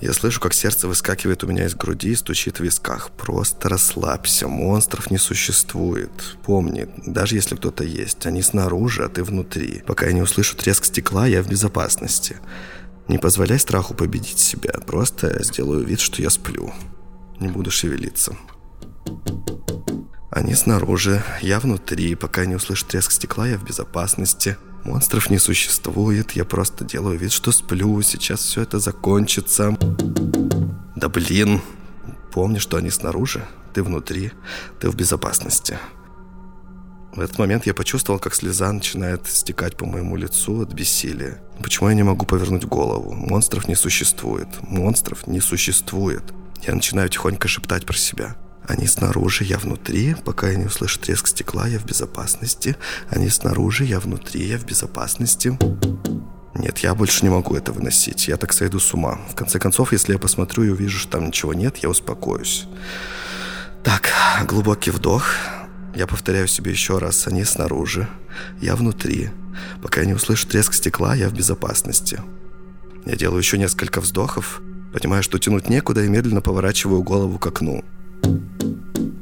Я 0.00 0.12
слышу, 0.12 0.40
как 0.40 0.54
сердце 0.54 0.86
выскакивает 0.86 1.42
у 1.42 1.48
меня 1.48 1.64
из 1.64 1.74
груди 1.74 2.10
и 2.10 2.14
стучит 2.14 2.58
в 2.58 2.62
висках. 2.62 3.10
Просто 3.10 3.68
расслабься, 3.68 4.46
монстров 4.46 5.10
не 5.10 5.18
существует. 5.18 6.36
Помни, 6.44 6.88
даже 7.04 7.34
если 7.34 7.56
кто-то 7.56 7.82
есть, 7.82 8.24
они 8.24 8.40
снаружи, 8.40 9.02
а 9.02 9.08
ты 9.08 9.24
внутри. 9.24 9.82
Пока 9.84 10.06
я 10.06 10.12
не 10.12 10.22
услышу 10.22 10.56
треск 10.56 10.84
стекла, 10.84 11.26
я 11.26 11.42
в 11.42 11.48
безопасности. 11.48 12.36
Не 13.08 13.18
позволяй 13.18 13.58
страху 13.58 13.94
победить 13.94 14.38
себя, 14.38 14.74
просто 14.86 15.42
сделаю 15.42 15.84
вид, 15.84 15.98
что 15.98 16.22
я 16.22 16.30
сплю. 16.30 16.72
Не 17.40 17.48
буду 17.48 17.72
шевелиться. 17.72 18.36
Они 20.30 20.54
снаружи, 20.54 21.22
я 21.42 21.60
внутри. 21.60 22.14
Пока 22.14 22.46
не 22.46 22.54
услышу 22.54 22.86
треск 22.86 23.12
стекла, 23.12 23.46
я 23.46 23.58
в 23.58 23.64
безопасности. 23.64 24.56
Монстров 24.84 25.30
не 25.30 25.38
существует, 25.38 26.32
я 26.32 26.44
просто 26.44 26.84
делаю 26.84 27.18
вид, 27.18 27.32
что 27.32 27.52
сплю. 27.52 28.00
Сейчас 28.02 28.40
все 28.40 28.62
это 28.62 28.78
закончится. 28.78 29.76
Да 30.96 31.08
блин. 31.08 31.60
Помни, 32.32 32.58
что 32.58 32.78
они 32.78 32.88
снаружи, 32.88 33.44
ты 33.74 33.82
внутри, 33.82 34.32
ты 34.80 34.88
в 34.88 34.96
безопасности. 34.96 35.78
В 37.14 37.20
этот 37.20 37.38
момент 37.38 37.66
я 37.66 37.74
почувствовал, 37.74 38.18
как 38.18 38.34
слеза 38.34 38.72
начинает 38.72 39.26
стекать 39.26 39.76
по 39.76 39.84
моему 39.84 40.16
лицу 40.16 40.62
от 40.62 40.72
бессилия. 40.72 41.42
Почему 41.62 41.90
я 41.90 41.94
не 41.94 42.02
могу 42.02 42.24
повернуть 42.24 42.64
голову? 42.64 43.12
Монстров 43.12 43.68
не 43.68 43.74
существует. 43.74 44.48
Монстров 44.62 45.26
не 45.26 45.40
существует. 45.40 46.24
Я 46.66 46.74
начинаю 46.74 47.10
тихонько 47.10 47.48
шептать 47.48 47.84
про 47.84 47.96
себя. 47.96 48.36
Они 48.72 48.86
снаружи, 48.86 49.44
я 49.44 49.58
внутри. 49.58 50.16
Пока 50.24 50.48
я 50.48 50.56
не 50.56 50.64
услышу 50.64 50.98
треск 50.98 51.26
стекла, 51.26 51.68
я 51.68 51.78
в 51.78 51.84
безопасности. 51.84 52.74
Они 53.10 53.28
снаружи, 53.28 53.84
я 53.84 54.00
внутри, 54.00 54.46
я 54.46 54.56
в 54.56 54.64
безопасности. 54.64 55.58
Нет, 56.54 56.78
я 56.78 56.94
больше 56.94 57.22
не 57.22 57.28
могу 57.28 57.54
это 57.54 57.70
выносить. 57.72 58.28
Я 58.28 58.38
так 58.38 58.54
сойду 58.54 58.80
с 58.80 58.94
ума. 58.94 59.20
В 59.30 59.34
конце 59.34 59.58
концов, 59.58 59.92
если 59.92 60.14
я 60.14 60.18
посмотрю 60.18 60.64
и 60.64 60.70
увижу, 60.70 60.98
что 60.98 61.12
там 61.12 61.26
ничего 61.26 61.52
нет, 61.52 61.76
я 61.82 61.90
успокоюсь. 61.90 62.66
Так, 63.84 64.10
глубокий 64.48 64.90
вдох. 64.90 65.26
Я 65.94 66.06
повторяю 66.06 66.48
себе 66.48 66.70
еще 66.70 66.96
раз. 66.96 67.26
Они 67.26 67.44
снаружи. 67.44 68.08
Я 68.62 68.74
внутри. 68.74 69.32
Пока 69.82 70.00
я 70.00 70.06
не 70.06 70.14
услышу 70.14 70.48
треск 70.48 70.72
стекла, 70.72 71.14
я 71.14 71.28
в 71.28 71.34
безопасности. 71.34 72.22
Я 73.04 73.16
делаю 73.16 73.38
еще 73.38 73.58
несколько 73.58 74.00
вздохов. 74.00 74.62
Понимаю, 74.94 75.22
что 75.22 75.38
тянуть 75.38 75.68
некуда 75.68 76.02
и 76.04 76.08
медленно 76.08 76.40
поворачиваю 76.40 77.02
голову 77.02 77.38
к 77.38 77.46
окну. 77.46 77.84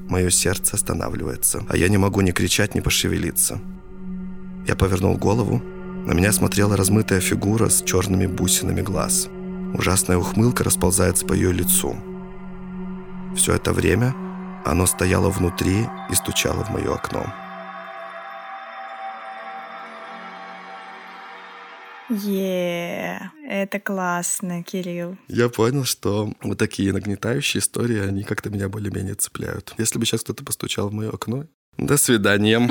Мое 0.08 0.30
сердце 0.30 0.76
останавливается, 0.76 1.64
а 1.68 1.76
я 1.76 1.88
не 1.88 1.96
могу 1.96 2.20
ни 2.20 2.32
кричать, 2.32 2.74
ни 2.74 2.80
пошевелиться. 2.80 3.60
Я 4.66 4.74
повернул 4.76 5.16
голову. 5.16 5.62
На 6.06 6.12
меня 6.12 6.32
смотрела 6.32 6.76
размытая 6.76 7.20
фигура 7.20 7.68
с 7.68 7.82
черными 7.82 8.26
бусинами 8.26 8.80
глаз. 8.80 9.28
Ужасная 9.74 10.18
ухмылка 10.18 10.64
расползается 10.64 11.26
по 11.26 11.32
ее 11.32 11.52
лицу. 11.52 11.96
Все 13.36 13.54
это 13.54 13.72
время 13.72 14.14
оно 14.64 14.86
стояло 14.86 15.30
внутри 15.30 15.86
и 16.10 16.14
стучало 16.14 16.64
в 16.64 16.70
мое 16.70 16.94
окно. 16.94 17.32
Е, 22.10 23.30
это 23.48 23.78
классно, 23.78 24.64
Кирилл. 24.64 25.16
Я 25.28 25.48
понял, 25.48 25.84
что 25.84 26.32
вот 26.42 26.58
такие 26.58 26.92
нагнетающие 26.92 27.60
истории, 27.60 28.00
они 28.00 28.24
как-то 28.24 28.50
меня 28.50 28.68
более-менее 28.68 29.14
цепляют. 29.14 29.74
Если 29.78 29.98
бы 29.98 30.04
сейчас 30.04 30.22
кто-то 30.22 30.44
постучал 30.44 30.88
в 30.88 30.92
мое 30.92 31.10
окно, 31.10 31.46
до 31.80 31.96
свидания. 31.96 32.60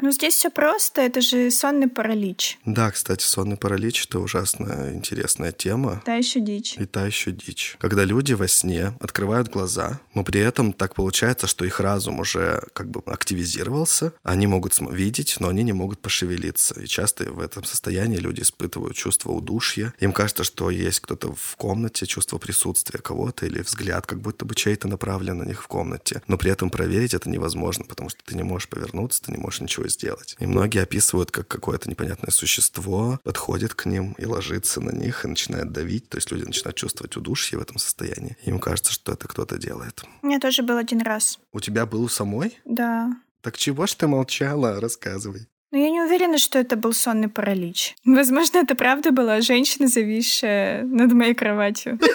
Ну, 0.00 0.12
здесь 0.12 0.34
все 0.34 0.48
просто, 0.48 1.02
это 1.02 1.20
же 1.20 1.50
сонный 1.50 1.88
паралич. 1.88 2.58
Да, 2.64 2.90
кстати, 2.90 3.22
сонный 3.24 3.56
паралич— 3.56 4.06
это 4.08 4.20
ужасно 4.20 4.92
интересная 4.94 5.52
тема. 5.52 6.00
Та 6.06 6.14
еще 6.14 6.40
дичь. 6.40 6.76
И 6.78 6.86
та 6.86 7.04
еще 7.04 7.30
дичь. 7.32 7.76
Когда 7.78 8.04
люди 8.04 8.32
во 8.32 8.48
сне 8.48 8.94
открывают 9.00 9.48
глаза, 9.48 10.00
но 10.14 10.24
при 10.24 10.40
этом 10.40 10.72
так 10.72 10.94
получается, 10.94 11.46
что 11.46 11.64
их 11.64 11.80
разум 11.80 12.20
уже 12.20 12.62
как 12.72 12.90
бы 12.90 13.02
активизировался, 13.04 14.14
они 14.22 14.46
могут 14.46 14.78
видеть, 14.80 15.36
но 15.40 15.48
они 15.48 15.62
не 15.62 15.72
могут 15.72 16.00
пошевелиться. 16.00 16.80
И 16.80 16.86
часто 16.86 17.24
в 17.24 17.40
этом 17.40 17.64
состоянии 17.64 18.18
люди 18.18 18.40
испытывают 18.40 18.96
чувство 18.96 19.32
удушья. 19.32 19.92
Им 19.98 20.12
кажется, 20.12 20.44
что 20.44 20.70
есть 20.70 21.00
кто-то 21.00 21.34
в 21.34 21.56
комнате, 21.56 22.06
чувство 22.06 22.38
присутствия 22.38 23.00
кого-то 23.00 23.44
или 23.44 23.60
взгляд, 23.60 24.06
как 24.06 24.20
будто 24.20 24.44
бы 24.44 24.54
чей-то 24.54 24.88
направлен 24.88 25.38
на 25.38 25.42
них 25.42 25.62
в 25.62 25.66
комнате. 25.66 26.22
Но 26.28 26.38
при 26.38 26.50
этом 26.50 26.70
проверить 26.70 27.12
это 27.14 27.28
невозможно, 27.28 27.47
потому 27.86 28.10
что 28.10 28.20
ты 28.24 28.34
не 28.36 28.42
можешь 28.42 28.68
повернуться, 28.68 29.22
ты 29.22 29.32
не 29.32 29.38
можешь 29.38 29.60
ничего 29.60 29.88
сделать. 29.88 30.36
И 30.38 30.46
многие 30.46 30.82
описывают, 30.82 31.30
как 31.30 31.48
какое-то 31.48 31.88
непонятное 31.88 32.30
существо 32.30 33.20
подходит 33.24 33.74
к 33.74 33.86
ним 33.86 34.14
и 34.18 34.26
ложится 34.26 34.80
на 34.80 34.90
них 34.90 35.24
и 35.24 35.28
начинает 35.28 35.72
давить. 35.72 36.08
То 36.08 36.18
есть 36.18 36.30
люди 36.30 36.44
начинают 36.44 36.76
чувствовать 36.76 37.16
удушье 37.16 37.58
в 37.58 37.62
этом 37.62 37.78
состоянии. 37.78 38.36
Им 38.44 38.58
кажется, 38.58 38.92
что 38.92 39.12
это 39.12 39.28
кто-то 39.28 39.58
делает. 39.58 40.04
У 40.22 40.26
меня 40.26 40.40
тоже 40.40 40.62
был 40.62 40.76
один 40.76 41.00
раз. 41.02 41.38
У 41.52 41.60
тебя 41.60 41.86
был 41.86 42.02
у 42.02 42.08
самой? 42.08 42.58
Да. 42.64 43.16
Так 43.40 43.56
чего 43.56 43.86
ж 43.86 43.94
ты 43.94 44.06
молчала? 44.06 44.80
Рассказывай. 44.80 45.48
Но 45.70 45.78
я 45.78 45.90
не 45.90 46.00
уверена, 46.00 46.38
что 46.38 46.58
это 46.58 46.76
был 46.76 46.92
сонный 46.92 47.28
паралич. 47.28 47.94
Возможно, 48.04 48.58
это 48.58 48.74
правда 48.74 49.10
была 49.10 49.40
женщина, 49.40 49.86
зависшая 49.86 50.84
над 50.84 51.12
моей 51.12 51.34
кроватью. 51.34 51.98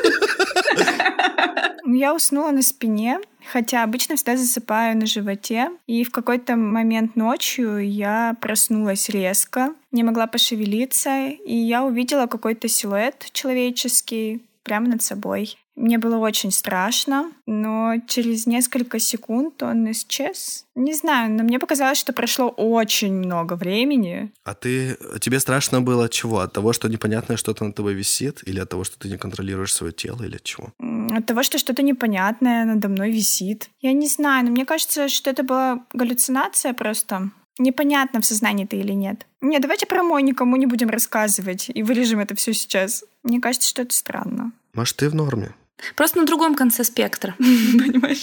Я 1.85 2.15
уснула 2.15 2.51
на 2.51 2.61
спине, 2.61 3.19
хотя 3.51 3.83
обычно 3.83 4.15
всегда 4.15 4.37
засыпаю 4.37 4.97
на 4.97 5.05
животе. 5.05 5.69
И 5.85 6.03
в 6.03 6.11
какой-то 6.11 6.55
момент 6.55 7.15
ночью 7.15 7.77
я 7.77 8.35
проснулась 8.41 9.09
резко, 9.09 9.75
не 9.91 10.03
могла 10.03 10.27
пошевелиться, 10.27 11.27
и 11.27 11.55
я 11.55 11.83
увидела 11.83 12.27
какой-то 12.27 12.67
силуэт 12.67 13.27
человеческий 13.33 14.43
прямо 14.63 14.87
над 14.87 15.03
собой. 15.03 15.57
Мне 15.76 15.97
было 15.97 16.17
очень 16.17 16.51
страшно, 16.51 17.32
но 17.47 17.95
через 18.07 18.45
несколько 18.45 18.99
секунд 18.99 19.63
он 19.63 19.91
исчез. 19.91 20.65
Не 20.76 20.93
знаю, 20.93 21.32
но 21.32 21.43
мне 21.43 21.57
показалось, 21.57 21.97
что 21.97 22.13
прошло 22.13 22.49
очень 22.49 23.13
много 23.13 23.53
времени. 23.55 24.32
А 24.43 24.53
ты... 24.53 24.97
Тебе 25.19 25.39
страшно 25.39 25.82
было 25.82 26.05
от 26.05 26.11
чего? 26.11 26.39
От 26.39 26.53
того, 26.53 26.74
что 26.74 26.88
непонятное 26.89 27.38
что-то 27.38 27.65
над 27.65 27.76
тобой 27.76 27.95
висит? 27.95 28.41
Или 28.45 28.59
от 28.59 28.69
того, 28.69 28.84
что 28.84 28.99
ты 28.99 29.09
не 29.09 29.17
контролируешь 29.17 29.74
свое 29.74 29.91
тело? 29.91 30.24
Или 30.24 30.36
от 30.36 30.43
чего? 30.43 30.74
От 31.11 31.26
того, 31.26 31.41
что 31.43 31.57
что-то 31.57 31.82
непонятное 31.82 32.65
надо 32.65 32.88
мной 32.88 33.11
висит. 33.11 33.69
Я 33.82 33.93
не 33.93 34.07
знаю, 34.07 34.45
но 34.45 34.51
мне 34.51 34.65
кажется, 34.65 35.09
что 35.09 35.30
это 35.30 35.43
была 35.43 35.86
галлюцинация 35.93 36.74
просто. 36.74 37.32
Непонятно, 37.59 38.21
в 38.21 38.26
сознании 38.26 38.65
ты 38.65 38.78
или 38.78 38.93
нет. 38.93 39.26
Не, 39.41 39.59
давайте 39.59 39.86
про 39.86 40.03
мой 40.03 40.24
никому 40.24 40.55
не 40.55 40.65
будем 40.65 40.89
рассказывать 40.89 41.69
и 41.74 41.84
вырежем 41.84 42.19
это 42.19 42.36
все 42.36 42.53
сейчас. 42.53 43.03
Мне 43.24 43.39
кажется, 43.39 43.69
что 43.69 43.82
это 43.84 43.93
странно. 43.93 44.51
Может, 44.74 44.97
ты 44.97 45.09
в 45.09 45.15
норме? 45.15 45.53
Просто 45.95 46.19
на 46.19 46.26
другом 46.26 46.55
конце 46.55 46.84
спектра, 46.84 47.36
понимаешь? 47.38 48.21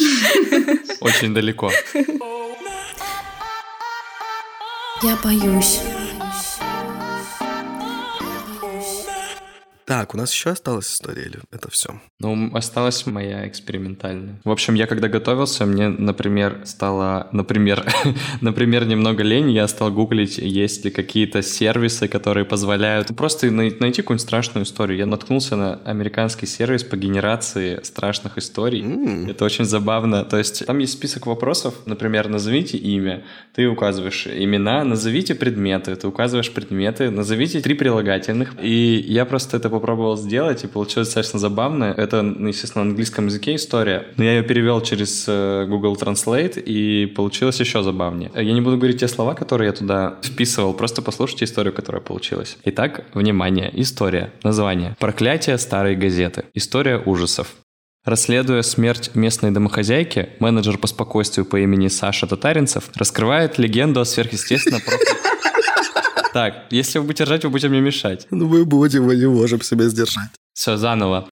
Очень 1.00 1.34
далеко. 1.34 1.70
Я 5.02 5.16
боюсь. 5.22 5.80
Так, 9.90 10.14
у 10.14 10.16
нас 10.16 10.32
еще 10.32 10.50
осталась 10.50 10.86
история 10.86 11.22
или 11.22 11.40
это 11.50 11.68
все? 11.68 12.00
Ну, 12.20 12.54
осталась 12.54 13.06
моя 13.06 13.48
экспериментальная. 13.48 14.40
В 14.44 14.50
общем, 14.52 14.74
я 14.74 14.86
когда 14.86 15.08
готовился, 15.08 15.66
мне, 15.66 15.88
например, 15.88 16.60
стало, 16.64 17.26
например, 17.32 17.84
например, 18.40 18.86
немного 18.86 19.24
лень, 19.24 19.50
я 19.50 19.66
стал 19.66 19.90
гуглить, 19.90 20.38
есть 20.38 20.84
ли 20.84 20.92
какие-то 20.92 21.42
сервисы, 21.42 22.06
которые 22.06 22.44
позволяют 22.44 23.08
просто 23.16 23.50
найти 23.50 24.02
какую-нибудь 24.02 24.20
страшную 24.20 24.64
историю. 24.64 24.96
Я 24.96 25.06
наткнулся 25.06 25.56
на 25.56 25.80
американский 25.84 26.46
сервис 26.46 26.84
по 26.84 26.96
генерации 26.96 27.80
страшных 27.82 28.38
историй. 28.38 28.82
Mm. 28.82 29.32
Это 29.32 29.44
очень 29.44 29.64
забавно. 29.64 30.24
То 30.24 30.38
есть 30.38 30.64
там 30.66 30.78
есть 30.78 30.92
список 30.92 31.26
вопросов, 31.26 31.74
например, 31.86 32.28
назовите 32.28 32.78
имя, 32.78 33.24
ты 33.56 33.66
указываешь 33.66 34.28
имена, 34.28 34.84
назовите 34.84 35.34
предметы, 35.34 35.96
ты 35.96 36.06
указываешь 36.06 36.52
предметы, 36.52 37.10
назовите 37.10 37.60
три 37.60 37.74
прилагательных. 37.74 38.54
И 38.62 39.04
я 39.08 39.24
просто 39.24 39.56
это 39.56 39.79
попробовал 39.80 40.16
сделать, 40.16 40.62
и 40.64 40.66
получилось 40.66 41.08
достаточно 41.08 41.38
забавно. 41.38 41.94
Это, 41.96 42.18
естественно, 42.18 42.84
на 42.84 42.90
английском 42.90 43.26
языке 43.26 43.54
история, 43.54 44.08
но 44.16 44.24
я 44.24 44.36
ее 44.36 44.42
перевел 44.42 44.80
через 44.82 45.24
э, 45.26 45.66
Google 45.66 45.94
Translate, 45.94 46.60
и 46.60 47.06
получилось 47.06 47.58
еще 47.60 47.82
забавнее. 47.82 48.30
Я 48.34 48.52
не 48.52 48.60
буду 48.60 48.76
говорить 48.76 49.00
те 49.00 49.08
слова, 49.08 49.34
которые 49.34 49.68
я 49.68 49.72
туда 49.72 50.18
вписывал, 50.22 50.74
просто 50.74 51.02
послушайте 51.02 51.46
историю, 51.46 51.72
которая 51.72 52.02
получилась. 52.02 52.58
Итак, 52.64 53.04
внимание, 53.14 53.70
история, 53.74 54.32
название. 54.42 54.96
«Проклятие 54.98 55.58
старой 55.58 55.96
газеты». 55.96 56.44
История 56.54 56.98
ужасов. 56.98 57.54
Расследуя 58.04 58.62
смерть 58.62 59.10
местной 59.14 59.50
домохозяйки, 59.50 60.30
менеджер 60.40 60.78
по 60.78 60.86
спокойствию 60.86 61.44
по 61.44 61.60
имени 61.60 61.88
Саша 61.88 62.26
Татаринцев 62.26 62.90
раскрывает 62.94 63.58
легенду 63.58 64.00
о 64.00 64.04
сверхъестественно 64.06 64.80
проклятом 64.80 65.16
так, 66.32 66.66
если 66.70 66.98
вы 66.98 67.06
будете 67.06 67.24
ржать, 67.24 67.44
вы 67.44 67.50
будете 67.50 67.68
мне 67.68 67.80
мешать. 67.80 68.26
Ну 68.30 68.46
мы 68.46 68.64
будем, 68.64 69.04
мы 69.04 69.16
не 69.16 69.26
можем 69.26 69.60
себя 69.62 69.88
сдержать. 69.88 70.30
Все, 70.52 70.76
заново. 70.76 71.28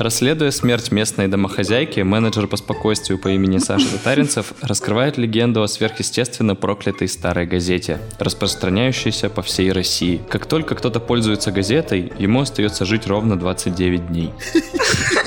Расследуя 0.00 0.50
смерть 0.50 0.92
местной 0.92 1.28
домохозяйки, 1.28 2.00
менеджер 2.00 2.46
по 2.46 2.56
спокойствию 2.56 3.18
по 3.18 3.28
имени 3.28 3.58
Саша 3.58 3.86
Татаринцев 3.92 4.54
раскрывает 4.62 5.18
легенду 5.18 5.62
о 5.62 5.68
сверхъестественно 5.68 6.54
проклятой 6.54 7.06
старой 7.06 7.44
газете, 7.44 7.98
распространяющейся 8.18 9.28
по 9.28 9.42
всей 9.42 9.72
России. 9.72 10.22
Как 10.30 10.46
только 10.46 10.74
кто-то 10.74 11.00
пользуется 11.00 11.52
газетой, 11.52 12.12
ему 12.18 12.40
остается 12.40 12.86
жить 12.86 13.06
ровно 13.06 13.38
29 13.38 14.06
дней. 14.08 14.32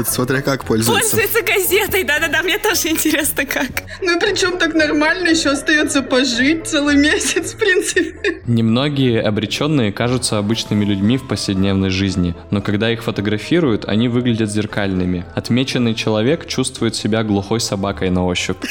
Это 0.00 0.10
смотря 0.10 0.40
как 0.40 0.64
пользуется. 0.64 1.16
Пользуется 1.16 1.42
газетой, 1.42 2.04
да-да-да, 2.04 2.42
мне 2.42 2.58
тоже 2.58 2.88
интересно 2.88 3.44
как. 3.44 3.82
Ну 4.00 4.16
и 4.16 4.18
причем 4.18 4.56
так 4.56 4.74
нормально, 4.74 5.28
еще 5.28 5.50
остается 5.50 6.00
пожить 6.00 6.66
целый 6.66 6.96
месяц, 6.96 7.52
в 7.52 7.58
принципе. 7.58 8.40
Немногие 8.46 9.20
обреченные 9.20 9.92
кажутся 9.92 10.38
обычными 10.38 10.86
людьми 10.86 11.18
в 11.18 11.28
повседневной 11.28 11.90
жизни, 11.90 12.34
но 12.50 12.62
когда 12.62 12.90
их 12.90 13.02
фотографируют, 13.02 13.84
они 13.84 14.08
выглядят 14.08 14.50
зеркальными. 14.50 15.26
Отмеченный 15.34 15.94
человек 15.94 16.46
чувствует 16.46 16.96
себя 16.96 17.22
глухой 17.22 17.60
собакой 17.60 18.08
на 18.08 18.24
ощупь. 18.24 18.64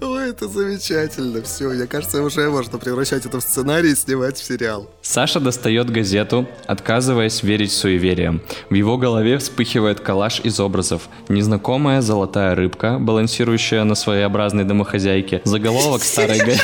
Ой, 0.00 0.30
это 0.30 0.48
замечательно. 0.48 1.42
Все, 1.42 1.68
мне 1.68 1.86
кажется, 1.86 2.22
уже 2.22 2.48
можно 2.50 2.78
превращать 2.78 3.26
это 3.26 3.40
в 3.40 3.42
сценарий 3.42 3.92
и 3.92 3.96
снимать 3.96 4.38
в 4.38 4.44
сериал. 4.44 4.88
Саша 5.02 5.40
достает 5.40 5.90
газету, 5.90 6.46
отказываясь 6.66 7.42
верить 7.42 7.72
суевериям. 7.72 8.40
В 8.70 8.74
его 8.74 8.96
голове 8.96 9.38
вспыхивает 9.38 10.00
коллаж 10.00 10.40
из 10.40 10.60
образов. 10.60 11.08
Незнакомая 11.28 12.00
золотая 12.00 12.54
рыбка, 12.54 12.98
балансирующая 13.00 13.84
на 13.84 13.94
своеобразной 13.94 14.64
домохозяйке. 14.64 15.42
Заголовок 15.44 16.02
старой 16.02 16.38
газеты. 16.38 16.62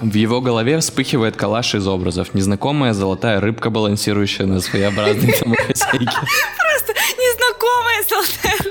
В 0.00 0.14
его 0.14 0.40
голове 0.40 0.78
вспыхивает 0.78 1.36
калаш 1.36 1.74
из 1.74 1.86
образов. 1.88 2.32
Незнакомая 2.32 2.92
золотая 2.92 3.40
рыбка, 3.40 3.68
балансирующая 3.68 4.46
на 4.46 4.60
своеобразной 4.60 5.34
домохозяйке. 5.40 5.96
Просто 5.98 6.94
незнакомая 7.18 8.04
золотая 8.08 8.67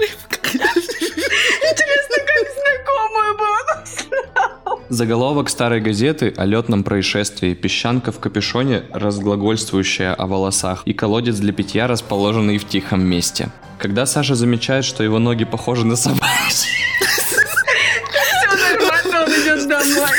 Заголовок 4.89 5.49
старой 5.49 5.81
газеты 5.81 6.33
о 6.37 6.45
летном 6.45 6.83
происшествии, 6.85 7.53
песчанка 7.53 8.13
в 8.13 8.19
капюшоне, 8.19 8.83
разглагольствующая 8.93 10.13
о 10.13 10.27
волосах, 10.27 10.83
и 10.85 10.93
колодец 10.93 11.35
для 11.37 11.51
питья, 11.51 11.87
расположенный 11.87 12.57
в 12.57 12.65
тихом 12.65 13.05
месте. 13.05 13.49
Когда 13.79 14.05
Саша 14.05 14.35
замечает, 14.35 14.85
что 14.85 15.03
его 15.03 15.19
ноги 15.19 15.43
похожи 15.43 15.85
на 15.85 15.97
собачьи, 15.97 16.71
Все 17.01 18.47
нормально, 18.79 19.25
он 19.25 19.31
идет 19.31 19.67
домой. 19.67 20.09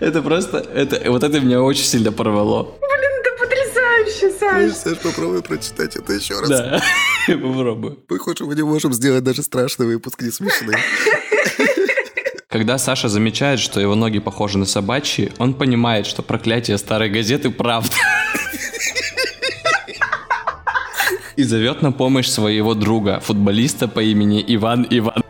это 0.00 0.20
просто, 0.22 0.58
это, 0.58 1.10
вот 1.10 1.22
это 1.24 1.40
меня 1.40 1.62
очень 1.62 1.84
сильно 1.84 2.12
порвало. 2.12 2.64
Блин, 2.78 3.10
это 3.20 3.30
потрясающе, 3.42 4.38
Саш. 4.38 4.72
Саш, 4.74 4.98
попробуй 4.98 5.42
прочитать 5.42 5.96
это 5.96 6.12
еще 6.12 6.38
раз. 6.38 6.48
Да, 6.50 6.82
попробую. 7.26 7.96
Похоже, 8.06 8.44
мы 8.44 8.54
не 8.54 8.62
можем 8.64 8.92
сделать 8.92 9.24
даже 9.24 9.42
страшный 9.42 9.86
выпуск, 9.86 10.20
не 10.20 10.30
смешный. 10.30 10.76
Когда 12.52 12.76
Саша 12.76 13.08
замечает, 13.08 13.60
что 13.60 13.80
его 13.80 13.94
ноги 13.94 14.18
похожи 14.18 14.58
на 14.58 14.66
собачьи, 14.66 15.32
он 15.38 15.54
понимает, 15.54 16.04
что 16.04 16.20
проклятие 16.22 16.76
старой 16.76 17.08
газеты 17.08 17.48
правда. 17.48 17.96
И 21.36 21.44
зовет 21.44 21.80
на 21.80 21.92
помощь 21.92 22.28
своего 22.28 22.74
друга, 22.74 23.20
футболиста 23.20 23.88
по 23.88 24.00
имени 24.00 24.44
Иван 24.46 24.86
Иван. 24.90 25.21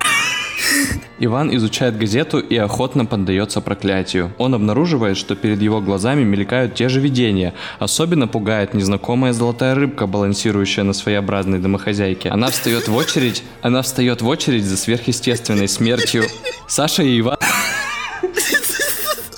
Иван 1.24 1.54
изучает 1.54 1.96
газету 1.96 2.40
и 2.40 2.56
охотно 2.56 3.06
поддается 3.06 3.60
проклятию. 3.60 4.32
Он 4.38 4.54
обнаруживает, 4.54 5.16
что 5.16 5.36
перед 5.36 5.62
его 5.62 5.80
глазами 5.80 6.24
мелькают 6.24 6.74
те 6.74 6.88
же 6.88 6.98
видения. 6.98 7.54
Особенно 7.78 8.26
пугает 8.26 8.74
незнакомая 8.74 9.32
золотая 9.32 9.76
рыбка, 9.76 10.08
балансирующая 10.08 10.82
на 10.82 10.92
своеобразной 10.92 11.60
домохозяйке. 11.60 12.28
Она 12.28 12.48
встает 12.48 12.88
в 12.88 12.96
очередь, 12.96 13.44
она 13.62 13.82
встает 13.82 14.20
в 14.20 14.26
очередь 14.26 14.64
за 14.64 14.76
сверхъестественной 14.76 15.68
смертью. 15.68 16.24
Саша 16.66 17.04
и 17.04 17.20
Иван... 17.20 17.38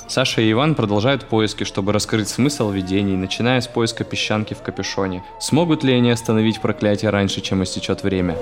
Саша 0.07 0.41
и 0.41 0.51
Иван 0.51 0.73
продолжают 0.73 1.25
поиски, 1.25 1.65
чтобы 1.65 1.93
раскрыть 1.93 2.29
смысл 2.29 2.71
видений, 2.71 3.15
начиная 3.15 3.61
с 3.61 3.67
поиска 3.67 4.03
песчанки 4.03 4.55
в 4.55 4.63
капюшоне. 4.63 5.23
Смогут 5.39 5.83
ли 5.83 5.93
они 5.93 6.09
остановить 6.09 6.61
проклятие 6.61 7.11
раньше, 7.11 7.41
чем 7.41 7.63
истечет 7.63 8.01
время? 8.01 8.35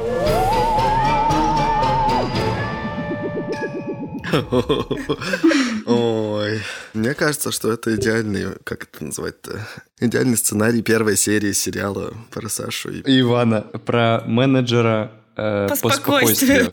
Ой, 5.85 6.61
мне 6.93 7.13
кажется, 7.13 7.51
что 7.51 7.71
это 7.71 7.95
идеальный, 7.95 8.47
как 8.63 8.83
это 8.83 9.03
называть-то, 9.03 9.67
идеальный 9.99 10.37
сценарий 10.37 10.81
первой 10.81 11.17
серии 11.17 11.51
сериала 11.51 12.13
про 12.31 12.49
Сашу. 12.49 12.89
и- 12.91 13.19
Ивана 13.21 13.61
про 13.61 14.23
менеджера 14.25 15.11
э, 15.35 15.67
По 15.69 15.75
по 15.75 15.89
спокойствию. 15.91 16.71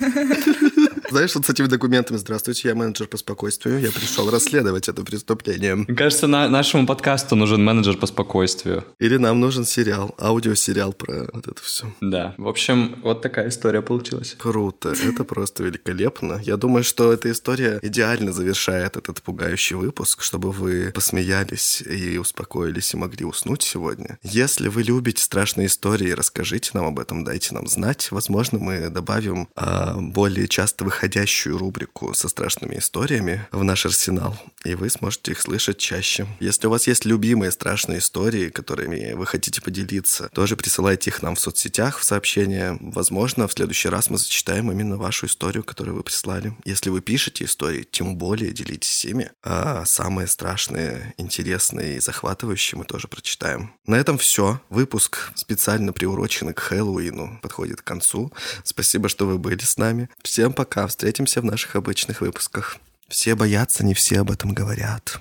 Знаешь, 1.11 1.35
вот 1.35 1.45
с 1.45 1.51
этими 1.51 1.67
документами 1.67 2.19
«Здравствуйте, 2.19 2.69
я 2.69 2.77
менеджер 2.77 3.09
по 3.09 3.17
спокойствию, 3.17 3.81
я 3.81 3.91
пришел 3.91 4.31
расследовать 4.31 4.89
это 4.89 5.03
преступление». 5.03 5.75
Мне 5.75 5.97
кажется, 5.97 6.29
на 6.29 6.49
нашему 6.49 6.87
подкасту 6.87 7.35
нужен 7.35 7.65
менеджер 7.65 7.97
по 7.97 8.07
спокойствию. 8.07 8.85
Или 9.01 9.17
нам 9.17 9.41
нужен 9.41 9.65
сериал, 9.65 10.15
аудиосериал 10.21 10.93
про 10.93 11.29
вот 11.33 11.49
это 11.49 11.61
все. 11.61 11.93
Да. 12.01 12.35
В 12.39 12.47
общем, 12.47 13.01
вот 13.03 13.23
такая 13.23 13.49
история 13.49 13.83
получилась. 13.83 14.37
Круто, 14.39 14.91
это 15.05 15.25
просто 15.25 15.65
великолепно. 15.65 16.41
Я 16.45 16.57
думаю, 16.57 16.85
что 16.85 17.13
эта 17.13 17.33
история 17.33 17.81
идеально 17.83 18.33
завершает 18.33 18.97
этот 18.97 19.21
пугающий 19.21 19.75
выпуск, 19.75 20.23
чтобы 20.23 20.53
вы 20.53 20.93
посмеялись 20.95 21.83
и 21.83 22.19
успокоились 22.19 22.95
и 22.95 22.97
могли 22.97 23.25
уснуть 23.25 23.63
сегодня. 23.63 24.21
Если 24.23 24.69
вы 24.69 24.85
любите 24.85 25.25
страшные 25.25 25.67
истории, 25.67 26.13
расскажите 26.13 26.71
нам 26.75 26.85
об 26.85 27.01
этом, 27.01 27.25
дайте 27.25 27.53
нам 27.53 27.67
знать. 27.67 28.13
Возможно, 28.13 28.61
мы 28.61 28.91
добавим 28.91 29.49
а, 29.57 29.97
более 29.97 30.47
часто 30.47 30.85
выходящую 31.01 31.57
рубрику 31.57 32.13
со 32.13 32.29
страшными 32.29 32.77
историями 32.77 33.47
в 33.53 33.65
наш 33.65 33.87
арсенал, 33.87 34.37
и 34.65 34.75
вы 34.75 34.91
сможете 34.91 35.33
их 35.33 35.41
слышать 35.41 35.79
чаще. 35.79 36.27
Если 36.41 36.67
у 36.67 36.71
вас 36.71 36.87
есть 36.87 37.07
любимые 37.07 37.53
страшные 37.53 38.01
истории, 38.01 38.51
которыми 38.51 39.15
вы 39.15 39.25
хотите 39.25 39.63
поделиться, 39.63 40.29
тоже 40.35 40.57
присылайте 40.57 41.09
их 41.09 41.23
нам 41.23 41.37
в 41.37 41.41
соцсетях 41.41 41.99
в 41.99 42.05
сообщения. 42.05 42.77
Возможно, 42.83 43.49
в 43.49 43.53
следующий 43.53 43.89
раз 43.89 44.11
мы 44.11 44.19
зачитаем 44.19 44.71
именно 44.71 44.99
вашу 44.99 45.25
историю, 45.25 45.65
которую 45.65 45.97
вы 45.97 46.03
прислали. 46.03 46.55
Если 46.67 46.91
вы 46.91 47.01
пишете 47.01 47.47
истории, 47.47 47.89
тем 47.91 48.17
более 48.17 48.53
делитесь 48.53 49.07
ими. 49.07 49.31
А 49.43 49.87
самые 49.87 50.27
страшные, 50.27 51.15
интересные 51.17 51.97
и 51.97 52.01
захватывающие 52.01 52.79
мы 52.79 52.85
тоже 52.85 53.09
прочитаем. 53.09 53.73
На 53.87 53.95
этом 53.95 54.19
все. 54.19 54.61
Выпуск 54.69 55.33
специально 55.35 55.95
приуроченный 55.95 56.53
к 56.53 56.61
Хэллоуину 56.61 57.39
подходит 57.41 57.81
к 57.81 57.85
концу. 57.85 58.31
Спасибо, 58.65 59.09
что 59.09 59.27
вы 59.27 59.39
были 59.39 59.63
с 59.63 59.79
нами. 59.79 60.11
Всем 60.23 60.53
пока. 60.53 60.90
Встретимся 60.91 61.41
в 61.41 61.45
наших 61.45 61.77
обычных 61.77 62.21
выпусках. 62.21 62.79
Все 63.07 63.37
боятся, 63.37 63.85
не 63.85 63.95
все 63.95 64.19
об 64.19 64.31
этом 64.33 64.53
говорят. 64.53 65.21